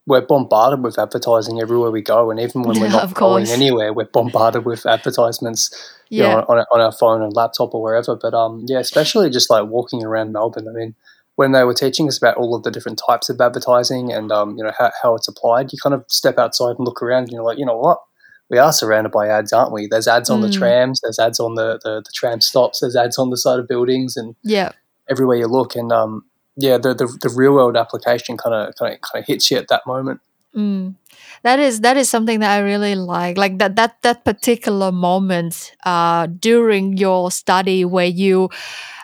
we're 0.07 0.21
bombarded 0.21 0.83
with 0.83 0.99
advertising 0.99 1.59
everywhere 1.59 1.91
we 1.91 2.01
go, 2.01 2.29
and 2.29 2.39
even 2.39 2.61
when 2.61 2.79
we're 2.79 2.89
not 3.01 3.13
going 3.13 3.47
anywhere, 3.47 3.93
we're 3.93 4.05
bombarded 4.05 4.65
with 4.65 4.85
advertisements, 4.85 5.71
you 6.09 6.23
yeah. 6.23 6.35
know, 6.35 6.45
on, 6.47 6.65
on 6.71 6.81
our 6.81 6.91
phone 6.91 7.21
and 7.21 7.35
laptop 7.35 7.73
or 7.73 7.81
wherever. 7.81 8.15
But 8.15 8.33
um, 8.33 8.65
yeah, 8.67 8.79
especially 8.79 9.29
just 9.29 9.49
like 9.49 9.65
walking 9.67 10.03
around 10.03 10.31
Melbourne. 10.31 10.67
I 10.67 10.71
mean, 10.71 10.95
when 11.35 11.51
they 11.51 11.63
were 11.63 11.73
teaching 11.73 12.07
us 12.07 12.17
about 12.17 12.37
all 12.37 12.55
of 12.55 12.63
the 12.63 12.71
different 12.71 13.01
types 13.05 13.29
of 13.29 13.41
advertising 13.41 14.11
and 14.11 14.31
um, 14.31 14.57
you 14.57 14.63
know 14.63 14.71
how, 14.77 14.91
how 15.01 15.15
it's 15.15 15.27
applied, 15.27 15.73
you 15.73 15.79
kind 15.81 15.95
of 15.95 16.05
step 16.07 16.37
outside 16.37 16.75
and 16.77 16.85
look 16.85 17.01
around, 17.01 17.23
and 17.23 17.31
you're 17.31 17.43
like, 17.43 17.57
you 17.57 17.65
know 17.65 17.77
what? 17.77 17.99
We 18.47 18.59
are 18.59 18.71
surrounded 18.71 19.11
by 19.11 19.27
ads, 19.27 19.51
aren't 19.51 19.73
we? 19.73 19.87
There's 19.87 20.07
ads 20.07 20.29
on 20.29 20.39
mm. 20.39 20.43
the 20.43 20.51
trams, 20.51 21.01
there's 21.01 21.17
ads 21.17 21.39
on 21.39 21.55
the, 21.55 21.79
the 21.83 22.01
the 22.01 22.11
tram 22.13 22.41
stops, 22.41 22.79
there's 22.79 22.95
ads 22.95 23.17
on 23.17 23.31
the 23.31 23.37
side 23.37 23.57
of 23.57 23.67
buildings, 23.67 24.15
and 24.15 24.35
yeah, 24.43 24.71
everywhere 25.09 25.37
you 25.37 25.47
look, 25.47 25.75
and 25.75 25.91
um, 25.91 26.25
yeah, 26.57 26.77
the, 26.77 26.93
the, 26.93 27.05
the 27.21 27.33
real 27.35 27.53
world 27.53 27.77
application 27.77 28.37
kind 28.37 28.55
of 28.55 28.75
kind 28.75 28.99
of 29.15 29.25
hits 29.25 29.51
you 29.51 29.57
at 29.57 29.67
that 29.67 29.85
moment. 29.85 30.21
Mm. 30.55 30.95
That 31.43 31.59
is 31.59 31.81
that 31.81 31.97
is 31.97 32.09
something 32.09 32.39
that 32.39 32.51
I 32.51 32.59
really 32.59 32.95
like. 32.95 33.37
Like 33.37 33.59
that 33.59 33.75
that 33.75 34.01
that 34.03 34.23
particular 34.23 34.91
moment 34.91 35.75
uh, 35.85 36.27
during 36.27 36.97
your 36.97 37.29
study 37.29 37.85
where 37.85 38.07
you 38.07 38.49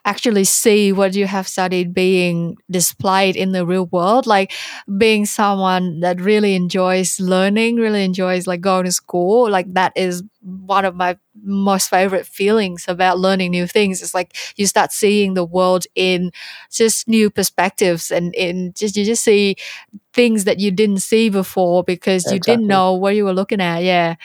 actually 0.06 0.44
see 0.44 0.92
what 0.92 1.14
you 1.16 1.28
have 1.28 1.48
studied 1.48 1.94
being 1.94 2.58
displayed 2.70 3.36
in 3.36 3.52
the 3.52 3.66
real 3.66 3.86
world 3.88 4.26
like 4.26 4.52
being 4.98 5.26
someone 5.26 6.00
that 6.00 6.20
really 6.20 6.56
enjoys 6.56 7.20
learning 7.20 7.76
really 7.76 8.04
enjoys 8.04 8.48
like 8.48 8.62
going 8.62 8.86
to 8.86 8.92
school 8.92 9.50
like 9.50 9.72
that 9.74 9.94
is 9.96 10.24
one 10.44 10.86
of 10.86 10.96
my 10.96 11.16
most 11.44 11.90
favorite 11.90 12.26
feelings 12.26 12.86
about 12.88 13.18
learning 13.20 13.52
new 13.52 13.66
things. 13.68 14.02
Is 14.02 14.14
like 14.14 14.36
you 14.58 14.66
start 14.68 14.92
seeing 14.92 15.34
the 15.36 15.46
world 15.46 15.86
in 15.96 16.32
just 16.72 17.08
new 17.08 17.30
perspectives 17.30 18.12
and 18.12 18.34
in 18.36 18.74
just 18.76 18.98
you 18.98 19.06
just 19.06 19.24
see 19.24 19.56
things 20.14 20.44
that 20.46 20.60
you 20.60 20.72
didn't 20.72 21.00
see 21.00 21.30
before 21.30 21.84
because 21.84 22.32
you 22.32 22.40
didn't 22.40 22.68
know 22.68 22.94
what 22.94 23.16
you 23.16 23.24
were 23.26 23.34
looking 23.34 23.62
at 23.62 23.80
yeah. 23.84 24.16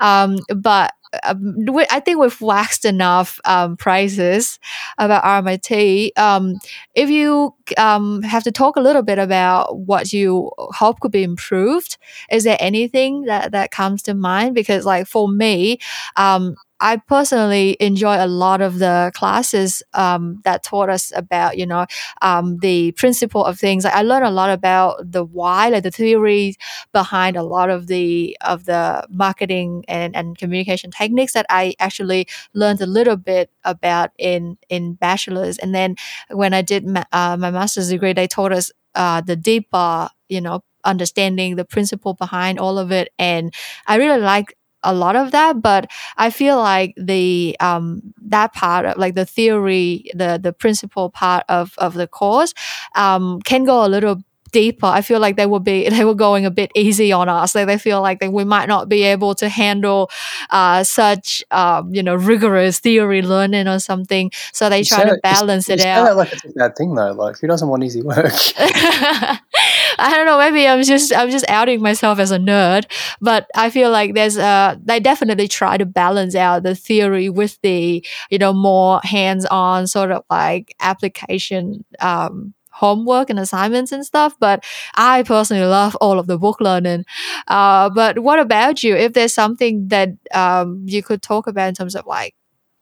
Um 0.00 0.38
but 0.54 0.94
I 1.22 2.00
think 2.00 2.18
we've 2.18 2.40
waxed 2.40 2.84
enough 2.84 3.40
um, 3.44 3.76
prices 3.76 4.58
about 4.98 5.24
RMIT. 5.24 6.16
Um, 6.18 6.54
if 6.94 7.10
you 7.10 7.54
um, 7.76 8.22
have 8.22 8.44
to 8.44 8.52
talk 8.52 8.76
a 8.76 8.80
little 8.80 9.02
bit 9.02 9.18
about 9.18 9.78
what 9.78 10.12
you 10.12 10.50
hope 10.56 11.00
could 11.00 11.12
be 11.12 11.22
improved, 11.22 11.98
is 12.30 12.44
there 12.44 12.56
anything 12.60 13.22
that, 13.24 13.52
that 13.52 13.70
comes 13.70 14.02
to 14.02 14.14
mind? 14.14 14.54
Because, 14.54 14.84
like 14.84 15.06
for 15.06 15.28
me, 15.28 15.78
um, 16.16 16.54
I 16.82 16.96
personally 16.96 17.76
enjoy 17.78 18.16
a 18.22 18.26
lot 18.26 18.60
of 18.60 18.80
the 18.80 19.12
classes 19.14 19.84
um, 19.94 20.40
that 20.44 20.64
taught 20.64 20.90
us 20.90 21.12
about, 21.14 21.56
you 21.56 21.64
know, 21.64 21.86
um, 22.22 22.58
the 22.58 22.90
principle 22.92 23.44
of 23.44 23.58
things. 23.58 23.84
I 23.84 24.02
learned 24.02 24.24
a 24.24 24.30
lot 24.30 24.50
about 24.50 25.12
the 25.12 25.24
why, 25.24 25.68
like 25.68 25.84
the 25.84 25.92
theory 25.92 26.56
behind 26.92 27.36
a 27.36 27.44
lot 27.44 27.70
of 27.70 27.86
the 27.86 28.36
of 28.40 28.64
the 28.64 29.06
marketing 29.10 29.84
and, 29.86 30.16
and 30.16 30.36
communication 30.36 30.90
techniques 30.90 31.34
that 31.34 31.46
I 31.48 31.74
actually 31.78 32.26
learned 32.52 32.80
a 32.80 32.86
little 32.86 33.16
bit 33.16 33.50
about 33.64 34.10
in 34.18 34.58
in 34.68 34.94
bachelor's. 34.94 35.58
And 35.58 35.74
then 35.74 35.94
when 36.30 36.52
I 36.52 36.62
did 36.62 36.84
ma- 36.86 37.04
uh, 37.12 37.36
my 37.36 37.52
master's 37.52 37.90
degree, 37.90 38.12
they 38.12 38.26
taught 38.26 38.52
us 38.52 38.72
uh, 38.96 39.20
the 39.20 39.36
deeper, 39.36 40.08
you 40.28 40.40
know, 40.40 40.64
understanding 40.84 41.56
the 41.56 41.64
principle 41.64 42.14
behind 42.14 42.58
all 42.58 42.78
of 42.78 42.90
it. 42.90 43.08
And 43.18 43.54
I 43.86 43.96
really 43.96 44.20
like 44.20 44.56
a 44.84 44.94
lot 44.94 45.16
of 45.16 45.30
that 45.30 45.60
but 45.62 45.90
i 46.16 46.30
feel 46.30 46.56
like 46.56 46.94
the 46.96 47.56
um 47.60 48.02
that 48.20 48.52
part 48.52 48.84
of 48.84 48.96
like 48.96 49.14
the 49.14 49.26
theory 49.26 50.04
the 50.14 50.38
the 50.42 50.52
principle 50.52 51.10
part 51.10 51.44
of 51.48 51.74
of 51.78 51.94
the 51.94 52.06
course 52.06 52.54
um 52.94 53.40
can 53.42 53.64
go 53.64 53.84
a 53.84 53.88
little 53.88 54.22
deeper. 54.52 54.86
I 54.86 55.00
feel 55.00 55.18
like 55.18 55.36
they 55.36 55.46
will 55.46 55.60
be 55.60 55.88
they 55.88 56.04
were 56.04 56.14
going 56.14 56.46
a 56.46 56.50
bit 56.50 56.70
easy 56.74 57.10
on 57.10 57.28
us. 57.28 57.54
Like 57.54 57.66
they 57.66 57.78
feel 57.78 58.00
like 58.00 58.20
that 58.20 58.32
we 58.32 58.44
might 58.44 58.68
not 58.68 58.88
be 58.88 59.02
able 59.02 59.34
to 59.36 59.48
handle 59.48 60.10
uh 60.50 60.84
such 60.84 61.42
um 61.50 61.92
you 61.92 62.02
know 62.02 62.14
rigorous 62.14 62.78
theory 62.78 63.22
learning 63.22 63.66
or 63.66 63.80
something. 63.80 64.30
So 64.52 64.68
they 64.68 64.80
you 64.80 64.84
try 64.84 65.04
to 65.04 65.18
balance 65.22 65.68
it 65.68 65.80
out. 65.80 66.16
like 66.16 66.32
it's 66.32 66.44
a 66.44 66.48
bad 66.50 66.76
thing 66.76 66.94
though 66.94 67.12
like 67.12 67.38
who 67.38 67.46
doesn't 67.46 67.68
want 67.68 67.82
easy 67.82 68.02
work 68.02 68.32
I 69.98 70.14
don't 70.14 70.26
know. 70.26 70.38
Maybe 70.38 70.66
I'm 70.66 70.82
just 70.82 71.14
I'm 71.14 71.30
just 71.30 71.48
outing 71.48 71.80
myself 71.80 72.18
as 72.18 72.30
a 72.30 72.38
nerd, 72.38 72.84
but 73.20 73.48
I 73.54 73.70
feel 73.70 73.90
like 73.90 74.14
there's 74.14 74.38
uh 74.38 74.76
they 74.82 75.00
definitely 75.00 75.48
try 75.48 75.76
to 75.76 75.86
balance 75.86 76.34
out 76.34 76.62
the 76.62 76.74
theory 76.74 77.28
with 77.28 77.60
the 77.62 78.04
you 78.30 78.38
know 78.38 78.52
more 78.52 79.00
hands-on 79.04 79.86
sort 79.86 80.10
of 80.10 80.24
like 80.30 80.74
application 80.80 81.84
um 82.00 82.54
homework 82.70 83.30
and 83.30 83.38
assignments 83.38 83.92
and 83.92 84.04
stuff. 84.04 84.34
But 84.40 84.64
I 84.94 85.22
personally 85.22 85.66
love 85.66 85.94
all 86.00 86.18
of 86.18 86.26
the 86.26 86.38
book 86.38 86.60
learning. 86.60 87.04
Uh, 87.46 87.90
but 87.90 88.20
what 88.20 88.38
about 88.38 88.82
you? 88.82 88.96
If 88.96 89.12
there's 89.12 89.34
something 89.34 89.88
that 89.88 90.10
um, 90.34 90.84
you 90.86 91.02
could 91.02 91.22
talk 91.22 91.46
about 91.46 91.68
in 91.68 91.74
terms 91.74 91.94
of 91.94 92.06
like 92.06 92.34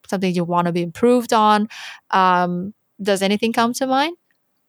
something 0.08 0.34
you 0.34 0.44
want 0.44 0.66
to 0.66 0.72
be 0.72 0.82
improved 0.82 1.32
on, 1.32 1.68
um, 2.12 2.72
does 3.02 3.20
anything 3.20 3.52
come 3.52 3.72
to 3.74 3.86
mind? 3.86 4.16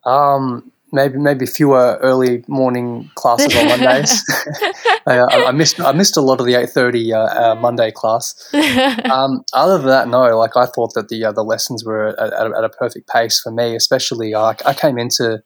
Um, 0.06 0.71
maybe 0.91 1.17
maybe 1.17 1.45
fewer 1.45 1.97
early 2.01 2.43
morning 2.47 3.10
classes 3.15 3.56
on 3.56 3.67
Mondays. 3.67 4.23
I, 5.08 5.45
I, 5.47 5.51
missed 5.51 5.80
I 5.80 5.91
missed 5.93 6.17
a 6.17 6.21
lot 6.21 6.39
of 6.39 6.45
the 6.45 6.56
eight 6.56 6.69
thirty 6.69 7.13
uh, 7.13 7.19
uh, 7.19 7.56
Monday 7.56 7.91
class. 7.91 8.49
Um, 9.12 9.43
other 9.54 9.77
than 9.77 9.88
that, 9.88 10.08
no. 10.08 10.38
Like 10.38 10.56
I 10.56 10.65
thought 10.65 10.93
that 10.93 11.10
the 11.10 11.25
uh, 11.25 11.32
the 11.32 11.43
lessons 11.43 11.84
were 11.84 12.10
at, 12.10 12.34
at, 12.34 12.47
a, 12.47 12.58
at, 12.58 12.63
a, 12.63 12.69
perfect 12.69 13.10
pace 13.10 13.39
for 13.39 13.51
me. 13.51 13.75
Especially, 13.75 14.34
uh, 14.34 14.54
I 14.65 14.73
came 14.73 14.97
into 14.97 15.43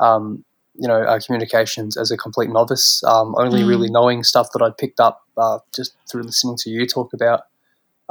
um, 0.00 0.44
you 0.74 0.88
know 0.88 1.02
uh, 1.02 1.20
communications 1.24 1.96
as 1.96 2.10
a 2.10 2.16
complete 2.16 2.50
novice, 2.50 3.02
um, 3.04 3.34
only 3.36 3.62
mm. 3.62 3.68
really 3.68 3.90
knowing 3.90 4.24
stuff 4.24 4.48
that 4.52 4.62
I'd 4.62 4.76
picked 4.76 5.00
up 5.00 5.22
uh, 5.36 5.58
just 5.74 5.94
through 6.10 6.22
listening 6.22 6.56
to 6.60 6.70
you 6.70 6.86
talk 6.86 7.12
about. 7.12 7.42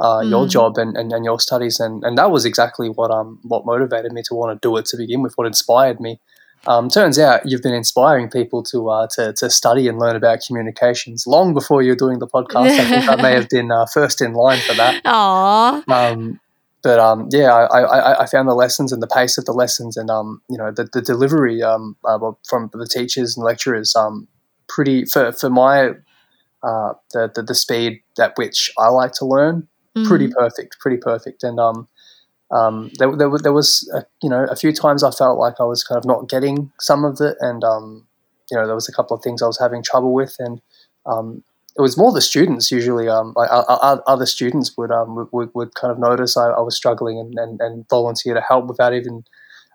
Mm. 0.00 0.30
Your 0.30 0.48
job 0.48 0.76
and, 0.76 0.96
and, 0.96 1.12
and 1.12 1.24
your 1.24 1.38
studies 1.38 1.78
and, 1.78 2.02
and 2.02 2.18
that 2.18 2.32
was 2.32 2.44
exactly 2.44 2.88
what 2.88 3.12
um 3.12 3.38
what 3.44 3.64
motivated 3.64 4.12
me 4.12 4.22
to 4.24 4.34
want 4.34 4.60
to 4.60 4.68
do 4.68 4.76
it 4.76 4.86
to 4.86 4.96
begin 4.96 5.22
with. 5.22 5.34
What 5.38 5.46
inspired 5.46 6.00
me, 6.00 6.18
um, 6.66 6.88
turns 6.88 7.18
out 7.18 7.42
you've 7.44 7.62
been 7.62 7.74
inspiring 7.74 8.30
people 8.30 8.62
to, 8.64 8.88
uh, 8.88 9.06
to 9.14 9.32
to 9.34 9.50
study 9.50 9.88
and 9.88 9.98
learn 9.98 10.16
about 10.16 10.40
communications 10.46 11.26
long 11.26 11.54
before 11.54 11.82
you're 11.82 11.96
doing 11.96 12.18
the 12.18 12.26
podcast. 12.26 12.70
I 12.78 12.84
think 12.84 13.08
I 13.08 13.16
may 13.16 13.32
have 13.40 13.48
been 13.48 13.70
uh, 13.70 13.86
first 13.86 14.20
in 14.20 14.32
line 14.32 14.60
for 14.60 14.74
that. 14.74 15.02
Aww. 15.04 15.88
Um, 15.88 16.40
but 16.82 16.98
um, 16.98 17.28
yeah, 17.32 17.52
I, 17.52 17.80
I, 17.80 18.22
I, 18.22 18.26
found 18.26 18.46
the 18.46 18.54
lessons 18.54 18.92
and 18.92 19.02
the 19.02 19.06
pace 19.06 19.38
of 19.38 19.46
the 19.46 19.52
lessons 19.52 19.96
and 19.96 20.10
um, 20.10 20.42
you 20.50 20.58
know 20.58 20.70
the, 20.70 20.88
the 20.92 21.00
delivery 21.00 21.62
um, 21.62 21.96
uh, 22.04 22.18
from 22.46 22.70
the 22.74 22.86
teachers 22.86 23.36
and 23.36 23.44
lecturers 23.44 23.96
um, 23.96 24.28
pretty 24.68 25.06
for 25.06 25.32
for 25.32 25.48
my 25.48 25.88
uh, 26.62 26.92
the, 27.12 27.30
the, 27.34 27.42
the 27.42 27.54
speed 27.54 28.02
at 28.20 28.36
which 28.36 28.70
I 28.78 28.88
like 28.88 29.12
to 29.12 29.24
learn 29.24 29.66
mm. 29.96 30.06
pretty 30.06 30.28
perfect, 30.28 30.78
pretty 30.78 30.98
perfect, 30.98 31.42
and 31.42 31.58
um 31.58 31.88
um, 32.50 32.90
there, 32.98 33.14
there, 33.16 33.30
there 33.42 33.52
was 33.52 33.90
a, 33.94 34.04
you 34.22 34.28
know 34.28 34.46
a 34.50 34.56
few 34.56 34.72
times 34.72 35.02
I 35.02 35.10
felt 35.10 35.38
like 35.38 35.54
I 35.60 35.64
was 35.64 35.82
kind 35.82 35.98
of 35.98 36.04
not 36.04 36.28
getting 36.28 36.72
some 36.80 37.04
of 37.04 37.20
it, 37.20 37.36
and 37.40 37.64
um, 37.64 38.06
you 38.50 38.56
know 38.56 38.66
there 38.66 38.74
was 38.74 38.88
a 38.88 38.92
couple 38.92 39.16
of 39.16 39.22
things 39.22 39.42
I 39.42 39.46
was 39.46 39.58
having 39.58 39.82
trouble 39.82 40.12
with, 40.12 40.36
and 40.38 40.60
um, 41.06 41.42
it 41.76 41.80
was 41.80 41.96
more 41.96 42.12
the 42.12 42.20
students 42.20 42.70
usually. 42.70 43.08
Um, 43.08 43.32
like 43.34 43.48
other 43.50 44.26
students 44.26 44.76
would 44.76 44.90
um 44.90 45.28
would, 45.32 45.50
would 45.54 45.74
kind 45.74 45.90
of 45.90 45.98
notice 45.98 46.36
I, 46.36 46.48
I 46.50 46.60
was 46.60 46.76
struggling 46.76 47.18
and, 47.18 47.34
and, 47.36 47.60
and 47.60 47.88
volunteer 47.88 48.34
to 48.34 48.40
help 48.40 48.66
without 48.66 48.94
even 48.94 49.24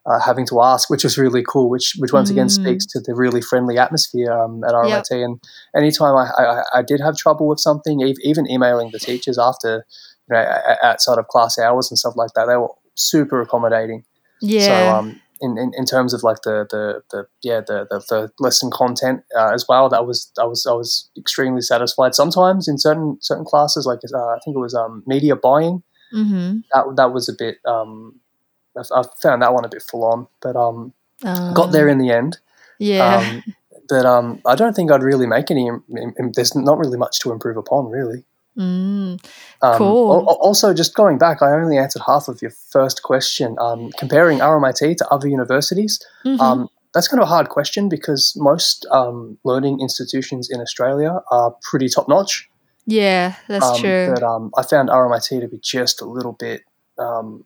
uh, 0.05 0.19
having 0.19 0.45
to 0.47 0.61
ask, 0.61 0.89
which 0.89 1.03
was 1.03 1.17
really 1.17 1.43
cool. 1.47 1.69
Which 1.69 1.95
which 1.97 2.13
once 2.13 2.29
again 2.29 2.49
speaks 2.49 2.85
to 2.87 2.99
the 2.99 3.13
really 3.13 3.41
friendly 3.41 3.77
atmosphere 3.77 4.31
um, 4.31 4.63
at 4.63 4.73
RMIT. 4.73 5.05
Yep. 5.11 5.19
And 5.25 5.39
anytime 5.75 6.15
I, 6.15 6.31
I, 6.37 6.79
I 6.79 6.81
did 6.81 7.01
have 7.01 7.17
trouble 7.17 7.47
with 7.47 7.59
something, 7.59 8.01
even 8.21 8.49
emailing 8.49 8.91
the 8.91 8.99
teachers 8.99 9.37
after 9.37 9.85
you 10.29 10.35
know 10.35 10.75
outside 10.83 11.17
of 11.17 11.27
class 11.27 11.57
hours 11.59 11.89
and 11.91 11.97
stuff 11.97 12.15
like 12.15 12.31
that, 12.35 12.45
they 12.47 12.55
were 12.57 12.71
super 12.95 13.41
accommodating. 13.41 14.03
yeah 14.41 14.67
So 14.67 14.89
um, 14.89 15.19
in, 15.41 15.57
in, 15.57 15.71
in 15.77 15.85
terms 15.85 16.13
of 16.13 16.21
like 16.23 16.41
the 16.43 16.67
the, 16.69 17.01
the 17.11 17.27
yeah 17.41 17.61
the, 17.61 17.87
the, 17.89 17.99
the 18.09 18.31
lesson 18.39 18.69
content 18.71 19.23
uh, 19.37 19.51
as 19.53 19.65
well, 19.69 19.89
that 19.89 20.05
was 20.05 20.31
I 20.39 20.43
was 20.45 20.65
I 20.65 20.73
was 20.73 21.09
extremely 21.17 21.61
satisfied. 21.61 22.13
Sometimes 22.15 22.67
in 22.67 22.77
certain 22.77 23.17
certain 23.21 23.45
classes, 23.45 23.85
like 23.85 23.99
uh, 24.13 24.17
I 24.17 24.39
think 24.43 24.55
it 24.55 24.59
was 24.59 24.75
um, 24.75 25.03
media 25.07 25.35
buying, 25.35 25.81
Mhm. 26.13 26.63
that 26.73 26.83
that 26.97 27.13
was 27.13 27.29
a 27.29 27.33
bit 27.33 27.57
um, 27.65 28.19
I, 28.77 28.81
I 28.99 29.03
found 29.21 29.41
that 29.41 29.53
one 29.53 29.65
a 29.65 29.69
bit 29.69 29.83
full 29.89 30.03
on, 30.03 30.27
but 30.41 30.55
um, 30.55 30.93
Uh, 31.23 31.53
got 31.53 31.71
there 31.71 31.89
in 31.91 31.97
the 31.99 32.11
end. 32.11 32.37
yeah 32.79 33.17
Um, 33.19 33.43
but 33.89 34.05
um, 34.05 34.39
I 34.45 34.55
don't 34.55 34.75
think 34.75 34.91
I'd 34.91 35.03
really 35.11 35.27
make 35.27 35.51
any. 35.51 35.67
im- 35.67 35.83
im- 36.03 36.15
im- 36.19 36.31
There's 36.35 36.55
not 36.55 36.77
really 36.77 36.97
much 36.97 37.19
to 37.21 37.31
improve 37.31 37.57
upon, 37.57 37.89
really. 37.91 38.23
Mm. 38.59 39.19
Um, 39.61 39.77
Cool. 39.77 40.11
al- 40.11 40.37
Also, 40.41 40.73
just 40.73 40.93
going 40.95 41.17
back, 41.17 41.41
I 41.41 41.51
only 41.51 41.77
answered 41.77 42.01
half 42.05 42.27
of 42.27 42.41
your 42.41 42.51
first 42.51 43.03
question. 43.03 43.55
Um, 43.59 43.91
comparing 43.97 44.39
RMIT 44.39 44.97
to 44.97 45.07
other 45.09 45.27
universities, 45.29 45.99
Mhm. 46.25 46.39
um, 46.39 46.69
that's 46.93 47.07
kind 47.07 47.21
of 47.21 47.27
a 47.27 47.31
hard 47.31 47.49
question 47.49 47.87
because 47.89 48.33
most 48.35 48.85
um, 48.91 49.37
learning 49.45 49.79
institutions 49.79 50.49
in 50.49 50.59
Australia 50.59 51.21
are 51.31 51.55
pretty 51.69 51.87
top 51.89 52.07
notch. 52.09 52.49
yeah 52.85 53.35
that's 53.47 53.65
um, 53.65 53.75
true 53.77 54.11
But 54.13 54.23
um, 54.23 54.51
I 54.57 54.63
found 54.63 54.89
RMIT 54.89 55.39
to 55.41 55.47
be 55.47 55.59
just 55.59 56.01
a 56.01 56.05
little 56.05 56.33
bit. 56.33 56.61
Um, 56.97 57.43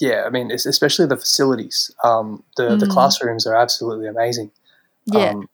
yeah, 0.00 0.24
I 0.26 0.30
mean, 0.30 0.50
it's, 0.50 0.66
especially 0.66 1.06
the 1.06 1.16
facilities. 1.16 1.90
Um, 2.04 2.42
the 2.58 2.76
the 2.76 2.86
Mm. 2.86 2.90
classrooms 2.90 3.46
are 3.46 3.56
absolutely 3.56 4.06
amazing. 4.08 4.50
yeah 5.06 5.30
Um, 5.30 5.48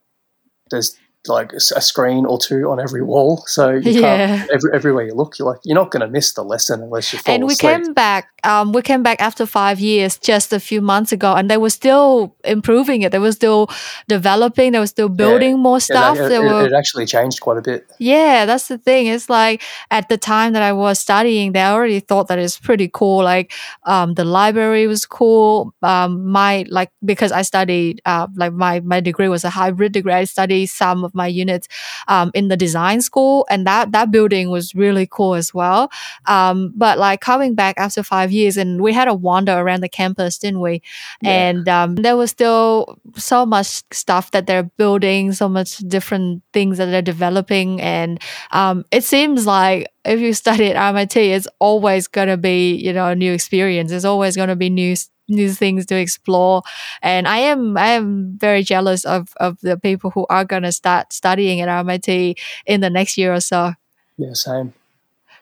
there's 0.70 0.96
like 1.28 1.52
a 1.52 1.80
screen 1.80 2.24
or 2.26 2.38
two 2.38 2.70
on 2.70 2.80
every 2.80 3.02
wall, 3.02 3.44
so 3.46 3.70
you 3.70 3.92
Yeah. 3.92 4.00
can't 4.38 4.50
every, 4.50 4.70
everywhere 4.74 5.04
you 5.04 5.14
look, 5.14 5.38
you're 5.38 5.48
like 5.48 5.60
you're 5.64 5.74
not 5.82 5.90
going 5.90 6.00
to 6.02 6.08
miss 6.08 6.32
the 6.34 6.42
lesson 6.42 6.82
unless 6.82 7.12
you 7.12 7.18
fall 7.18 7.34
asleep. 7.34 7.34
and 7.34 7.46
we 7.46 7.52
asleep. 7.54 7.84
came 7.84 7.92
back 7.94 8.28
um, 8.44 8.72
we 8.72 8.82
came 8.82 9.02
back 9.02 9.20
after 9.20 9.44
five 9.46 9.80
years 9.80 10.16
just 10.18 10.52
a 10.52 10.60
few 10.60 10.80
months 10.80 11.10
ago 11.12 11.34
and 11.34 11.50
they 11.50 11.56
were 11.56 11.70
still 11.70 12.36
improving 12.44 13.02
it 13.02 13.10
they 13.10 13.18
were 13.18 13.32
still 13.32 13.68
developing 14.06 14.72
they 14.72 14.78
were 14.78 14.86
still 14.86 15.08
building 15.08 15.58
more 15.58 15.80
stuff 15.80 16.16
they 16.16 16.36
it, 16.36 16.40
were 16.40 16.66
it 16.66 16.72
actually 16.72 17.06
changed 17.06 17.40
quite 17.40 17.58
a 17.58 17.62
bit. 17.62 17.86
Yeah, 17.98 18.46
that's 18.46 18.68
the 18.68 18.78
thing. 18.78 19.06
It's 19.06 19.28
like 19.28 19.62
at 19.90 20.08
the 20.08 20.16
time 20.16 20.52
that 20.52 20.62
I 20.62 20.72
was 20.72 20.98
studying, 20.98 21.52
they 21.52 21.62
already 21.62 22.00
thought 22.00 22.28
that 22.28 22.38
it's 22.38 22.58
pretty 22.58 22.88
cool. 22.92 23.22
Like 23.24 23.52
um, 23.84 24.14
the 24.14 24.24
library 24.24 24.86
was 24.86 25.04
cool. 25.06 25.74
Um, 25.82 26.26
my 26.30 26.64
like 26.68 26.90
because 27.04 27.32
I 27.32 27.42
studied 27.42 28.00
uh, 28.06 28.28
like 28.36 28.52
my 28.52 28.80
my 28.80 29.00
degree 29.00 29.28
was 29.28 29.44
a 29.44 29.50
hybrid 29.50 29.92
degree. 29.92 30.12
I 30.12 30.24
studied 30.24 30.66
some 30.66 31.04
of 31.04 31.14
my 31.18 31.26
units 31.26 31.68
um, 32.08 32.30
in 32.34 32.48
the 32.48 32.56
design 32.56 33.02
school, 33.02 33.46
and 33.50 33.66
that 33.66 33.92
that 33.92 34.10
building 34.10 34.50
was 34.50 34.74
really 34.74 35.06
cool 35.10 35.34
as 35.34 35.52
well. 35.52 35.90
Um, 36.26 36.72
but 36.76 36.98
like 36.98 37.20
coming 37.20 37.54
back 37.54 37.74
after 37.78 38.02
five 38.02 38.32
years, 38.32 38.56
and 38.56 38.80
we 38.80 38.92
had 38.92 39.08
a 39.08 39.14
wander 39.14 39.52
around 39.52 39.82
the 39.82 39.88
campus, 39.88 40.38
didn't 40.38 40.60
we? 40.60 40.82
Yeah. 41.22 41.30
And 41.30 41.68
um, 41.68 41.96
there 41.96 42.16
was 42.16 42.30
still 42.30 42.98
so 43.16 43.44
much 43.44 43.82
stuff 43.92 44.30
that 44.30 44.46
they're 44.46 44.70
building, 44.78 45.32
so 45.32 45.48
much 45.48 45.78
different 45.78 46.42
things 46.52 46.78
that 46.78 46.86
they're 46.86 47.02
developing, 47.02 47.80
and 47.80 48.20
um, 48.52 48.84
it 48.90 49.04
seems 49.04 49.46
like 49.46 49.88
if 50.04 50.20
you 50.20 50.32
study 50.32 50.70
at 50.72 50.76
RMIT, 50.76 51.16
it's 51.16 51.48
always 51.58 52.08
gonna 52.08 52.36
be 52.36 52.74
you 52.74 52.92
know 52.92 53.08
a 53.08 53.14
new 53.14 53.32
experience. 53.32 53.92
It's 53.92 54.04
always 54.04 54.36
gonna 54.36 54.56
be 54.56 54.70
new 54.70 54.96
new 55.28 55.52
things 55.52 55.86
to 55.86 55.96
explore, 55.96 56.62
and 57.02 57.28
I 57.28 57.38
am 57.38 57.76
I 57.76 57.88
am 57.88 58.36
very 58.38 58.62
jealous 58.62 59.04
of 59.04 59.32
of 59.38 59.60
the 59.60 59.76
people 59.76 60.10
who 60.10 60.26
are 60.28 60.44
gonna 60.44 60.72
start 60.72 61.12
studying 61.12 61.60
at 61.60 61.68
RMIT 61.68 62.38
in 62.66 62.80
the 62.80 62.90
next 62.90 63.18
year 63.18 63.32
or 63.32 63.40
so. 63.40 63.72
Yeah, 64.16 64.32
same. 64.32 64.74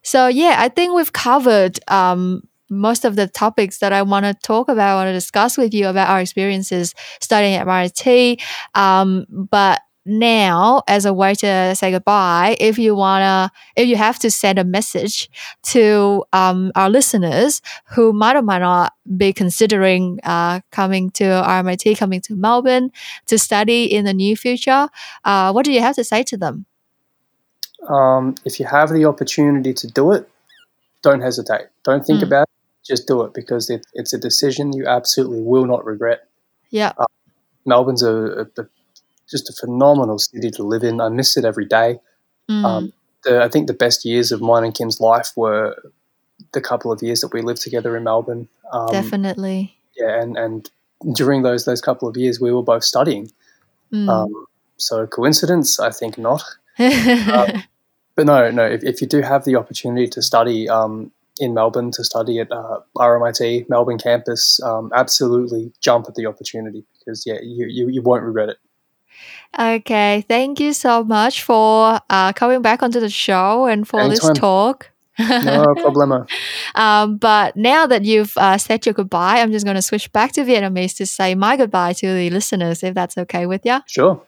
So 0.03 0.28
yeah, 0.28 0.57
I 0.59 0.68
think 0.68 0.95
we've 0.95 1.12
covered 1.12 1.80
um, 1.89 2.47
most 2.68 3.05
of 3.05 3.16
the 3.16 3.26
topics 3.26 3.78
that 3.78 3.93
I 3.93 4.03
want 4.03 4.26
to 4.26 4.34
talk 4.34 4.68
about, 4.68 4.93
I 4.93 4.95
want 4.95 5.09
to 5.09 5.12
discuss 5.12 5.57
with 5.57 5.72
you 5.72 5.89
about 5.89 6.09
our 6.09 6.20
experiences 6.20 6.95
studying 7.20 7.55
at 7.55 7.66
RMIT. 7.66 8.41
Um, 8.74 9.26
but 9.28 9.82
now, 10.07 10.82
as 10.86 11.04
a 11.04 11.12
way 11.12 11.34
to 11.34 11.74
say 11.74 11.90
goodbye, 11.90 12.57
if 12.61 12.78
you 12.78 12.94
wanna, 12.94 13.50
if 13.76 13.88
you 13.88 13.96
have 13.96 14.18
to 14.20 14.30
send 14.30 14.59
a 14.59 14.64
message 14.64 15.28
to 15.64 16.24
um, 16.32 16.72
our 16.76 16.88
listeners 16.88 17.61
who 17.90 18.12
might 18.12 18.36
or 18.36 18.42
might 18.42 18.61
not 18.61 18.92
be 19.16 19.32
considering 19.32 20.20
uh, 20.24 20.61
coming 20.70 21.11
to 21.11 21.24
RMIT, 21.24 21.98
coming 21.98 22.20
to 22.22 22.34
Melbourne 22.34 22.90
to 23.26 23.38
study 23.38 23.84
in 23.84 24.04
the 24.04 24.14
near 24.14 24.36
future, 24.36 24.88
uh, 25.24 25.52
what 25.52 25.64
do 25.64 25.72
you 25.72 25.80
have 25.80 25.96
to 25.96 26.04
say 26.04 26.22
to 26.24 26.36
them? 26.36 26.66
Um, 27.88 28.34
if 28.44 28.59
you 28.59 28.66
have 28.66 28.90
the 28.90 29.04
opportunity 29.04 29.72
to 29.74 29.86
do 29.86 30.12
it, 30.12 30.28
don't 31.02 31.20
hesitate. 31.20 31.66
Don't 31.84 32.04
think 32.04 32.20
Mm. 32.20 32.26
about 32.26 32.42
it. 32.44 32.48
Just 32.86 33.07
do 33.07 33.22
it 33.22 33.34
because 33.34 33.68
it, 33.70 33.84
it's 33.94 34.12
a 34.12 34.18
decision 34.18 34.72
you 34.72 34.86
absolutely 34.86 35.40
will 35.40 35.66
not 35.66 35.84
regret. 35.84 36.26
Yeah. 36.70 36.92
Melbourne's 37.64 38.02
a, 38.02 38.12
a, 38.12 38.62
a 38.62 38.66
just 39.31 39.51
a 39.51 39.53
phenomenal 39.53 40.18
city 40.18 40.51
to 40.51 40.62
live 40.62 40.83
in. 40.83 41.01
I 41.01 41.09
miss 41.09 41.37
it 41.37 41.45
every 41.45 41.66
day. 41.66 41.99
Mm. 42.51 42.64
Um, 42.64 42.93
the, 43.24 43.43
I 43.43 43.49
think 43.49 43.66
the 43.66 43.74
best 43.74 44.05
years 44.05 44.33
of 44.33 44.41
mine 44.41 44.64
and 44.64 44.74
Kim's 44.74 45.01
life 45.01 45.33
were 45.37 45.74
the 46.53 46.61
couple 46.61 46.93
of 46.93 47.03
years 47.03 47.20
that 47.20 47.33
we 47.33 47.43
lived 47.43 47.62
together 47.62 47.97
in 47.97 48.05
Melbourne. 48.05 48.49
Um, 48.72 48.89
Definitely. 48.91 49.77
Yeah, 49.97 50.20
and, 50.20 50.37
and 50.37 50.70
during 51.14 51.43
those 51.43 51.64
those 51.64 51.81
couple 51.81 52.09
of 52.09 52.16
years, 52.16 52.41
we 52.41 52.53
were 52.53 52.62
both 52.62 52.85
studying. 52.85 53.31
Mm. 53.93 54.09
Um, 54.09 54.47
so 54.77 55.07
coincidence? 55.07 55.81
I 55.81 55.91
think 55.91 56.18
not. 56.18 56.45
But 58.16 58.27
no, 58.27 58.51
no. 58.51 58.64
If, 58.64 58.83
if 58.83 59.01
you 59.01 59.07
do 59.07 59.20
have 59.20 59.45
the 59.45 59.57
opportunity 59.57 60.09
to 60.09 60.22
study 60.22 60.68
um, 60.68 61.12
in 61.39 61.53
Melbourne, 61.53 61.91
to 61.93 62.03
study 62.03 62.41
at 62.41 62.51
uh, 62.51 62.81
RMIT 62.97 63.68
Melbourne 63.68 63.99
campus, 63.99 64.59
um, 64.62 64.91
absolutely 64.95 65.70
jump 65.81 66.07
at 66.09 66.14
the 66.14 66.27
opportunity 66.27 66.83
because 66.99 67.24
yeah, 67.27 67.37
you, 67.43 67.66
you, 67.68 67.89
you 67.89 68.03
won't 68.03 68.24
regret 68.24 68.49
it. 68.49 68.57
Okay, 69.59 70.25
thank 70.29 70.61
you 70.61 70.73
so 70.73 71.03
much 71.03 71.43
for 71.43 72.01
uh, 72.11 72.33
coming 72.33 72.62
back 72.62 72.83
onto 72.83 73.01
the 73.01 73.09
show 73.09 73.67
and 73.67 73.89
for 73.89 74.07
this 74.09 74.29
talk. 74.35 74.91
No 75.19 75.75
problemo. 75.75 76.29
um, 76.75 77.17
but 77.17 77.57
now 77.57 77.87
that 77.87 78.05
you've 78.05 78.37
uh, 78.37 78.59
said 78.59 78.85
your 78.85 78.93
goodbye, 78.93 79.41
I'm 79.41 79.51
just 79.51 79.64
going 79.64 79.77
to 79.77 79.83
switch 79.83 80.12
back 80.12 80.33
to 80.33 80.43
Vietnamese 80.43 80.97
to 80.99 81.07
say 81.07 81.35
my 81.35 81.57
goodbye 81.57 81.95
to 81.95 82.07
the 82.07 82.29
listeners, 82.31 82.83
if 82.83 82.95
that's 82.95 83.17
okay 83.17 83.47
with 83.47 83.64
you. 83.64 83.81
Sure. 83.87 84.21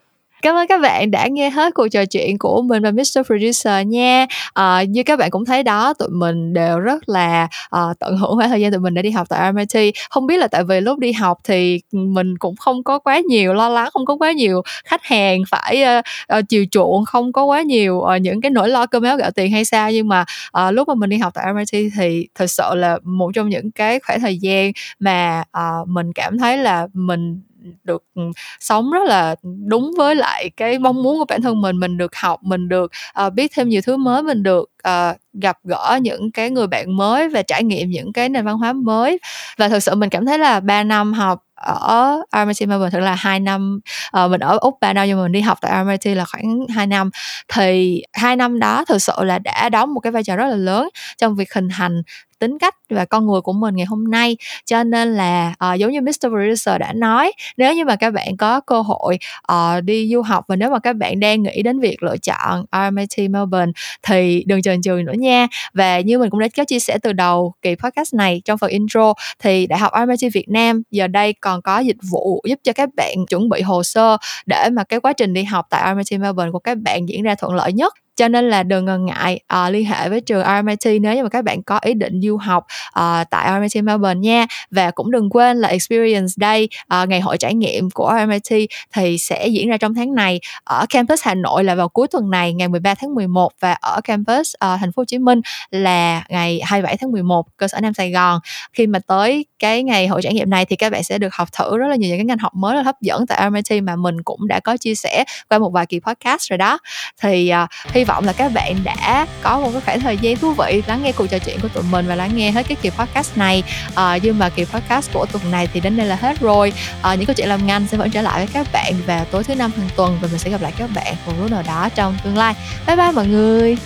Cảm 0.43 0.57
ơn 0.57 0.67
các 0.67 0.81
bạn 0.81 1.11
đã 1.11 1.27
nghe 1.27 1.51
hết 1.51 1.75
cuộc 1.75 1.89
trò 1.89 2.05
chuyện 2.05 2.39
của 2.39 2.63
mình 2.63 2.83
và 2.83 2.91
Mr. 2.91 3.21
Producer 3.27 3.87
nha. 3.87 4.27
À, 4.55 4.83
như 4.83 5.03
các 5.03 5.19
bạn 5.19 5.31
cũng 5.31 5.45
thấy 5.45 5.63
đó, 5.63 5.95
tụi 5.95 6.09
mình 6.09 6.53
đều 6.53 6.79
rất 6.79 7.09
là 7.09 7.49
à, 7.71 7.81
tận 7.99 8.17
hưởng 8.17 8.37
khoảng 8.37 8.49
thời 8.49 8.61
gian 8.61 8.73
tụi 8.73 8.81
mình 8.81 8.95
đã 8.95 9.03
đi 9.03 9.11
học 9.11 9.27
tại 9.31 9.53
MIT. 9.53 9.95
Không 10.11 10.27
biết 10.27 10.37
là 10.37 10.49
tại 10.49 10.65
vì 10.65 10.81
lúc 10.81 10.99
đi 10.99 11.13
học 11.13 11.39
thì 11.45 11.81
mình 11.93 12.39
cũng 12.39 12.57
không 12.57 12.85
có 12.85 12.99
quá 12.99 13.21
nhiều 13.29 13.55
lo 13.55 13.69
lắng, 13.69 13.89
không 13.93 14.07
có 14.07 14.17
quá 14.17 14.33
nhiều 14.33 14.63
khách 14.85 15.05
hàng 15.05 15.41
phải 15.49 15.85
uh, 15.99 16.05
uh, 16.39 16.49
chiều 16.49 16.65
chuộng, 16.71 17.05
không 17.05 17.33
có 17.33 17.45
quá 17.45 17.63
nhiều 17.63 17.97
uh, 17.97 18.21
những 18.21 18.41
cái 18.41 18.51
nỗi 18.51 18.69
lo 18.69 18.87
cơm 18.87 19.03
áo 19.03 19.17
gạo 19.17 19.31
tiền 19.31 19.53
hay 19.53 19.65
sao. 19.65 19.91
Nhưng 19.93 20.09
mà 20.09 20.25
uh, 20.59 20.75
lúc 20.75 20.89
mà 20.89 20.95
mình 20.95 21.11
đi 21.11 21.19
học 21.19 21.33
tại 21.35 21.53
MIT 21.53 21.93
thì 21.97 22.29
thật 22.35 22.47
sự 22.47 22.75
là 22.75 22.99
một 23.03 23.31
trong 23.35 23.49
những 23.49 23.71
cái 23.71 24.01
khoảng 24.01 24.21
thời 24.21 24.39
gian 24.39 24.73
mà 24.99 25.43
uh, 25.59 25.89
mình 25.89 26.13
cảm 26.13 26.39
thấy 26.39 26.57
là 26.57 26.89
mình 26.93 27.41
được 27.85 28.05
ừ, 28.15 28.23
sống 28.61 28.91
rất 28.91 29.07
là 29.07 29.37
đúng 29.67 29.93
với 29.97 30.15
lại 30.15 30.51
cái 30.57 30.79
mong 30.79 31.03
muốn 31.03 31.19
của 31.19 31.25
bản 31.25 31.43
thân 31.43 31.61
mình 31.61 31.81
mình 31.81 31.97
được 31.99 32.17
học 32.17 32.41
mình 32.43 32.69
được 32.69 32.93
uh, 33.27 33.33
biết 33.33 33.53
thêm 33.55 33.69
nhiều 33.69 33.81
thứ 33.85 33.97
mới 33.97 34.23
mình 34.23 34.43
được 34.43 34.71
uh, 34.89 35.17
gặp 35.33 35.59
gỡ 35.65 35.99
những 36.03 36.33
cái 36.33 36.51
người 36.51 36.67
bạn 36.67 36.97
mới 36.97 37.29
và 37.29 37.43
trải 37.43 37.65
nghiệm 37.65 37.91
những 37.91 38.13
cái 38.13 38.29
nền 38.29 38.45
văn 38.45 38.59
hóa 38.59 38.73
mới. 38.73 39.19
Và 39.59 39.69
thực 39.69 39.81
sự 39.81 39.95
mình 39.95 40.11
cảm 40.11 40.27
thấy 40.27 40.39
là 40.39 40.61
3 40.61 40.85
năm 40.85 41.13
học 41.13 41.45
ở 41.55 42.17
RMIT 42.33 42.69
Melbourne 42.69 42.91
thật 42.91 43.01
là 43.01 43.15
hai 43.15 43.41
năm 43.41 43.81
uh, 44.25 44.31
mình 44.31 44.41
ở 44.41 44.59
úc 44.61 44.75
3 44.81 44.93
năm 44.93 45.07
nhưng 45.09 45.17
mà 45.17 45.23
mình 45.23 45.33
đi 45.33 45.41
học 45.41 45.59
tại 45.61 45.85
RMIT 45.85 46.17
là 46.17 46.25
khoảng 46.25 46.67
2 46.75 46.87
năm. 46.87 47.11
Thì 47.49 48.03
hai 48.13 48.37
năm 48.37 48.59
đó 48.59 48.85
thực 48.85 49.03
sự 49.03 49.13
là 49.19 49.39
đã 49.39 49.69
đóng 49.69 49.95
một 49.95 50.01
cái 50.01 50.13
vai 50.13 50.25
trò 50.25 50.37
rất 50.37 50.47
là 50.47 50.57
lớn 50.57 50.89
trong 51.19 51.35
việc 51.35 51.53
hình 51.55 51.69
thành 51.69 52.03
tính 52.39 52.59
cách 52.59 52.75
và 52.91 53.05
con 53.05 53.27
người 53.27 53.41
của 53.41 53.53
mình 53.53 53.77
ngày 53.77 53.87
hôm 53.87 54.11
nay 54.11 54.37
cho 54.65 54.85
nên 54.85 55.15
là 55.15 55.55
uh, 55.73 55.79
giống 55.79 55.93
như 55.93 56.01
Mr. 56.01 56.29
Producer 56.29 56.81
đã 56.81 56.93
nói 56.93 57.33
nếu 57.57 57.75
như 57.75 57.85
mà 57.85 57.97
các 57.97 58.11
bạn 58.11 58.37
có 58.37 58.61
cơ 58.61 58.81
hội 58.81 59.19
uh, 59.53 59.85
đi 59.85 60.11
du 60.13 60.23
học 60.23 60.45
và 60.49 60.57
nếu 60.57 60.71
mà 60.71 60.79
các 60.79 60.97
bạn 60.97 61.21
đang 61.21 61.43
nghĩ 61.43 61.63
đến 61.63 61.81
việc 61.81 62.03
lựa 62.03 62.17
chọn 62.17 62.65
RMIT 62.73 63.31
Melbourne 63.31 63.73
thì 64.03 64.45
đừng 64.47 64.63
chần 64.63 64.83
chừ 64.83 65.03
nữa 65.07 65.13
nha 65.13 65.47
và 65.75 66.01
như 66.01 66.19
mình 66.19 66.31
cũng 66.31 66.41
đã 66.41 66.49
có 66.57 66.65
chia 66.65 66.79
sẻ 66.79 66.99
từ 67.03 67.13
đầu 67.13 67.55
kỳ 67.63 67.75
podcast 67.75 68.15
này 68.15 68.43
trong 68.45 68.59
phần 68.59 68.71
intro 68.71 69.15
thì 69.39 69.67
Đại 69.67 69.79
học 69.79 69.93
RMIT 70.01 70.33
Việt 70.33 70.49
Nam 70.49 70.83
giờ 70.91 71.07
đây 71.07 71.33
còn 71.33 71.63
có 71.63 71.79
dịch 71.79 71.97
vụ 72.11 72.43
giúp 72.45 72.59
cho 72.63 72.73
các 72.73 72.89
bạn 72.97 73.27
chuẩn 73.29 73.49
bị 73.49 73.63
hồ 73.63 73.83
sơ 73.83 74.17
để 74.47 74.69
mà 74.73 74.85
cái 74.85 75.01
quá 75.01 75.13
trình 75.13 75.35
đi 75.35 75.45
học 75.45 75.67
tại 75.71 75.95
RMIT 75.95 76.21
Melbourne 76.21 76.51
của 76.51 76.59
các 76.59 76.79
bạn 76.79 77.09
diễn 77.09 77.23
ra 77.23 77.35
thuận 77.35 77.55
lợi 77.55 77.73
nhất 77.73 77.95
cho 78.19 78.29
nên 78.29 78.51
là 78.51 78.63
đừng 78.63 78.85
ngần 78.85 79.05
ngại 79.05 79.41
uh, 79.55 79.73
liên 79.73 79.85
hệ 79.85 80.09
với 80.09 80.21
trường 80.21 80.45
RMIT 80.45 81.01
nếu 81.03 81.15
như 81.15 81.23
mà 81.23 81.29
các 81.29 81.45
bạn 81.45 81.63
có 81.63 81.79
ý 81.83 81.95
định 81.95 82.21
du 82.21 82.37
học 82.37 82.67
uh, 82.89 83.31
tại 83.31 83.51
RMIT 83.53 83.85
Melbourne 83.85 84.21
nha. 84.21 84.47
Và 84.71 84.91
cũng 84.91 85.11
đừng 85.11 85.31
quên 85.31 85.61
là 85.61 85.69
Experience 85.69 86.33
Day 86.37 86.69
uh, 87.03 87.09
ngày 87.09 87.21
hội 87.21 87.39
trải 87.39 87.55
nghiệm 87.55 87.91
của 87.91 88.15
RMIT 88.21 88.71
thì 88.93 89.19
sẽ 89.19 89.47
diễn 89.47 89.69
ra 89.69 89.77
trong 89.77 89.95
tháng 89.95 90.15
này. 90.15 90.41
Ở 90.65 90.87
campus 90.89 91.21
Hà 91.23 91.35
Nội 91.35 91.65
là 91.65 91.75
vào 91.75 91.89
cuối 91.89 92.09
tuần 92.09 92.31
này 92.31 92.53
ngày 92.53 92.69
13 92.69 92.95
tháng 92.95 93.15
11 93.15 93.53
và 93.61 93.73
ở 93.73 94.01
campus 94.05 94.55
uh, 94.55 94.81
thành 94.81 94.93
phố 94.93 95.01
Hồ 95.01 95.05
Chí 95.05 95.19
Minh 95.19 95.41
là 95.71 96.25
ngày 96.29 96.61
27 96.65 96.97
tháng 96.97 97.13
11 97.13 97.47
cơ 97.57 97.69
sở 97.69 97.81
Nam 97.81 97.95
Sài 97.95 98.11
Gòn. 98.11 98.41
Khi 98.73 98.87
mà 98.87 98.99
tới 99.07 99.47
cái 99.59 99.83
ngày 99.83 100.07
hội 100.07 100.23
trải 100.23 100.35
nghiệm 100.35 100.51
này 100.51 100.65
thì 100.65 100.77
các 100.77 100.93
bạn 100.93 101.03
sẽ 101.03 101.19
được 101.19 101.35
học 101.35 101.49
thử 101.53 101.79
rất 101.79 101.87
là 101.87 101.97
nhiều 101.97 102.09
những 102.09 102.19
cái 102.19 102.25
ngành 102.25 102.39
học 102.39 102.55
mới 102.55 102.77
là 102.77 102.83
hấp 102.83 103.01
dẫn 103.01 103.27
tại 103.27 103.51
RMIT 103.51 103.83
mà 103.83 103.97
mình 103.97 104.23
cũng 104.23 104.49
đã 104.49 104.61
có 104.61 104.77
chia 104.77 104.95
sẻ 104.95 105.25
qua 105.49 105.59
một 105.59 105.71
vài 105.71 105.87
kỳ 105.87 106.01
podcast 106.01 106.51
rồi 106.51 106.59
đó. 106.59 106.79
Thì 107.23 107.53
uh, 107.65 107.95
hy 107.95 108.05
vọng 108.09 108.25
là 108.25 108.33
các 108.33 108.53
bạn 108.53 108.77
đã 108.85 109.27
có 109.43 109.59
một 109.59 109.71
cái 109.73 109.81
khoảng 109.85 110.01
thời 110.01 110.17
gian 110.19 110.37
thú 110.37 110.53
vị 110.53 110.83
lắng 110.87 111.03
nghe 111.03 111.13
cuộc 111.13 111.27
trò 111.27 111.39
chuyện 111.39 111.61
của 111.61 111.69
tụi 111.69 111.83
mình 111.91 112.07
và 112.09 112.15
lắng 112.15 112.31
nghe 112.35 112.51
hết 112.51 112.69
cái 112.69 112.77
kỳ 112.83 112.91
podcast 112.91 113.37
này. 113.37 113.63
Uh, 113.89 114.23
nhưng 114.23 114.39
mà 114.39 114.49
kỳ 114.49 114.65
podcast 114.65 115.13
của 115.13 115.27
tuần 115.33 115.51
này 115.51 115.69
thì 115.73 115.81
đến 115.81 115.97
đây 115.97 116.07
là 116.07 116.17
hết 116.17 116.41
rồi. 116.41 116.73
Uh, 117.13 117.19
những 117.19 117.27
câu 117.27 117.35
chuyện 117.35 117.49
làm 117.49 117.67
ngành 117.67 117.87
sẽ 117.87 117.97
vẫn 117.97 118.11
trở 118.11 118.23
lại 118.23 118.39
với 118.39 118.49
các 118.53 118.67
bạn 118.73 118.95
vào 119.07 119.25
tối 119.25 119.45
thứ 119.45 119.55
năm 119.55 119.71
hàng 119.77 119.89
tuần 119.97 120.19
và 120.23 120.29
mình 120.29 120.39
sẽ 120.39 120.51
gặp 120.51 120.63
lại 120.63 120.73
các 120.79 120.91
bạn 120.95 121.15
một 121.27 121.33
lúc 121.41 121.51
nào 121.51 121.63
đó 121.67 121.89
trong 121.95 122.19
tương 122.25 122.37
lai. 122.37 122.55
Bye 122.87 122.97
bye 122.97 123.13
mọi 123.13 123.27
người. 123.27 123.79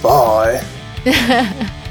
Bye 1.05 1.13